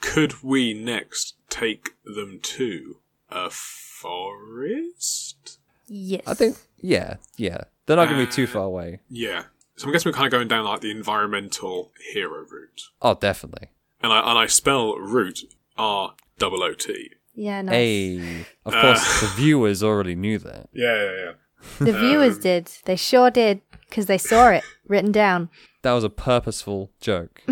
Could 0.00 0.42
we 0.42 0.74
next 0.74 1.34
take 1.48 1.94
them 2.04 2.40
to 2.42 2.98
a 3.30 3.48
forest? 3.50 5.58
Yes. 5.86 6.22
I 6.26 6.34
think, 6.34 6.56
yeah, 6.80 7.16
yeah. 7.36 7.64
They're 7.86 7.96
not 7.96 8.08
going 8.08 8.20
to 8.20 8.26
be 8.26 8.32
too 8.32 8.44
uh, 8.44 8.48
far 8.48 8.64
away. 8.64 9.00
Yeah. 9.08 9.44
So 9.76 9.86
I'm 9.86 9.92
guessing 9.92 10.10
we're 10.10 10.14
kind 10.16 10.26
of 10.26 10.32
going 10.32 10.48
down 10.48 10.64
like 10.64 10.80
the 10.82 10.90
environmental 10.90 11.90
hero 12.12 12.44
route. 12.50 12.82
Oh, 13.02 13.14
definitely. 13.14 13.68
And 14.02 14.12
I 14.12 14.18
and 14.30 14.38
I 14.38 14.46
spell 14.46 14.96
route 14.98 15.40
R 15.76 16.14
double 16.38 16.62
O 16.62 16.72
T. 16.74 17.10
Yeah, 17.34 17.62
nice. 17.62 17.72
Hey, 17.74 18.46
of 18.64 18.72
course, 18.72 19.20
the 19.20 19.26
viewers 19.36 19.82
already 19.82 20.14
knew 20.14 20.38
that. 20.38 20.68
Yeah, 20.72 20.94
yeah, 20.94 21.10
yeah. 21.24 21.32
The 21.78 21.92
viewers 21.98 22.38
did. 22.38 22.70
They 22.84 22.94
sure 22.96 23.30
did, 23.30 23.60
because 23.88 24.06
they 24.06 24.18
saw 24.18 24.50
it 24.50 24.62
written 24.86 25.10
down. 25.12 25.48
That 25.82 25.92
was 25.92 26.04
a 26.04 26.10
purposeful 26.10 26.90
joke 27.00 27.42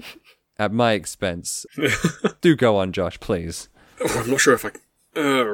at 0.58 0.72
my 0.72 0.92
expense. 0.92 1.64
Do 2.40 2.56
go 2.56 2.76
on, 2.76 2.92
Josh, 2.92 3.18
please. 3.20 3.68
Oh, 4.00 4.22
I'm 4.24 4.30
not 4.30 4.40
sure 4.40 4.54
if 4.54 4.64
I. 4.64 4.70
Uh, 5.14 5.44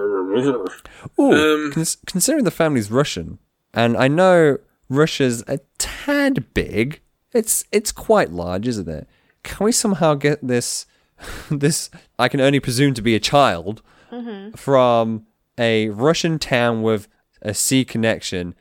Ooh, 1.20 1.32
Um, 1.32 1.72
cons- 1.72 1.98
considering 2.06 2.44
the 2.44 2.50
family's 2.50 2.90
Russian, 2.90 3.38
and 3.74 3.96
I 3.96 4.08
know 4.08 4.58
Russia's 4.88 5.42
a 5.46 5.58
tad 5.78 6.52
big. 6.54 7.00
It's 7.32 7.64
it's 7.72 7.92
quite 7.92 8.30
large, 8.32 8.66
isn't 8.66 8.88
it? 8.88 9.06
Can 9.42 9.64
we 9.64 9.72
somehow 9.72 10.14
get 10.14 10.46
this 10.46 10.86
this 11.50 11.90
I 12.18 12.28
can 12.28 12.40
only 12.40 12.60
presume 12.60 12.94
to 12.94 13.02
be 13.02 13.14
a 13.14 13.20
child 13.20 13.82
mm-hmm. 14.12 14.56
from 14.56 15.26
a 15.58 15.88
Russian 15.90 16.38
town 16.38 16.82
with 16.82 17.08
a 17.42 17.54
sea 17.54 17.84
connection 17.84 18.54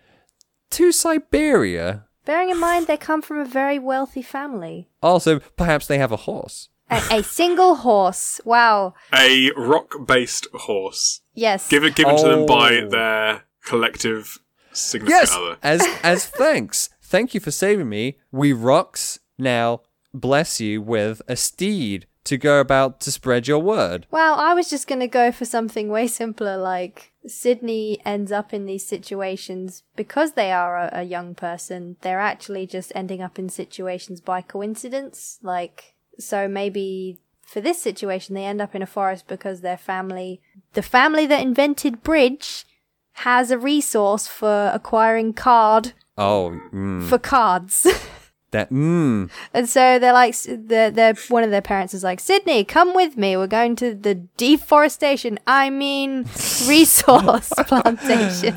to 0.72 0.92
Siberia? 0.92 2.06
Bearing 2.26 2.50
in 2.50 2.60
mind 2.60 2.88
they 2.88 2.98
come 2.98 3.22
from 3.22 3.40
a 3.40 3.46
very 3.46 3.80
wealthy 3.80 4.22
family. 4.22 4.90
Also, 5.02 5.40
perhaps 5.56 5.88
they 5.88 5.98
have 5.98 6.12
a 6.12 6.18
horse. 6.18 6.70
A, 6.90 7.02
a 7.12 7.24
single 7.24 7.76
horse. 7.76 8.40
Wow. 8.46 8.94
a 9.14 9.52
rock-based 9.58 10.48
horse 10.54 11.22
Yes. 11.34 11.68
given 11.68 11.94
given 11.94 12.18
to 12.18 12.24
them 12.28 12.46
by 12.46 12.82
Oh. 12.82 12.90
their 12.90 13.44
collective 13.66 14.40
significant 14.72 15.22
Yes, 15.30 15.36
other. 15.36 15.58
as 15.64 15.86
as 16.04 16.26
thanks. 16.26 16.90
Thank 17.02 17.34
you 17.34 17.40
for 17.40 17.52
saving 17.52 17.88
me. 17.90 18.18
We 18.32 18.52
rocks 18.54 19.20
now 19.38 19.82
bless 20.14 20.60
you 20.60 20.82
with 20.82 21.22
a 21.28 21.36
steed 21.36 22.08
to 22.28 22.38
go 22.38 22.60
about 22.60 23.00
to 23.02 23.12
spread 23.12 23.48
your 23.48 23.60
word. 23.60 24.06
Well, 24.12 24.36
I 24.36 24.54
was 24.54 24.70
just 24.70 24.88
going 24.88 25.00
to 25.02 25.08
go 25.08 25.32
for 25.32 25.46
something 25.46 25.90
way 25.90 26.08
simpler 26.08 26.58
like 26.58 27.12
Sydney 27.26 28.00
ends 28.06 28.32
up 28.32 28.54
in 28.54 28.66
these 28.66 28.86
situations 28.86 29.84
because 29.96 30.34
they 30.34 30.52
are 30.52 30.78
a, 30.78 30.90
a 30.94 31.04
young 31.04 31.36
person. 31.36 31.98
They're 32.02 32.20
actually 32.20 32.68
just 32.68 32.92
ending 32.96 33.22
up 33.22 33.40
in 33.40 33.50
situations 33.50 34.22
by 34.22 34.42
coincidence. 34.42 35.40
Like, 35.42 35.96
so 36.20 36.48
maybe 36.48 37.20
for 37.42 37.62
this 37.62 37.82
situation, 37.82 38.36
they 38.36 38.46
end 38.46 38.62
up 38.62 38.76
in 38.76 38.82
a 38.82 38.88
forest 38.88 39.28
because 39.28 39.62
their 39.62 39.78
family, 39.78 40.42
the 40.74 40.82
family 40.82 41.26
that 41.28 41.42
invented 41.42 42.04
bridge, 42.04 42.66
has 43.14 43.52
a 43.52 43.58
resource 43.58 44.28
for 44.28 44.70
acquiring 44.74 45.34
card 45.34 45.94
Oh, 46.18 46.60
mm, 46.74 47.08
for 47.08 47.20
cards. 47.20 47.88
that 48.52 48.70
mm. 48.70 49.30
And 49.54 49.68
so 49.70 50.00
they're 50.00 50.14
like, 50.14 50.36
they're, 50.48 50.90
they're, 50.92 51.14
one 51.30 51.44
of 51.44 51.52
their 51.52 51.62
parents 51.62 51.94
is 51.94 52.04
like, 52.04 52.20
Sydney, 52.20 52.64
come 52.64 52.96
with 52.96 53.18
me. 53.18 53.36
We're 53.36 53.48
going 53.48 53.76
to 53.78 53.94
the 53.94 54.16
deforestation, 54.38 55.40
I 55.46 55.70
mean, 55.70 56.26
resource 56.68 57.52
plantation. 57.68 58.56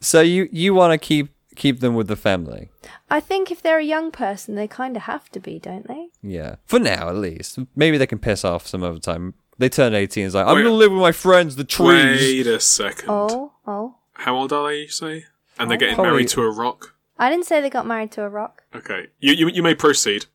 So 0.00 0.20
you 0.20 0.48
you 0.52 0.74
want 0.74 0.92
to 0.92 0.98
keep 0.98 1.28
keep 1.56 1.80
them 1.80 1.94
with 1.94 2.08
the 2.08 2.16
family? 2.16 2.70
I 3.10 3.20
think 3.20 3.50
if 3.50 3.62
they're 3.62 3.78
a 3.78 3.84
young 3.84 4.10
person, 4.10 4.54
they 4.54 4.66
kind 4.66 4.96
of 4.96 5.02
have 5.04 5.30
to 5.30 5.40
be, 5.40 5.58
don't 5.58 5.86
they? 5.86 6.08
Yeah, 6.22 6.56
for 6.66 6.78
now 6.78 7.08
at 7.08 7.16
least. 7.16 7.58
Maybe 7.76 7.98
they 7.98 8.06
can 8.06 8.18
piss 8.18 8.44
off 8.44 8.66
some 8.66 8.82
other 8.82 8.98
time. 8.98 9.34
They 9.58 9.68
turn 9.68 9.94
eighteen. 9.94 10.26
It's 10.26 10.34
like 10.34 10.46
I'm 10.46 10.56
Wait. 10.56 10.62
gonna 10.64 10.74
live 10.74 10.90
with 10.92 11.00
my 11.00 11.12
friends, 11.12 11.56
the 11.56 11.64
trees. 11.64 12.20
Wait 12.20 12.46
a 12.46 12.58
second. 12.58 13.08
Oh, 13.08 13.52
oh. 13.66 13.96
How 14.14 14.34
old 14.34 14.52
are 14.52 14.68
they? 14.68 14.80
You 14.82 14.88
say? 14.88 15.24
And 15.58 15.70
they're 15.70 15.78
getting 15.78 15.94
Probably- 15.94 16.12
married 16.12 16.28
to 16.28 16.42
a 16.42 16.50
rock. 16.50 16.91
I 17.18 17.30
didn't 17.30 17.46
say 17.46 17.60
they 17.60 17.70
got 17.70 17.86
married 17.86 18.10
to 18.12 18.22
a 18.24 18.28
rock. 18.28 18.62
Okay, 18.74 19.08
you 19.20 19.32
you, 19.34 19.48
you 19.48 19.62
may 19.62 19.74
proceed. 19.74 20.26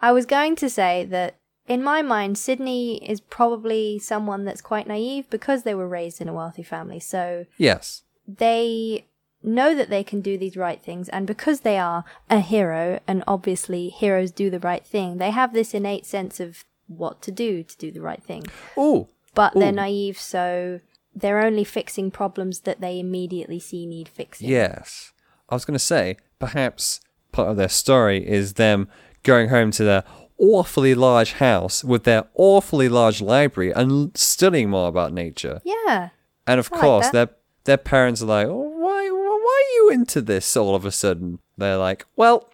I 0.00 0.12
was 0.12 0.26
going 0.26 0.56
to 0.56 0.68
say 0.70 1.04
that 1.06 1.36
in 1.66 1.82
my 1.82 2.00
mind, 2.02 2.38
Sydney 2.38 2.96
is 3.08 3.20
probably 3.20 3.98
someone 3.98 4.44
that's 4.44 4.60
quite 4.62 4.86
naive 4.86 5.28
because 5.30 5.62
they 5.62 5.74
were 5.74 5.88
raised 5.88 6.20
in 6.20 6.28
a 6.28 6.34
wealthy 6.34 6.62
family. 6.62 7.00
So 7.00 7.46
Yes. 7.58 8.02
they 8.26 9.06
know 9.42 9.74
that 9.74 9.90
they 9.90 10.02
can 10.02 10.20
do 10.20 10.36
these 10.38 10.56
right 10.56 10.82
things 10.82 11.08
and 11.10 11.26
because 11.26 11.60
they 11.60 11.78
are 11.78 12.04
a 12.30 12.40
hero 12.40 12.98
and 13.06 13.22
obviously 13.28 13.88
heroes 13.90 14.32
do 14.32 14.50
the 14.50 14.58
right 14.58 14.84
thing 14.84 15.18
they 15.18 15.30
have 15.30 15.52
this 15.52 15.72
innate 15.72 16.04
sense 16.04 16.40
of 16.40 16.64
what 16.88 17.22
to 17.22 17.30
do 17.30 17.62
to 17.62 17.76
do 17.76 17.92
the 17.92 18.00
right 18.00 18.24
thing 18.24 18.42
Oh, 18.76 19.08
but 19.34 19.52
they're 19.54 19.70
naive 19.70 20.18
so 20.18 20.80
they're 21.14 21.44
only 21.44 21.62
fixing 21.62 22.10
problems 22.10 22.60
that 22.60 22.80
they 22.80 22.98
immediately 22.98 23.60
see 23.60 23.86
need 23.86 24.08
fixing 24.08 24.48
Yes. 24.48 25.12
I 25.48 25.54
was 25.54 25.64
going 25.64 25.74
to 25.74 25.78
say, 25.78 26.16
perhaps 26.38 27.00
part 27.32 27.48
of 27.48 27.56
their 27.56 27.68
story 27.68 28.26
is 28.26 28.54
them 28.54 28.88
going 29.22 29.48
home 29.48 29.70
to 29.72 29.84
their 29.84 30.04
awfully 30.38 30.94
large 30.94 31.32
house 31.34 31.82
with 31.82 32.04
their 32.04 32.24
awfully 32.34 32.88
large 32.88 33.20
library 33.20 33.72
and 33.72 34.16
studying 34.16 34.68
more 34.70 34.88
about 34.88 35.12
nature. 35.12 35.60
yeah 35.64 36.10
And 36.46 36.60
of 36.60 36.70
I 36.72 36.78
course, 36.80 37.06
that. 37.06 37.12
their 37.12 37.28
their 37.64 37.76
parents 37.78 38.22
are 38.22 38.26
like, 38.26 38.46
oh, 38.46 38.68
"Why 38.78 39.08
why 39.10 39.64
are 39.64 39.74
you 39.76 39.90
into 39.90 40.20
this 40.20 40.56
all 40.56 40.74
of 40.74 40.84
a 40.84 40.92
sudden?" 40.92 41.38
They're 41.58 41.76
like, 41.78 42.06
"Well, 42.14 42.48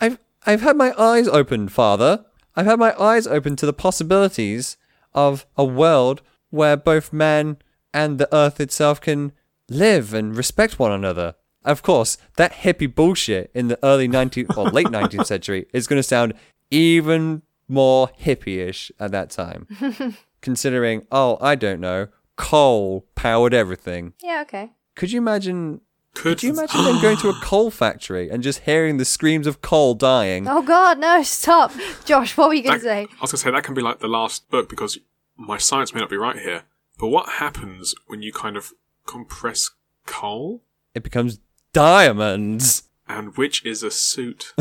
I've 0.00 0.18
I've 0.46 0.62
had 0.62 0.76
my 0.76 0.94
eyes 0.98 1.28
opened, 1.28 1.72
father. 1.72 2.24
I've 2.56 2.66
had 2.66 2.78
my 2.78 2.94
eyes 2.98 3.26
open 3.26 3.56
to 3.56 3.66
the 3.66 3.72
possibilities 3.72 4.76
of 5.12 5.44
a 5.56 5.64
world 5.64 6.22
where 6.50 6.76
both 6.76 7.12
man 7.12 7.56
and 7.92 8.18
the 8.18 8.32
earth 8.34 8.60
itself 8.60 9.00
can 9.00 9.32
live 9.68 10.14
and 10.14 10.36
respect 10.36 10.78
one 10.78 10.92
another. 10.92 11.34
Of 11.64 11.82
course, 11.82 12.18
that 12.36 12.52
hippie 12.52 12.92
bullshit 12.92 13.50
in 13.54 13.68
the 13.68 13.78
early 13.82 14.08
19th 14.08 14.56
or 14.56 14.70
late 14.70 14.88
19th 14.88 15.26
century 15.26 15.66
is 15.72 15.86
going 15.86 15.98
to 15.98 16.02
sound 16.02 16.34
even 16.70 17.42
more 17.68 18.10
hippie-ish 18.20 18.92
at 19.00 19.12
that 19.12 19.30
time. 19.30 19.66
Considering, 20.42 21.06
oh, 21.10 21.38
I 21.40 21.54
don't 21.54 21.80
know, 21.80 22.08
coal 22.36 23.06
powered 23.14 23.54
everything. 23.54 24.12
Yeah, 24.22 24.42
okay. 24.42 24.72
Could 24.94 25.10
you 25.10 25.18
imagine 25.18 25.80
Could, 26.14 26.38
could 26.38 26.42
you 26.42 26.52
imagine 26.52 26.84
them 26.84 27.00
going 27.00 27.16
to 27.18 27.30
a 27.30 27.34
coal 27.42 27.70
factory 27.70 28.28
and 28.28 28.42
just 28.42 28.60
hearing 28.60 28.98
the 28.98 29.04
screams 29.06 29.46
of 29.46 29.62
coal 29.62 29.94
dying? 29.94 30.46
Oh 30.46 30.62
god, 30.62 30.98
no, 30.98 31.22
stop. 31.22 31.72
Josh, 32.04 32.36
what 32.36 32.48
were 32.48 32.54
you 32.54 32.62
going 32.62 32.78
to 32.78 32.84
say? 32.84 32.98
I 32.98 33.22
was 33.22 33.30
going 33.30 33.30
to 33.30 33.36
say 33.38 33.50
that 33.50 33.64
can 33.64 33.74
be 33.74 33.82
like 33.82 34.00
the 34.00 34.08
last 34.08 34.50
book 34.50 34.68
because 34.68 34.98
my 35.36 35.56
science 35.56 35.94
may 35.94 36.00
not 36.00 36.10
be 36.10 36.16
right 36.16 36.38
here. 36.38 36.64
But 36.98 37.08
what 37.08 37.28
happens 37.28 37.94
when 38.06 38.22
you 38.22 38.32
kind 38.32 38.56
of 38.56 38.72
compress 39.06 39.70
coal? 40.06 40.62
It 40.94 41.02
becomes 41.02 41.40
diamonds. 41.74 42.84
And 43.06 43.36
which 43.36 43.64
is 43.66 43.82
a 43.82 43.90
suit? 43.90 44.54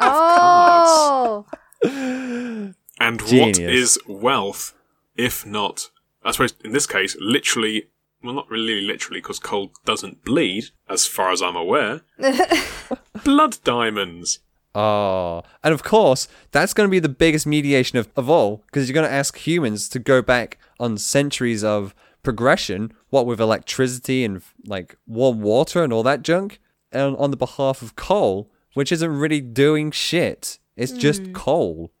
Oh! 0.00 1.46
And 3.00 3.20
what 3.20 3.28
Genius. 3.28 3.58
is 3.58 3.98
wealth 4.06 4.72
if 5.16 5.44
not, 5.44 5.90
I 6.24 6.30
suppose 6.30 6.54
in 6.64 6.72
this 6.72 6.86
case, 6.86 7.16
literally, 7.20 7.88
well, 8.22 8.34
not 8.34 8.48
really 8.50 8.80
literally, 8.80 9.20
because 9.20 9.38
coal 9.38 9.72
doesn't 9.84 10.24
bleed, 10.24 10.66
as 10.88 11.06
far 11.06 11.30
as 11.30 11.42
I'm 11.42 11.56
aware. 11.56 12.02
Blood 13.24 13.58
diamonds. 13.64 14.38
Oh, 14.74 15.42
and 15.62 15.74
of 15.74 15.82
course, 15.82 16.26
that's 16.50 16.72
going 16.74 16.88
to 16.88 16.90
be 16.90 16.98
the 16.98 17.08
biggest 17.08 17.46
mediation 17.46 17.98
of, 17.98 18.08
of 18.16 18.30
all, 18.30 18.62
because 18.66 18.88
you're 18.88 18.94
going 18.94 19.08
to 19.08 19.12
ask 19.12 19.36
humans 19.38 19.88
to 19.90 19.98
go 19.98 20.22
back 20.22 20.58
on 20.80 20.96
centuries 20.96 21.62
of 21.62 21.94
progression, 22.22 22.92
what 23.14 23.26
with 23.26 23.40
electricity 23.40 24.24
and 24.24 24.42
like 24.66 24.96
warm 25.06 25.40
water 25.40 25.84
and 25.84 25.92
all 25.92 26.02
that 26.02 26.22
junk, 26.22 26.58
and 26.90 27.16
on 27.16 27.30
the 27.30 27.36
behalf 27.36 27.80
of 27.80 27.94
coal, 27.94 28.50
which 28.74 28.90
isn't 28.90 29.18
really 29.18 29.40
doing 29.40 29.92
shit. 29.92 30.58
It's 30.76 30.90
just 30.90 31.22
mm. 31.22 31.32
coal. 31.32 31.92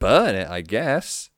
Burn 0.00 0.34
it, 0.34 0.48
I 0.48 0.62
guess. 0.62 1.30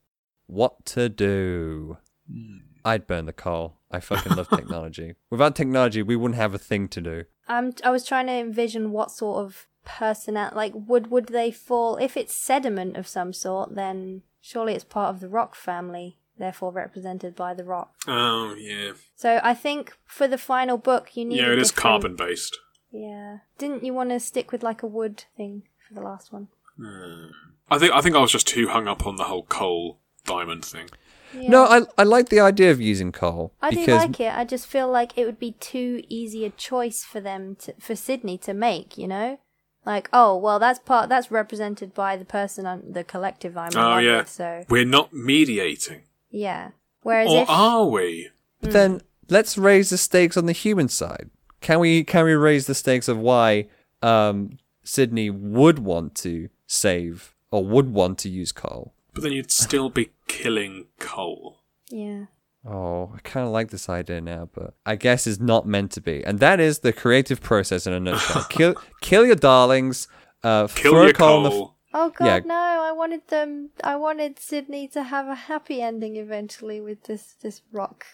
What 0.47 0.87
to 0.87 1.11
do? 1.11 1.99
Hmm. 2.27 2.57
I'd 2.87 3.07
burn 3.07 3.27
the 3.27 3.35
coal. 3.35 3.77
I 3.91 4.01
fucking 4.01 4.35
love 4.35 4.49
technology. 4.49 5.15
Without 5.31 5.55
technology, 5.55 6.03
we 6.03 6.17
wouldn't 6.17 6.41
have 6.41 6.55
a 6.55 6.59
thing 6.59 6.89
to 6.89 7.01
do. 7.03 7.25
I'm, 7.47 7.75
I 7.85 7.91
was 7.91 8.07
trying 8.07 8.29
to 8.29 8.33
envision 8.33 8.93
what 8.93 9.11
sort 9.11 9.45
of 9.45 9.67
personnel, 9.85 10.53
like, 10.55 10.73
would, 10.75 11.11
would 11.11 11.27
they 11.27 11.51
fall, 11.51 11.97
if 11.97 12.17
it's 12.17 12.35
sediment 12.35 12.97
of 12.97 13.07
some 13.07 13.35
sort, 13.35 13.75
then 13.75 14.23
surely 14.41 14.73
it's 14.73 14.85
part 14.85 15.15
of 15.15 15.21
the 15.21 15.29
rock 15.29 15.55
family, 15.55 16.17
therefore 16.39 16.73
represented 16.73 17.35
by 17.37 17.55
the 17.55 17.65
rock. 17.65 17.93
Oh, 18.07 18.55
yeah. 18.59 18.93
So 19.17 19.41
I 19.43 19.55
think 19.55 19.93
for 20.07 20.27
the 20.27 20.39
final 20.39 20.77
book, 20.79 21.17
you 21.17 21.25
need 21.25 21.39
Yeah, 21.39 21.49
a 21.49 21.53
it 21.53 21.59
is 21.59 21.69
different- 21.71 21.83
carbon 21.83 22.17
based. 22.17 22.59
Yeah. 22.91 23.39
Didn't 23.59 23.85
you 23.85 23.95
want 23.95 24.11
to 24.11 24.21
stick 24.21 24.53
with 24.53 24.63
like 24.63 24.83
a 24.83 24.87
wood 24.87 25.25
thing 25.37 25.63
for 25.89 25.95
the 25.95 26.01
last 26.03 26.33
one? 26.33 26.49
Uh, 26.83 27.29
I 27.71 27.79
think 27.79 27.93
I 27.93 28.01
think 28.01 28.17
I 28.17 28.21
was 28.21 28.33
just 28.33 28.47
too 28.47 28.69
hung 28.69 28.89
up 28.89 29.07
on 29.07 29.17
the 29.17 29.25
whole 29.25 29.45
coal 29.45 29.99
diamond 30.27 30.65
thing. 30.65 30.89
Yeah. 31.35 31.49
No, 31.49 31.65
I 31.65 31.83
I 31.97 32.03
like 32.03 32.29
the 32.29 32.41
idea 32.41 32.71
of 32.71 32.81
using 32.81 33.11
coal 33.13 33.55
I 33.63 33.71
do 33.71 33.87
like 33.87 34.21
it. 34.21 34.37
I 34.37 34.45
just 34.45 34.67
feel 34.67 34.91
like 34.91 35.17
it 35.17 35.25
would 35.25 35.39
be 35.39 35.53
too 35.53 36.03
easy 36.09 36.45
a 36.45 36.51
choice 36.51 37.03
for 37.05 37.21
them 37.21 37.57
to, 37.61 37.75
for 37.81 37.95
Sydney 37.97 38.37
to 38.39 38.53
make. 38.53 38.99
You 38.99 39.09
know, 39.09 39.39
like 39.87 40.11
oh 40.13 40.37
well, 40.37 40.59
that's 40.59 40.79
part 40.79 41.09
that's 41.09 41.31
represented 41.31 41.95
by 41.95 42.17
the 42.19 42.27
person 42.27 42.67
on 42.67 42.83
the 42.93 43.05
collective 43.05 43.57
I'm 43.57 43.71
Oh 43.75 43.97
yeah. 43.99 44.19
with. 44.19 44.29
So 44.29 44.65
We're 44.69 44.85
not 44.85 45.15
mediating. 45.15 46.03
Yeah. 46.33 46.71
Whereas 47.03 47.29
Or 47.31 47.43
if 47.43 47.49
are 47.51 47.87
we? 47.87 48.31
But 48.61 48.73
then 48.73 49.01
let's 49.29 49.57
raise 49.59 49.91
the 49.91 49.99
stakes 49.99 50.37
on 50.37 50.47
the 50.47 50.53
human 50.53 50.89
side. 50.89 51.31
Can 51.61 51.79
we 51.81 52.03
can 52.05 52.25
we 52.25 52.33
raise 52.35 52.67
the 52.67 52.75
stakes 52.75 53.07
of 53.09 53.19
why 53.19 53.67
um, 54.03 54.59
Sydney 54.85 55.31
would 55.31 55.79
want 55.79 56.15
to 56.17 56.49
save 56.67 57.35
or 57.51 57.65
would 57.65 57.93
want 57.93 58.19
to 58.19 58.29
use 58.29 58.53
coal? 58.53 58.95
But 59.15 59.23
then 59.25 59.33
you'd 59.33 59.51
still 59.51 59.91
be 59.91 60.11
killing 60.27 60.87
coal. 60.99 61.59
yeah, 61.91 62.25
Oh, 62.65 63.11
I 63.15 63.19
kind 63.25 63.45
of 63.47 63.53
like 63.53 63.71
this 63.71 63.89
idea 63.89 64.21
now, 64.21 64.49
but 64.55 64.75
I 64.87 64.95
guess 64.97 65.27
it's 65.27 65.41
not 65.41 65.67
meant 65.67 65.91
to 65.93 66.01
be. 66.01 66.25
And 66.25 66.39
that 66.39 66.61
is 66.61 66.79
the 66.79 66.93
creative 66.93 67.41
process 67.41 67.87
in 67.87 67.93
a 67.93 67.99
nutshell. 68.01 68.45
kill 68.51 68.75
kill 69.01 69.27
your 69.27 69.35
darlings. 69.35 70.07
Uh, 70.45 70.67
Kill 70.69 70.93
throw 70.93 71.03
your 71.05 71.13
coal 71.13 71.37
in 71.39 71.43
the 71.45 71.49
f- 71.51 71.55
coal. 71.57 71.77
Oh 71.95 72.11
god, 72.11 72.27
Yeah. 72.27 72.39
no! 72.47 72.55
I 72.55 72.93
wanted 72.93 73.29
them. 73.29 73.71
I 73.85 73.97
wanted 73.97 74.39
Sydney 74.39 74.89
to 74.89 75.03
have 75.05 75.27
a 75.29 75.35
happy 75.35 75.83
ending 75.83 76.17
eventually 76.17 76.81
with 76.81 77.05
this 77.05 77.35
this 77.43 77.63
rock 77.73 78.07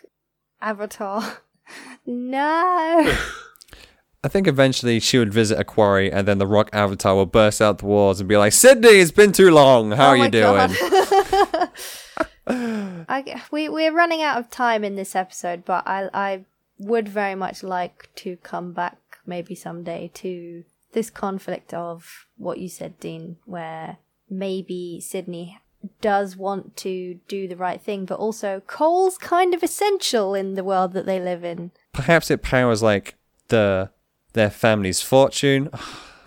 avatar. 0.60 1.38
no. 2.06 3.14
I 4.24 4.26
think 4.26 4.48
eventually 4.48 4.98
she 4.98 5.16
would 5.18 5.32
visit 5.32 5.60
a 5.60 5.64
quarry, 5.64 6.10
and 6.10 6.26
then 6.26 6.38
the 6.38 6.46
rock 6.46 6.70
avatar 6.72 7.14
will 7.14 7.24
burst 7.26 7.62
out 7.62 7.78
the 7.78 7.86
walls 7.86 8.18
and 8.18 8.28
be 8.28 8.36
like, 8.36 8.52
"Sydney, 8.52 8.98
it's 8.98 9.12
been 9.12 9.30
too 9.30 9.50
long. 9.52 9.92
How 9.92 10.08
Oh 10.08 10.10
are 10.10 10.16
you 10.16 10.28
doing?" 10.28 10.70
I, 12.50 13.42
we 13.52 13.68
we're 13.68 13.92
running 13.94 14.22
out 14.22 14.38
of 14.38 14.50
time 14.50 14.82
in 14.82 14.96
this 14.96 15.14
episode, 15.14 15.64
but 15.64 15.86
I 15.86 16.08
I 16.12 16.44
would 16.78 17.08
very 17.08 17.34
much 17.34 17.62
like 17.62 18.08
to 18.16 18.36
come 18.38 18.72
back 18.72 18.96
maybe 19.26 19.54
someday 19.54 20.10
to 20.14 20.64
this 20.92 21.10
conflict 21.10 21.74
of 21.74 22.26
what 22.36 22.58
you 22.58 22.68
said, 22.68 22.98
Dean, 23.00 23.36
where 23.44 23.98
maybe 24.30 25.00
Sydney 25.00 25.58
does 26.00 26.36
want 26.36 26.76
to 26.76 27.20
do 27.28 27.46
the 27.46 27.56
right 27.56 27.80
thing, 27.80 28.04
but 28.04 28.18
also 28.18 28.60
coal's 28.66 29.16
kind 29.18 29.54
of 29.54 29.62
essential 29.62 30.34
in 30.34 30.54
the 30.54 30.64
world 30.64 30.92
that 30.92 31.06
they 31.06 31.20
live 31.20 31.44
in. 31.44 31.70
perhaps 31.92 32.30
it 32.30 32.42
powers 32.42 32.82
like 32.82 33.14
the 33.48 33.90
their 34.32 34.50
family's 34.50 35.02
fortune. 35.02 35.70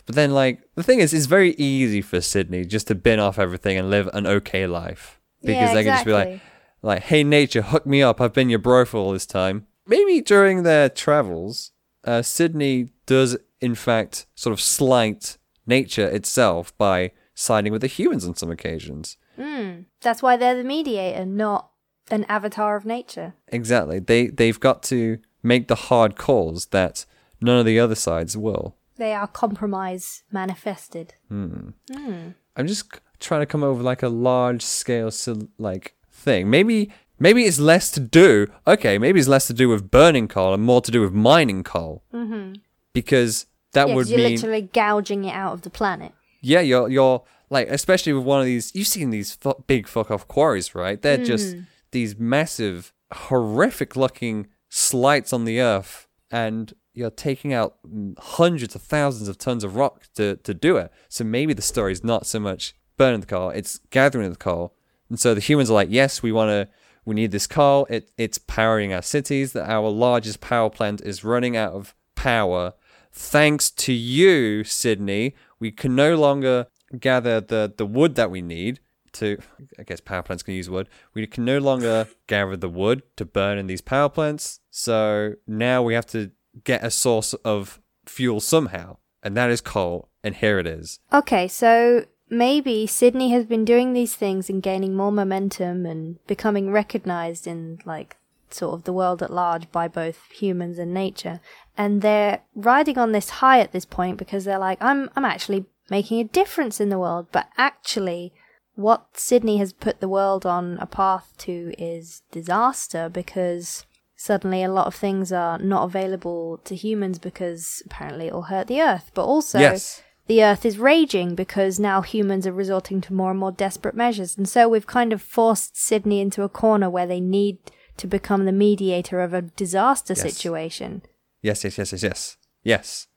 But 0.07 0.16
then 0.16 0.32
like 0.32 0.64
the 0.76 0.84
thing 0.84 0.99
is 0.99 1.14
it's 1.14 1.28
very 1.28 1.51
easy 1.51 2.01
for 2.01 2.22
Sydney 2.22 2.66
just 2.66 2.88
to 2.88 2.95
bin 2.95 3.20
off 3.20 3.38
everything 3.38 3.78
and 3.78 3.89
live 3.91 4.09
an 4.14 4.26
okay 4.26 4.66
life. 4.66 5.20
Because 5.41 5.70
Yeah, 5.70 5.74
they 5.76 5.84
can 5.84 5.93
just 5.93 6.05
be 6.05 6.12
like 6.12 6.41
like, 6.82 7.03
hey 7.03 7.24
nature, 7.24 7.62
hook 7.62 7.86
me 7.86 8.01
up, 8.01 8.20
I've 8.20 8.34
been 8.34 8.49
your 8.49 8.59
bro 8.59 8.84
for 8.84 8.97
all 8.97 9.12
this 9.14 9.28
time. 9.28 9.68
Maybe 9.86 10.20
during 10.20 10.64
their 10.64 10.89
travels, 10.89 11.72
uh, 12.03 12.24
Sydney 12.24 12.89
does 13.05 13.38
in 13.62 13.76
fact 13.76 14.26
sort 14.36 14.53
of 14.53 14.59
slight 14.59 15.38
nature 15.66 16.07
itself 16.07 16.76
by 16.78 17.12
siding 17.34 17.72
with 17.72 17.82
the 17.82 17.88
humans 17.88 18.26
on 18.26 18.36
some 18.36 18.51
occasions. 18.51 19.18
Hmm. 19.36 19.82
That's 20.01 20.22
why 20.22 20.38
they're 20.38 20.57
the 20.57 20.64
mediator, 20.64 21.26
not 21.26 21.72
an 22.09 22.26
avatar 22.26 22.76
of 22.76 22.86
nature. 22.86 23.34
Exactly. 23.47 23.99
They 23.99 24.28
they've 24.28 24.59
got 24.59 24.84
to 24.84 25.20
make 25.43 25.68
the 25.68 25.76
hard 25.76 26.16
calls 26.16 26.68
that 26.68 27.05
none 27.39 27.59
of 27.59 27.66
the 27.66 27.80
other 27.80 27.95
sides 27.95 28.38
will. 28.38 28.76
They 28.97 29.14
are 29.14 29.28
compromise 29.28 30.24
manifested. 30.32 31.16
Hmm. 31.30 31.70
Hmm. 31.91 32.30
I'm 32.55 32.68
just 32.68 32.99
trying 33.20 33.41
to 33.41 33.45
come 33.45 33.64
over 33.64 33.82
like 33.82 34.03
a 34.03 34.09
large 34.09 34.62
scale 34.62 35.12
like 35.57 35.95
thing. 36.12 36.49
Maybe 36.49 36.91
maybe 37.18 37.45
it's 37.45 37.59
less 37.59 37.89
to 37.91 37.99
do. 37.99 38.47
Okay, 38.68 38.97
maybe 38.97 39.20
it's 39.20 39.30
less 39.30 39.47
to 39.47 39.53
do 39.53 39.70
with 39.70 39.89
burning 39.89 40.28
coal 40.28 40.53
and 40.53 40.64
more 40.64 40.82
to 40.82 40.91
do 40.91 41.01
with 41.01 41.14
mining 41.14 41.64
coal. 41.64 42.03
Mm-hmm. 42.14 42.55
Because 42.93 43.45
that 43.74 43.88
Yeah, 43.89 43.95
would 43.95 44.07
you're 44.09 44.17
mean 44.19 44.32
literally 44.36 44.61
gouging 44.63 45.24
it 45.26 45.34
out 45.34 45.53
of 45.53 45.61
the 45.61 45.69
planet. 45.69 46.11
yeah, 46.41 46.59
you're 46.61 46.89
you're 46.89 47.24
like 47.49 47.67
especially 47.69 48.13
with 48.13 48.24
one 48.26 48.39
of 48.39 48.45
these. 48.45 48.74
You've 48.76 48.88
seen 48.88 49.09
these 49.09 49.34
fu- 49.34 49.63
big 49.67 49.88
fuck 49.88 50.09
off 50.11 50.28
quarries, 50.28 50.74
right? 50.76 51.01
They're 51.01 51.17
just 51.24 51.55
these 51.91 52.17
massive, 52.17 52.93
horrific 53.13 53.95
looking 53.95 54.47
slights 54.69 55.34
on 55.34 55.45
the 55.45 55.59
earth, 55.61 56.07
and 56.32 56.74
you're 56.93 57.09
taking 57.09 57.53
out 57.53 57.76
mm, 57.88 58.17
hundreds 58.19 58.76
of 58.76 58.82
thousands 58.82 59.28
of 59.28 59.38
tons 59.38 59.63
of 59.63 59.76
rock 59.76 60.03
to 60.15 60.36
to 60.38 60.53
do 60.53 60.78
it. 60.78 60.91
So 61.09 61.24
maybe 61.24 61.53
the 61.53 61.61
story 61.61 61.91
is 61.93 62.03
not 62.03 62.26
so 62.26 62.39
much 62.39 62.74
burning 62.97 63.19
the 63.22 63.28
coal; 63.28 63.49
it's 63.49 63.80
gathering 63.89 64.30
the 64.30 64.36
coal. 64.36 64.74
And 65.09 65.19
so 65.19 65.34
the 65.34 65.41
humans 65.41 65.69
are 65.69 65.74
like, 65.74 65.89
yes, 65.91 66.24
we 66.24 66.32
want 66.32 66.49
to. 66.49 66.69
We 67.03 67.15
need 67.15 67.32
this 67.32 67.47
coal. 67.47 67.86
It 67.89 68.11
it's 68.17 68.38
powering 68.38 68.93
our 68.93 69.01
cities. 69.01 69.51
That 69.53 69.69
our 69.69 69.89
largest 69.89 70.39
power 70.39 70.69
plant 70.69 71.01
is 71.01 71.24
running 71.24 71.57
out 71.57 71.74
of 71.74 71.93
power. 72.15 72.74
Thanks 73.12 73.70
to 73.72 73.93
you, 73.93 74.64
Sydney, 74.64 75.36
we 75.59 75.72
can 75.72 75.95
no 75.95 76.16
longer 76.16 76.68
gather 76.99 77.41
the, 77.41 77.74
the 77.76 77.86
wood 77.86 78.16
that 78.16 78.32
we 78.32 78.41
need 78.41 78.80
to. 79.14 79.38
I 79.78 79.84
guess 79.84 79.99
power 79.99 80.24
plants 80.24 80.43
can 80.43 80.53
use 80.53 80.70
wood. 80.70 80.88
We 81.14 81.28
can 81.28 81.45
no 81.45 81.59
longer 81.59 82.07
gather 82.28 82.55
the 82.55 82.70
wood 82.70 83.03
to 83.18 83.26
burn 83.26 83.57
in 83.57 83.68
these 83.68 83.82
power 83.82 84.09
plants. 84.09 84.59
So 84.70 85.34
now 85.45 85.84
we 85.84 85.93
have 85.93 86.05
to 86.07 86.32
get 86.64 86.84
a 86.84 86.91
source 86.91 87.34
of 87.45 87.80
fuel 88.05 88.39
somehow, 88.39 88.97
and 89.22 89.36
that 89.38 89.49
is 89.49 89.62
coal. 89.62 90.09
And 90.24 90.36
here 90.36 90.59
it 90.59 90.68
is. 90.68 90.99
Okay, 91.12 91.47
so 91.47 92.05
maybe 92.30 92.86
Sydney 92.86 93.32
has 93.32 93.45
been 93.45 93.66
doing 93.66 93.93
these 93.93 94.16
things 94.16 94.49
and 94.49 94.62
gaining 94.62 94.95
more 94.95 95.12
momentum 95.12 95.86
and 95.86 96.26
becoming 96.28 96.72
recognized 96.72 97.47
in 97.47 97.80
like 97.86 98.18
sort 98.53 98.74
of 98.74 98.84
the 98.84 98.93
world 98.93 99.24
at 99.24 99.32
large 99.32 99.72
by 99.72 99.88
both 99.88 100.32
humans 100.32 100.78
and 100.78 100.93
nature. 100.93 101.39
And 101.78 102.01
they're 102.01 102.41
riding 102.53 102.97
on 102.97 103.11
this 103.11 103.30
high 103.41 103.59
at 103.59 103.72
this 103.72 103.86
point 103.86 104.17
because 104.17 104.45
they're 104.45 104.59
like, 104.59 104.78
I'm 104.82 105.09
I'm 105.15 105.26
actually 105.26 105.65
making 105.89 106.19
a 106.19 106.24
difference 106.26 106.80
in 106.80 106.89
the 106.89 106.99
world, 106.99 107.28
but 107.32 107.47
actually 107.57 108.34
what 108.76 109.07
Sydney 109.17 109.57
has 109.57 109.74
put 109.74 109.99
the 109.99 110.07
world 110.07 110.45
on 110.45 110.78
a 110.80 110.86
path 110.86 111.34
to 111.39 111.74
is 111.78 112.24
disaster 112.32 113.09
because 113.09 113.86
suddenly 114.15 114.63
a 114.63 114.72
lot 114.72 114.88
of 114.88 114.95
things 114.95 115.32
are 115.34 115.57
not 115.59 115.84
available 115.84 116.59
to 116.63 116.76
humans 116.76 117.19
because 117.19 117.82
apparently 117.86 118.28
it'll 118.28 118.43
hurt 118.43 118.67
the 118.67 118.82
earth. 118.82 119.11
But 119.13 119.26
also, 119.26 119.59
Yes. 119.59 120.01
the 120.28 120.43
earth 120.43 120.65
is 120.65 120.78
raging 120.78 121.36
because 121.36 121.80
now 121.80 122.01
humans 122.01 122.47
are 122.47 122.53
resorting 122.53 123.01
to 123.01 123.13
more 123.13 123.32
and 123.32 123.39
more 123.39 123.51
desperate 123.51 123.95
measures. 123.95 124.38
And 124.38 124.47
so 124.47 124.69
we've 124.69 124.88
kind 124.88 125.11
of 125.11 125.22
forced 125.22 125.76
Sydney 125.76 126.22
into 126.22 126.43
a 126.43 126.49
corner 126.49 126.89
where 126.89 127.07
they 127.07 127.19
need 127.19 127.57
to 127.97 128.07
become 128.07 128.45
the 128.45 128.51
mediator 128.51 129.22
of 129.22 129.34
a 129.34 129.41
disaster 129.41 130.13
Yes. 130.13 130.22
situation. 130.22 131.01
Yes, 131.41 131.63
yes, 131.63 131.77
yes, 131.77 131.91
yes, 131.91 132.03
yes. 132.03 132.37
Yes. 132.63 133.07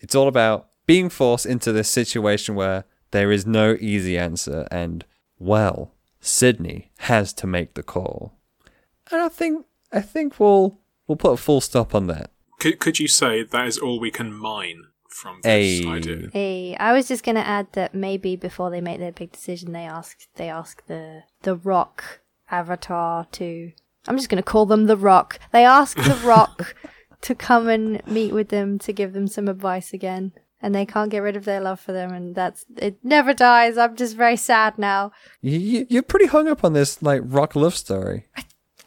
It's 0.00 0.14
all 0.14 0.28
about 0.28 0.68
being 0.86 1.08
forced 1.08 1.46
into 1.46 1.72
this 1.72 1.88
situation 1.88 2.54
where 2.54 2.84
there 3.10 3.30
is 3.30 3.46
no 3.46 3.76
easy 3.80 4.18
answer 4.18 4.66
and 4.70 5.04
well, 5.38 5.92
Sydney 6.20 6.90
has 6.98 7.32
to 7.34 7.46
make 7.46 7.74
the 7.74 7.82
call. 7.82 8.34
And 9.10 9.20
I 9.22 9.28
think 9.28 9.66
I 9.92 10.00
think 10.00 10.40
we'll 10.40 10.78
we'll 11.06 11.16
put 11.16 11.32
a 11.32 11.36
full 11.36 11.60
stop 11.60 11.94
on 11.94 12.06
that. 12.08 12.30
Could, 12.58 12.78
could 12.80 12.98
you 12.98 13.08
say 13.08 13.42
that 13.42 13.66
is 13.66 13.76
all 13.78 14.00
we 14.00 14.10
can 14.10 14.32
mine 14.32 14.84
from 15.08 15.40
this 15.42 15.50
Hey. 15.82 15.86
idea? 15.86 16.28
Hey, 16.32 16.76
I 16.80 16.92
was 16.92 17.08
just 17.08 17.24
gonna 17.24 17.40
add 17.40 17.66
that 17.72 17.94
maybe 17.94 18.36
before 18.36 18.70
they 18.70 18.80
make 18.80 18.98
their 19.00 19.12
big 19.12 19.32
decision, 19.32 19.72
they 19.72 19.84
ask 19.84 20.18
they 20.36 20.48
ask 20.48 20.84
the 20.86 21.24
the 21.42 21.56
Rock 21.56 22.20
Avatar 22.50 23.26
to. 23.32 23.72
I'm 24.06 24.16
just 24.16 24.28
gonna 24.28 24.42
call 24.42 24.66
them 24.66 24.86
the 24.86 24.96
Rock. 24.96 25.38
They 25.52 25.64
ask 25.64 25.96
the 25.96 26.14
Rock 26.24 26.74
to 27.24 27.34
come 27.34 27.68
and 27.68 28.06
meet 28.06 28.32
with 28.32 28.48
them 28.48 28.78
to 28.80 28.92
give 28.92 29.12
them 29.12 29.26
some 29.26 29.48
advice 29.48 29.92
again, 29.92 30.32
and 30.62 30.74
they 30.74 30.86
can't 30.86 31.10
get 31.10 31.18
rid 31.18 31.36
of 31.36 31.44
their 31.44 31.60
love 31.60 31.80
for 31.80 31.92
them, 31.92 32.12
and 32.12 32.34
that's 32.34 32.64
it. 32.76 32.98
Never 33.02 33.34
dies. 33.34 33.76
I'm 33.76 33.96
just 33.96 34.16
very 34.16 34.36
sad 34.36 34.78
now. 34.78 35.12
You, 35.40 35.58
you, 35.58 35.86
you're 35.88 36.02
pretty 36.02 36.26
hung 36.26 36.48
up 36.48 36.64
on 36.64 36.72
this 36.72 37.02
like 37.02 37.22
rock 37.24 37.56
love 37.56 37.74
story. 37.74 38.26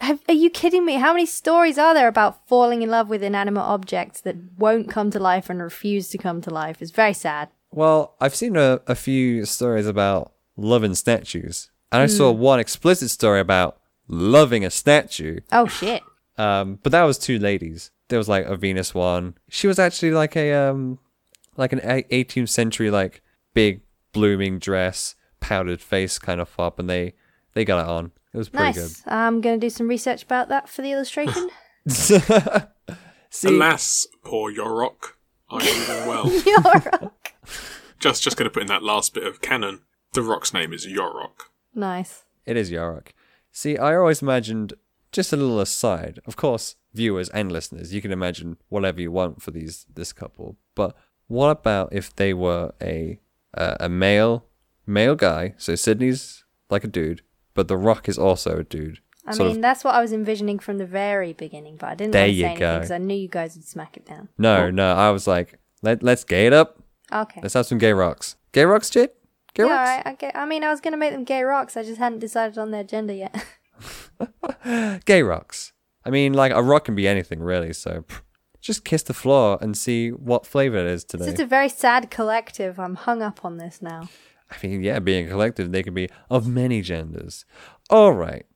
Have, 0.00 0.20
are 0.28 0.34
you 0.34 0.48
kidding 0.48 0.84
me? 0.84 0.94
How 0.94 1.12
many 1.12 1.26
stories 1.26 1.76
are 1.76 1.92
there 1.92 2.06
about 2.06 2.46
falling 2.46 2.82
in 2.82 2.90
love 2.90 3.08
with 3.08 3.22
inanimate 3.22 3.64
objects 3.64 4.20
that 4.20 4.36
won't 4.56 4.88
come 4.88 5.10
to 5.10 5.18
life 5.18 5.50
and 5.50 5.60
refuse 5.60 6.08
to 6.10 6.18
come 6.18 6.40
to 6.42 6.50
life? 6.50 6.80
It's 6.80 6.92
very 6.92 7.14
sad. 7.14 7.48
Well, 7.72 8.14
I've 8.20 8.36
seen 8.36 8.56
a, 8.56 8.80
a 8.86 8.94
few 8.94 9.44
stories 9.44 9.88
about 9.88 10.32
loving 10.56 10.94
statues, 10.94 11.70
and 11.90 12.00
I 12.00 12.06
saw 12.06 12.30
one 12.30 12.60
explicit 12.60 13.10
story 13.10 13.40
about 13.40 13.80
loving 14.06 14.64
a 14.64 14.70
statue. 14.70 15.40
Oh 15.50 15.66
shit. 15.66 16.02
Um, 16.36 16.78
but 16.84 16.92
that 16.92 17.02
was 17.02 17.18
two 17.18 17.40
ladies. 17.40 17.90
There 18.08 18.18
was 18.18 18.28
like 18.28 18.46
a 18.46 18.56
Venus 18.56 18.94
one. 18.94 19.34
She 19.48 19.66
was 19.66 19.78
actually 19.78 20.12
like 20.12 20.36
a 20.36 20.52
um, 20.52 20.98
like 21.56 21.72
an 21.72 21.80
18th 21.80 22.48
century 22.48 22.90
like 22.90 23.22
big 23.54 23.82
blooming 24.12 24.58
dress, 24.58 25.14
powdered 25.40 25.80
face 25.80 26.18
kind 26.18 26.40
of 26.40 26.48
fop, 26.48 26.78
and 26.78 26.88
they 26.88 27.14
they 27.54 27.64
got 27.64 27.84
it 27.84 27.88
on. 27.88 28.12
It 28.32 28.38
was 28.38 28.48
pretty 28.48 28.72
good. 28.74 28.90
I'm 29.06 29.40
going 29.40 29.58
to 29.58 29.66
do 29.66 29.70
some 29.70 29.88
research 29.88 30.22
about 30.22 30.48
that 30.48 30.68
for 30.68 30.82
the 30.82 30.92
illustration. 30.92 31.48
good. 31.86 32.22
See, 33.30 33.48
Alas, 33.48 34.06
poor 34.24 34.52
Yorok. 34.52 35.12
Are 35.50 35.62
you 35.62 35.70
even 35.70 36.06
well? 36.08 36.30
You're 36.46 37.12
just 38.00 38.22
just 38.22 38.36
going 38.36 38.44
to 38.48 38.50
put 38.50 38.62
in 38.62 38.68
that 38.68 38.82
last 38.82 39.14
bit 39.14 39.26
of 39.26 39.40
canon. 39.40 39.80
The 40.12 40.22
rock's 40.22 40.54
name 40.54 40.72
is 40.72 40.86
Yorok. 40.86 41.48
nice. 41.74 42.24
it 42.46 42.56
is 42.56 42.70
Yorok. 42.70 43.08
See, 43.52 43.76
I 43.76 43.96
always 43.96 44.22
imagined 44.22 44.74
just 45.12 45.32
a 45.32 45.36
little 45.36 45.60
aside. 45.60 46.20
Of 46.26 46.36
course, 46.36 46.76
viewers 46.94 47.28
and 47.30 47.50
listeners, 47.52 47.92
you 47.94 48.00
can 48.02 48.12
imagine 48.12 48.56
whatever 48.68 49.00
you 49.00 49.10
want 49.12 49.42
for 49.42 49.50
these 49.50 49.86
this 49.92 50.12
couple. 50.12 50.56
But 50.74 50.96
what 51.26 51.48
about 51.50 51.92
if 51.92 52.14
they 52.16 52.32
were 52.34 52.72
a 52.82 53.20
uh, 53.56 53.76
a 53.80 53.88
male 53.88 54.44
male 54.86 55.14
guy? 55.14 55.54
So 55.58 55.74
Sydney's 55.74 56.44
like 56.70 56.84
a 56.84 56.88
dude, 56.88 57.22
but 57.54 57.68
The 57.68 57.76
Rock 57.76 58.08
is 58.08 58.18
also 58.18 58.58
a 58.58 58.64
dude. 58.64 59.00
I 59.26 59.32
Sort 59.34 59.48
mean, 59.48 59.56
of- 59.56 59.62
that's 59.62 59.84
what 59.84 59.94
I 59.94 60.00
was 60.00 60.12
envisioning 60.12 60.58
from 60.58 60.78
the 60.78 60.86
very 60.86 61.34
beginning, 61.34 61.76
but 61.76 61.88
I 61.90 61.94
didn't 61.94 62.12
There 62.12 62.22
want 62.22 62.32
you 62.32 62.42
say 62.42 62.46
anything 62.46 62.60
go. 62.60 62.74
because 62.76 62.90
I 62.90 62.98
knew 62.98 63.14
you 63.14 63.28
guys 63.28 63.54
would 63.56 63.64
smack 63.66 63.96
it 63.96 64.06
down. 64.06 64.28
No, 64.38 64.70
no, 64.70 64.94
I 64.94 65.10
was 65.10 65.26
like, 65.26 65.58
let 65.82 66.02
let's 66.02 66.24
gay 66.24 66.46
it 66.46 66.52
up. 66.54 66.82
Okay. 67.12 67.40
Let's 67.42 67.54
have 67.54 67.66
some 67.66 67.78
gay 67.78 67.92
rocks. 67.92 68.36
Gay 68.52 68.64
rocks, 68.64 68.88
Jade? 68.90 69.10
Gay 69.54 69.64
yeah, 69.64 69.70
rocks? 69.70 69.88
alright. 69.90 70.06
I, 70.06 70.12
get, 70.14 70.36
I 70.36 70.46
mean, 70.46 70.62
I 70.64 70.70
was 70.70 70.80
going 70.80 70.92
to 70.92 70.98
make 70.98 71.12
them 71.12 71.24
gay 71.24 71.42
rocks. 71.42 71.76
I 71.76 71.82
just 71.82 71.98
hadn't 71.98 72.18
decided 72.20 72.56
on 72.58 72.70
their 72.70 72.84
gender 72.84 73.12
yet. 73.14 73.34
Gay 75.04 75.22
rocks. 75.22 75.72
I 76.08 76.10
mean, 76.10 76.32
like 76.32 76.52
a 76.52 76.62
rock 76.62 76.86
can 76.86 76.94
be 76.94 77.06
anything 77.06 77.40
really. 77.40 77.74
So 77.74 78.02
just 78.62 78.82
kiss 78.82 79.02
the 79.02 79.12
floor 79.12 79.58
and 79.60 79.76
see 79.76 80.08
what 80.08 80.46
flavor 80.46 80.78
it 80.78 80.86
is 80.86 81.02
it's 81.02 81.12
today. 81.12 81.26
just 81.26 81.38
a 81.38 81.44
very 81.44 81.68
sad 81.68 82.10
collective. 82.10 82.80
I'm 82.80 82.94
hung 82.94 83.20
up 83.20 83.44
on 83.44 83.58
this 83.58 83.82
now. 83.82 84.08
I 84.50 84.56
mean, 84.66 84.82
yeah, 84.82 85.00
being 85.00 85.26
a 85.26 85.28
collective, 85.28 85.70
they 85.70 85.82
can 85.82 85.92
be 85.92 86.08
of 86.30 86.48
many 86.48 86.80
genders. 86.80 87.44
All 87.90 88.12
right. 88.12 88.46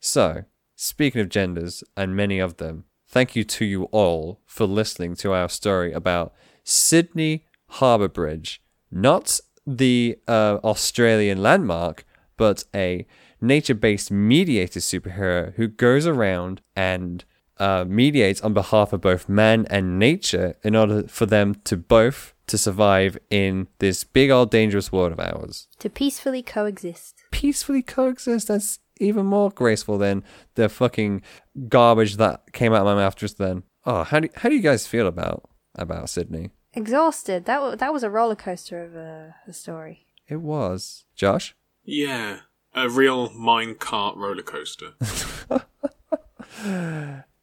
So, 0.00 0.44
speaking 0.74 1.20
of 1.20 1.28
genders 1.28 1.84
and 1.94 2.16
many 2.16 2.38
of 2.38 2.56
them, 2.56 2.84
thank 3.06 3.36
you 3.36 3.44
to 3.44 3.66
you 3.66 3.84
all 3.92 4.40
for 4.46 4.64
listening 4.64 5.14
to 5.16 5.34
our 5.34 5.50
story 5.50 5.92
about 5.92 6.32
Sydney 6.64 7.44
Harbour 7.68 8.08
Bridge. 8.08 8.62
Not 8.90 9.40
the 9.66 10.18
uh, 10.26 10.60
Australian 10.64 11.42
landmark, 11.42 12.06
but 12.38 12.64
a 12.74 13.06
nature 13.40 13.74
based 13.74 14.10
mediator 14.10 14.80
superhero 14.80 15.54
who 15.54 15.68
goes 15.68 16.06
around 16.06 16.60
and 16.74 17.24
uh, 17.58 17.84
mediates 17.86 18.40
on 18.42 18.52
behalf 18.52 18.92
of 18.92 19.00
both 19.00 19.28
man 19.28 19.66
and 19.70 19.98
nature 19.98 20.56
in 20.62 20.76
order 20.76 21.04
for 21.08 21.26
them 21.26 21.54
to 21.64 21.76
both 21.76 22.34
to 22.46 22.58
survive 22.58 23.18
in 23.30 23.66
this 23.78 24.04
big 24.04 24.30
old 24.30 24.50
dangerous 24.50 24.92
world 24.92 25.12
of 25.12 25.20
ours. 25.20 25.66
To 25.80 25.90
peacefully 25.90 26.42
coexist. 26.42 27.16
Peacefully 27.30 27.82
coexist. 27.82 28.48
That's 28.48 28.78
even 29.00 29.26
more 29.26 29.50
graceful 29.50 29.98
than 29.98 30.22
the 30.54 30.68
fucking 30.68 31.22
garbage 31.68 32.16
that 32.16 32.52
came 32.52 32.72
out 32.72 32.86
of 32.86 32.86
my 32.86 32.94
mouth 32.94 33.16
just 33.16 33.38
then. 33.38 33.62
Oh, 33.84 34.04
how 34.04 34.20
do 34.20 34.28
how 34.36 34.48
do 34.48 34.54
you 34.54 34.62
guys 34.62 34.86
feel 34.86 35.06
about 35.06 35.48
about 35.74 36.08
Sydney? 36.10 36.50
Exhausted. 36.74 37.46
That, 37.46 37.56
w- 37.56 37.76
that 37.76 37.92
was 37.92 38.02
a 38.02 38.10
roller 38.10 38.34
coaster 38.34 38.84
of 38.84 38.94
a, 38.94 39.34
a 39.46 39.52
story. 39.52 40.06
It 40.28 40.42
was 40.42 41.04
Josh. 41.14 41.54
Yeah, 41.84 42.40
a 42.76 42.88
real 42.88 43.30
minecart 43.30 44.16
roller 44.16 44.42
coaster. 44.42 44.92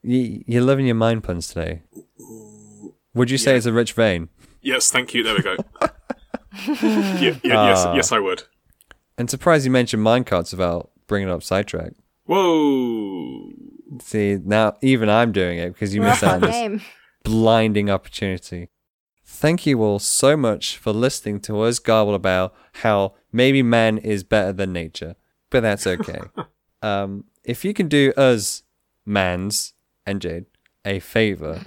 You, 0.05 0.43
you're 0.45 0.61
loving 0.63 0.85
your 0.85 0.95
mind 0.95 1.23
puns 1.23 1.47
today. 1.47 1.83
Would 3.13 3.31
you 3.31 3.37
say 3.37 3.51
Yeah. 3.51 3.57
it's 3.57 3.65
a 3.65 3.71
rich 3.73 3.93
vein? 3.93 4.27
yes, 4.61 4.91
thank 4.91 5.13
you. 5.13 5.23
There 5.23 5.33
we 5.35 5.41
go. 5.41 5.55
Ye- 7.21 7.29
ye- 7.31 7.39
yes, 7.43 7.85
Ah. 7.85 7.93
yes, 7.95 8.11
I 8.11 8.19
would. 8.19 8.43
And 9.17 9.29
surprised 9.29 9.63
you 9.65 9.71
mentioned 9.71 10.05
minecarts 10.05 10.51
without 10.51 10.91
bringing 11.07 11.29
up 11.29 11.41
sidetrack. 11.43 11.93
Whoa. 12.25 13.51
See, 14.01 14.39
now 14.43 14.75
even 14.81 15.09
I'm 15.09 15.31
doing 15.31 15.57
it 15.57 15.71
because 15.73 15.95
you 15.95 16.01
We're 16.01 16.09
missed 16.09 16.23
out 16.23 16.35
on 16.35 16.43
on 16.43 16.49
this 16.49 16.51
game. 16.59 16.81
blinding 17.23 17.89
opportunity. 17.89 18.67
Thank 19.25 19.65
you 19.65 19.81
all 19.83 19.99
so 19.99 20.35
much 20.35 20.77
for 20.77 20.91
listening 20.91 21.39
to 21.41 21.61
us 21.61 21.79
garble 21.79 22.13
about 22.15 22.53
how 22.83 23.13
maybe 23.31 23.63
man 23.63 23.97
is 23.99 24.23
better 24.23 24.51
than 24.51 24.73
nature, 24.73 25.15
but 25.53 25.61
that's 25.61 25.85
okay. 25.85 26.19
um, 26.81 27.25
if 27.45 27.63
you 27.63 27.73
can 27.73 27.87
do 27.87 28.11
us, 28.17 28.63
mans 29.05 29.73
and 30.05 30.19
Jade, 30.19 30.47
a 30.83 30.99
favor, 30.99 31.61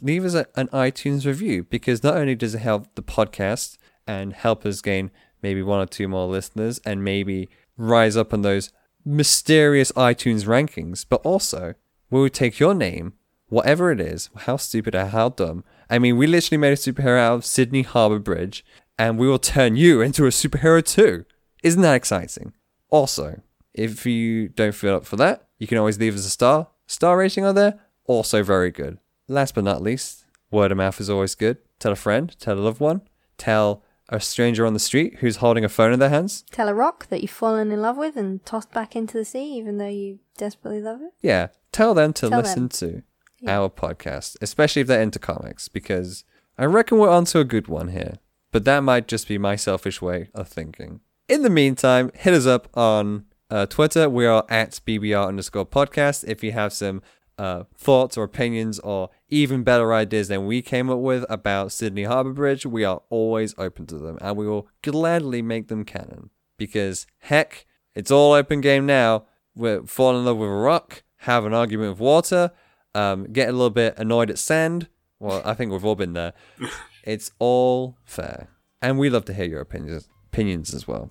leave 0.00 0.24
us 0.24 0.34
a, 0.34 0.46
an 0.54 0.68
iTunes 0.68 1.26
review 1.26 1.64
because 1.64 2.04
not 2.04 2.16
only 2.16 2.36
does 2.36 2.54
it 2.54 2.60
help 2.60 2.94
the 2.94 3.02
podcast 3.02 3.76
and 4.06 4.32
help 4.32 4.64
us 4.64 4.80
gain 4.80 5.10
maybe 5.42 5.62
one 5.62 5.80
or 5.80 5.86
two 5.86 6.06
more 6.06 6.28
listeners 6.28 6.80
and 6.84 7.02
maybe 7.02 7.48
rise 7.76 8.16
up 8.16 8.32
on 8.32 8.42
those 8.42 8.70
mysterious 9.04 9.90
iTunes 9.92 10.44
rankings, 10.46 11.04
but 11.06 11.20
also 11.22 11.74
we 12.08 12.20
will 12.20 12.28
take 12.28 12.60
your 12.60 12.72
name, 12.74 13.14
whatever 13.48 13.90
it 13.90 14.00
is, 14.00 14.30
how 14.36 14.56
stupid 14.56 14.94
or 14.94 15.06
how 15.06 15.30
dumb. 15.30 15.64
I 15.90 15.98
mean, 15.98 16.16
we 16.16 16.28
literally 16.28 16.58
made 16.58 16.72
a 16.72 16.76
superhero 16.76 17.18
out 17.18 17.34
of 17.34 17.44
Sydney 17.44 17.82
Harbour 17.82 18.20
Bridge, 18.20 18.64
and 18.96 19.18
we 19.18 19.26
will 19.26 19.40
turn 19.40 19.74
you 19.74 20.00
into 20.00 20.24
a 20.24 20.30
superhero 20.30 20.84
too. 20.84 21.24
Isn't 21.64 21.82
that 21.82 21.96
exciting? 21.96 22.52
Also, 22.90 23.40
if 23.74 24.06
you 24.06 24.48
don't 24.48 24.74
feel 24.74 24.94
up 24.94 25.06
for 25.06 25.16
that, 25.16 25.46
you 25.58 25.66
can 25.66 25.78
always 25.78 25.98
leave 25.98 26.14
us 26.14 26.26
a 26.26 26.30
star. 26.30 26.68
Star 26.86 27.16
rating 27.18 27.44
on 27.44 27.54
there, 27.54 27.78
also 28.06 28.42
very 28.42 28.70
good. 28.70 28.98
Last 29.28 29.54
but 29.54 29.64
not 29.64 29.82
least, 29.82 30.24
word 30.50 30.72
of 30.72 30.78
mouth 30.78 31.00
is 31.00 31.10
always 31.10 31.34
good. 31.34 31.58
Tell 31.78 31.92
a 31.92 31.96
friend, 31.96 32.34
tell 32.40 32.58
a 32.58 32.60
loved 32.60 32.80
one, 32.80 33.02
tell 33.36 33.82
a 34.08 34.18
stranger 34.20 34.64
on 34.64 34.72
the 34.72 34.78
street 34.80 35.16
who's 35.18 35.36
holding 35.36 35.64
a 35.64 35.68
phone 35.68 35.92
in 35.92 35.98
their 35.98 36.08
hands. 36.08 36.44
Tell 36.50 36.68
a 36.68 36.74
rock 36.74 37.08
that 37.08 37.20
you've 37.20 37.30
fallen 37.30 37.70
in 37.70 37.82
love 37.82 37.98
with 37.98 38.16
and 38.16 38.44
tossed 38.46 38.72
back 38.72 38.96
into 38.96 39.18
the 39.18 39.24
sea, 39.24 39.52
even 39.58 39.76
though 39.76 39.86
you 39.88 40.20
desperately 40.38 40.80
love 40.80 41.02
it. 41.02 41.12
Yeah, 41.20 41.48
tell 41.72 41.92
them 41.92 42.14
to 42.14 42.30
Tell 42.30 42.40
listen 42.40 42.68
them. 42.68 42.68
to 42.70 43.02
Yeah. 43.40 43.58
our 43.60 43.68
podcast, 43.68 44.36
especially 44.40 44.80
if 44.80 44.88
they're 44.88 45.02
into 45.02 45.18
comics, 45.18 45.68
because 45.68 46.24
I 46.56 46.64
reckon 46.64 46.96
we're 46.98 47.10
onto 47.10 47.38
a 47.38 47.44
good 47.44 47.68
one 47.68 47.88
here. 47.88 48.14
But 48.50 48.64
that 48.64 48.80
might 48.80 49.06
just 49.08 49.28
be 49.28 49.36
my 49.36 49.56
selfish 49.56 50.00
way 50.00 50.30
of 50.34 50.48
thinking. 50.48 51.00
In 51.28 51.42
the 51.42 51.50
meantime, 51.50 52.10
hit 52.14 52.32
us 52.32 52.46
up 52.46 52.74
on 52.74 53.26
uh, 53.50 53.66
Twitter. 53.66 54.08
We 54.08 54.24
are 54.24 54.46
at 54.48 54.80
BBR 54.86 55.28
underscore 55.28 55.66
podcast. 55.66 56.26
If 56.26 56.42
you 56.42 56.52
have 56.52 56.72
some 56.72 57.02
uh, 57.36 57.64
thoughts 57.76 58.16
or 58.16 58.24
opinions 58.24 58.78
or 58.78 59.10
even 59.28 59.62
better 59.62 59.92
ideas 59.92 60.28
than 60.28 60.46
we 60.46 60.62
came 60.62 60.88
up 60.88 61.00
with 61.00 61.26
about 61.28 61.70
Sydney 61.70 62.04
Harbour 62.04 62.32
Bridge, 62.32 62.64
we 62.64 62.82
are 62.82 63.02
always 63.10 63.54
open 63.58 63.84
to 63.88 63.98
them 63.98 64.16
and 64.22 64.38
we 64.38 64.48
will 64.48 64.68
gladly 64.82 65.42
make 65.42 65.68
them 65.68 65.84
canon. 65.84 66.30
because 66.56 67.06
heck, 67.18 67.66
it's 67.94 68.10
all 68.10 68.32
open 68.32 68.62
game 68.62 68.86
now. 68.86 69.26
We're 69.54 69.82
falling 69.82 70.20
in 70.20 70.24
love 70.24 70.38
with 70.38 70.48
a 70.48 70.52
rock, 70.52 71.02
have 71.18 71.44
an 71.44 71.52
argument 71.52 71.90
with 71.92 72.00
water, 72.00 72.52
um, 72.94 73.24
get 73.32 73.50
a 73.50 73.52
little 73.52 73.68
bit 73.68 73.94
annoyed 73.98 74.30
at 74.30 74.38
sand. 74.38 74.88
Well, 75.20 75.42
I 75.44 75.52
think 75.52 75.72
we've 75.72 75.84
all 75.84 75.94
been 75.94 76.14
there. 76.14 76.32
it's 77.04 77.32
all 77.38 77.98
fair, 78.04 78.48
and 78.80 78.98
we 78.98 79.10
love 79.10 79.26
to 79.26 79.34
hear 79.34 79.44
your 79.44 79.60
opinions, 79.60 80.08
opinions 80.32 80.72
as 80.72 80.88
well. 80.88 81.10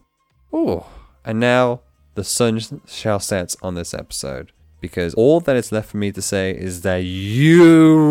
Ooh, 0.54 0.84
and 1.26 1.40
now 1.40 1.82
the 2.16 2.24
sun 2.24 2.60
shall 2.88 3.20
set 3.20 3.56
on 3.62 3.76
this 3.76 3.94
episode 3.94 4.52
because 4.80 5.14
all 5.16 5.40
that 5.42 5.56
is 5.56 5.72
left 5.72 5.90
for 5.90 5.98
me 5.98 6.12
to 6.12 6.22
say 6.22 6.52
is 6.52 6.82
that 6.82 7.04
you, 7.04 8.02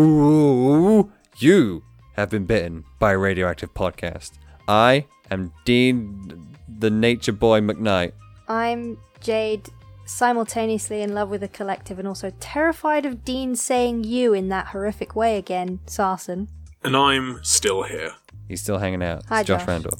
you 1.37 1.83
have 2.15 2.29
been 2.29 2.45
bitten 2.45 2.83
by 2.99 3.13
a 3.13 3.17
radioactive 3.17 3.73
podcast. 3.73 4.31
I 4.67 5.05
am 5.31 5.53
Dean, 5.65 6.55
the 6.67 6.89
nature 6.89 7.31
boy 7.31 7.61
McKnight. 7.61 8.11
I'm 8.47 8.97
Jade, 9.19 9.69
simultaneously 10.05 11.01
in 11.01 11.13
love 11.13 11.29
with 11.29 11.41
the 11.41 11.47
collective 11.47 11.99
and 11.99 12.07
also 12.07 12.31
terrified 12.39 13.05
of 13.05 13.23
Dean 13.25 13.55
saying 13.55 14.03
you 14.03 14.33
in 14.33 14.49
that 14.49 14.67
horrific 14.67 15.15
way 15.15 15.37
again, 15.37 15.79
Sarson. 15.85 16.49
And 16.83 16.95
I'm 16.95 17.39
still 17.43 17.83
here. 17.83 18.13
He's 18.47 18.61
still 18.61 18.77
hanging 18.77 19.03
out. 19.03 19.19
It's 19.19 19.27
Hi, 19.27 19.43
Josh, 19.43 19.65
Josh. 19.65 19.67
Randall. 19.67 19.97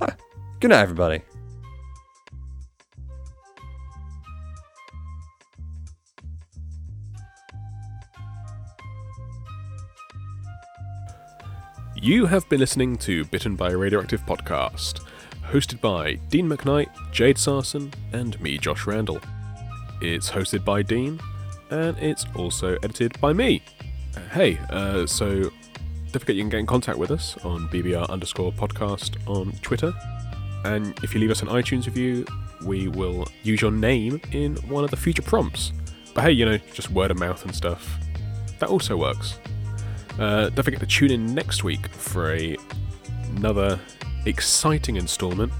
Good 0.64 0.70
night, 0.70 0.80
everybody. 0.80 1.20
You 11.96 12.24
have 12.24 12.48
been 12.48 12.60
listening 12.60 12.96
to 12.96 13.26
Bitten 13.26 13.56
by 13.56 13.72
a 13.72 13.76
Radioactive 13.76 14.22
podcast, 14.22 15.02
hosted 15.50 15.82
by 15.82 16.14
Dean 16.30 16.48
McKnight, 16.48 16.88
Jade 17.12 17.36
Sarson, 17.36 17.92
and 18.14 18.40
me, 18.40 18.56
Josh 18.56 18.86
Randall. 18.86 19.20
It's 20.00 20.30
hosted 20.30 20.64
by 20.64 20.80
Dean, 20.80 21.20
and 21.68 21.94
it's 21.98 22.24
also 22.34 22.76
edited 22.76 23.20
by 23.20 23.34
me. 23.34 23.60
Hey, 24.32 24.58
uh, 24.70 25.04
so 25.04 25.42
don't 25.42 26.20
forget 26.20 26.36
you 26.36 26.42
can 26.42 26.48
get 26.48 26.60
in 26.60 26.66
contact 26.66 26.96
with 26.96 27.10
us 27.10 27.36
on 27.44 27.68
BBR 27.68 28.08
underscore 28.08 28.50
podcast 28.50 29.18
on 29.28 29.52
Twitter. 29.60 29.92
And 30.64 30.98
if 31.02 31.14
you 31.14 31.20
leave 31.20 31.30
us 31.30 31.42
an 31.42 31.48
iTunes 31.48 31.86
review, 31.86 32.24
we 32.64 32.88
will 32.88 33.28
use 33.42 33.60
your 33.60 33.70
name 33.70 34.20
in 34.32 34.56
one 34.68 34.84
of 34.84 34.90
the 34.90 34.96
future 34.96 35.22
prompts. 35.22 35.72
But 36.14 36.24
hey, 36.24 36.32
you 36.32 36.46
know, 36.46 36.58
just 36.72 36.90
word 36.90 37.10
of 37.10 37.18
mouth 37.18 37.44
and 37.44 37.54
stuff. 37.54 37.98
That 38.58 38.68
also 38.68 38.96
works. 38.96 39.38
Uh, 40.18 40.48
don't 40.50 40.64
forget 40.64 40.80
to 40.80 40.86
tune 40.86 41.10
in 41.10 41.34
next 41.34 41.64
week 41.64 41.88
for 41.88 42.32
a, 42.32 42.56
another 43.36 43.78
exciting 44.26 44.96
installment 44.96 45.52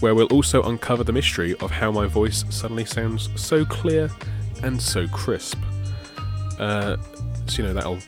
where 0.00 0.14
we'll 0.14 0.26
also 0.28 0.62
uncover 0.64 1.04
the 1.04 1.12
mystery 1.12 1.54
of 1.56 1.70
how 1.70 1.90
my 1.90 2.06
voice 2.06 2.44
suddenly 2.48 2.84
sounds 2.84 3.28
so 3.36 3.64
clear 3.64 4.10
and 4.62 4.80
so 4.80 5.06
crisp. 5.08 5.58
Uh, 6.58 6.96
so, 7.46 7.62
you 7.62 7.68
know, 7.68 7.74
that'll 7.74 7.98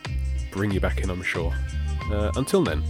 bring 0.53 0.70
you 0.70 0.81
back 0.81 1.01
in, 1.01 1.11
I'm 1.11 1.22
sure. 1.22 1.53
Uh, 2.11 2.31
until 2.37 2.62
then, 2.62 2.83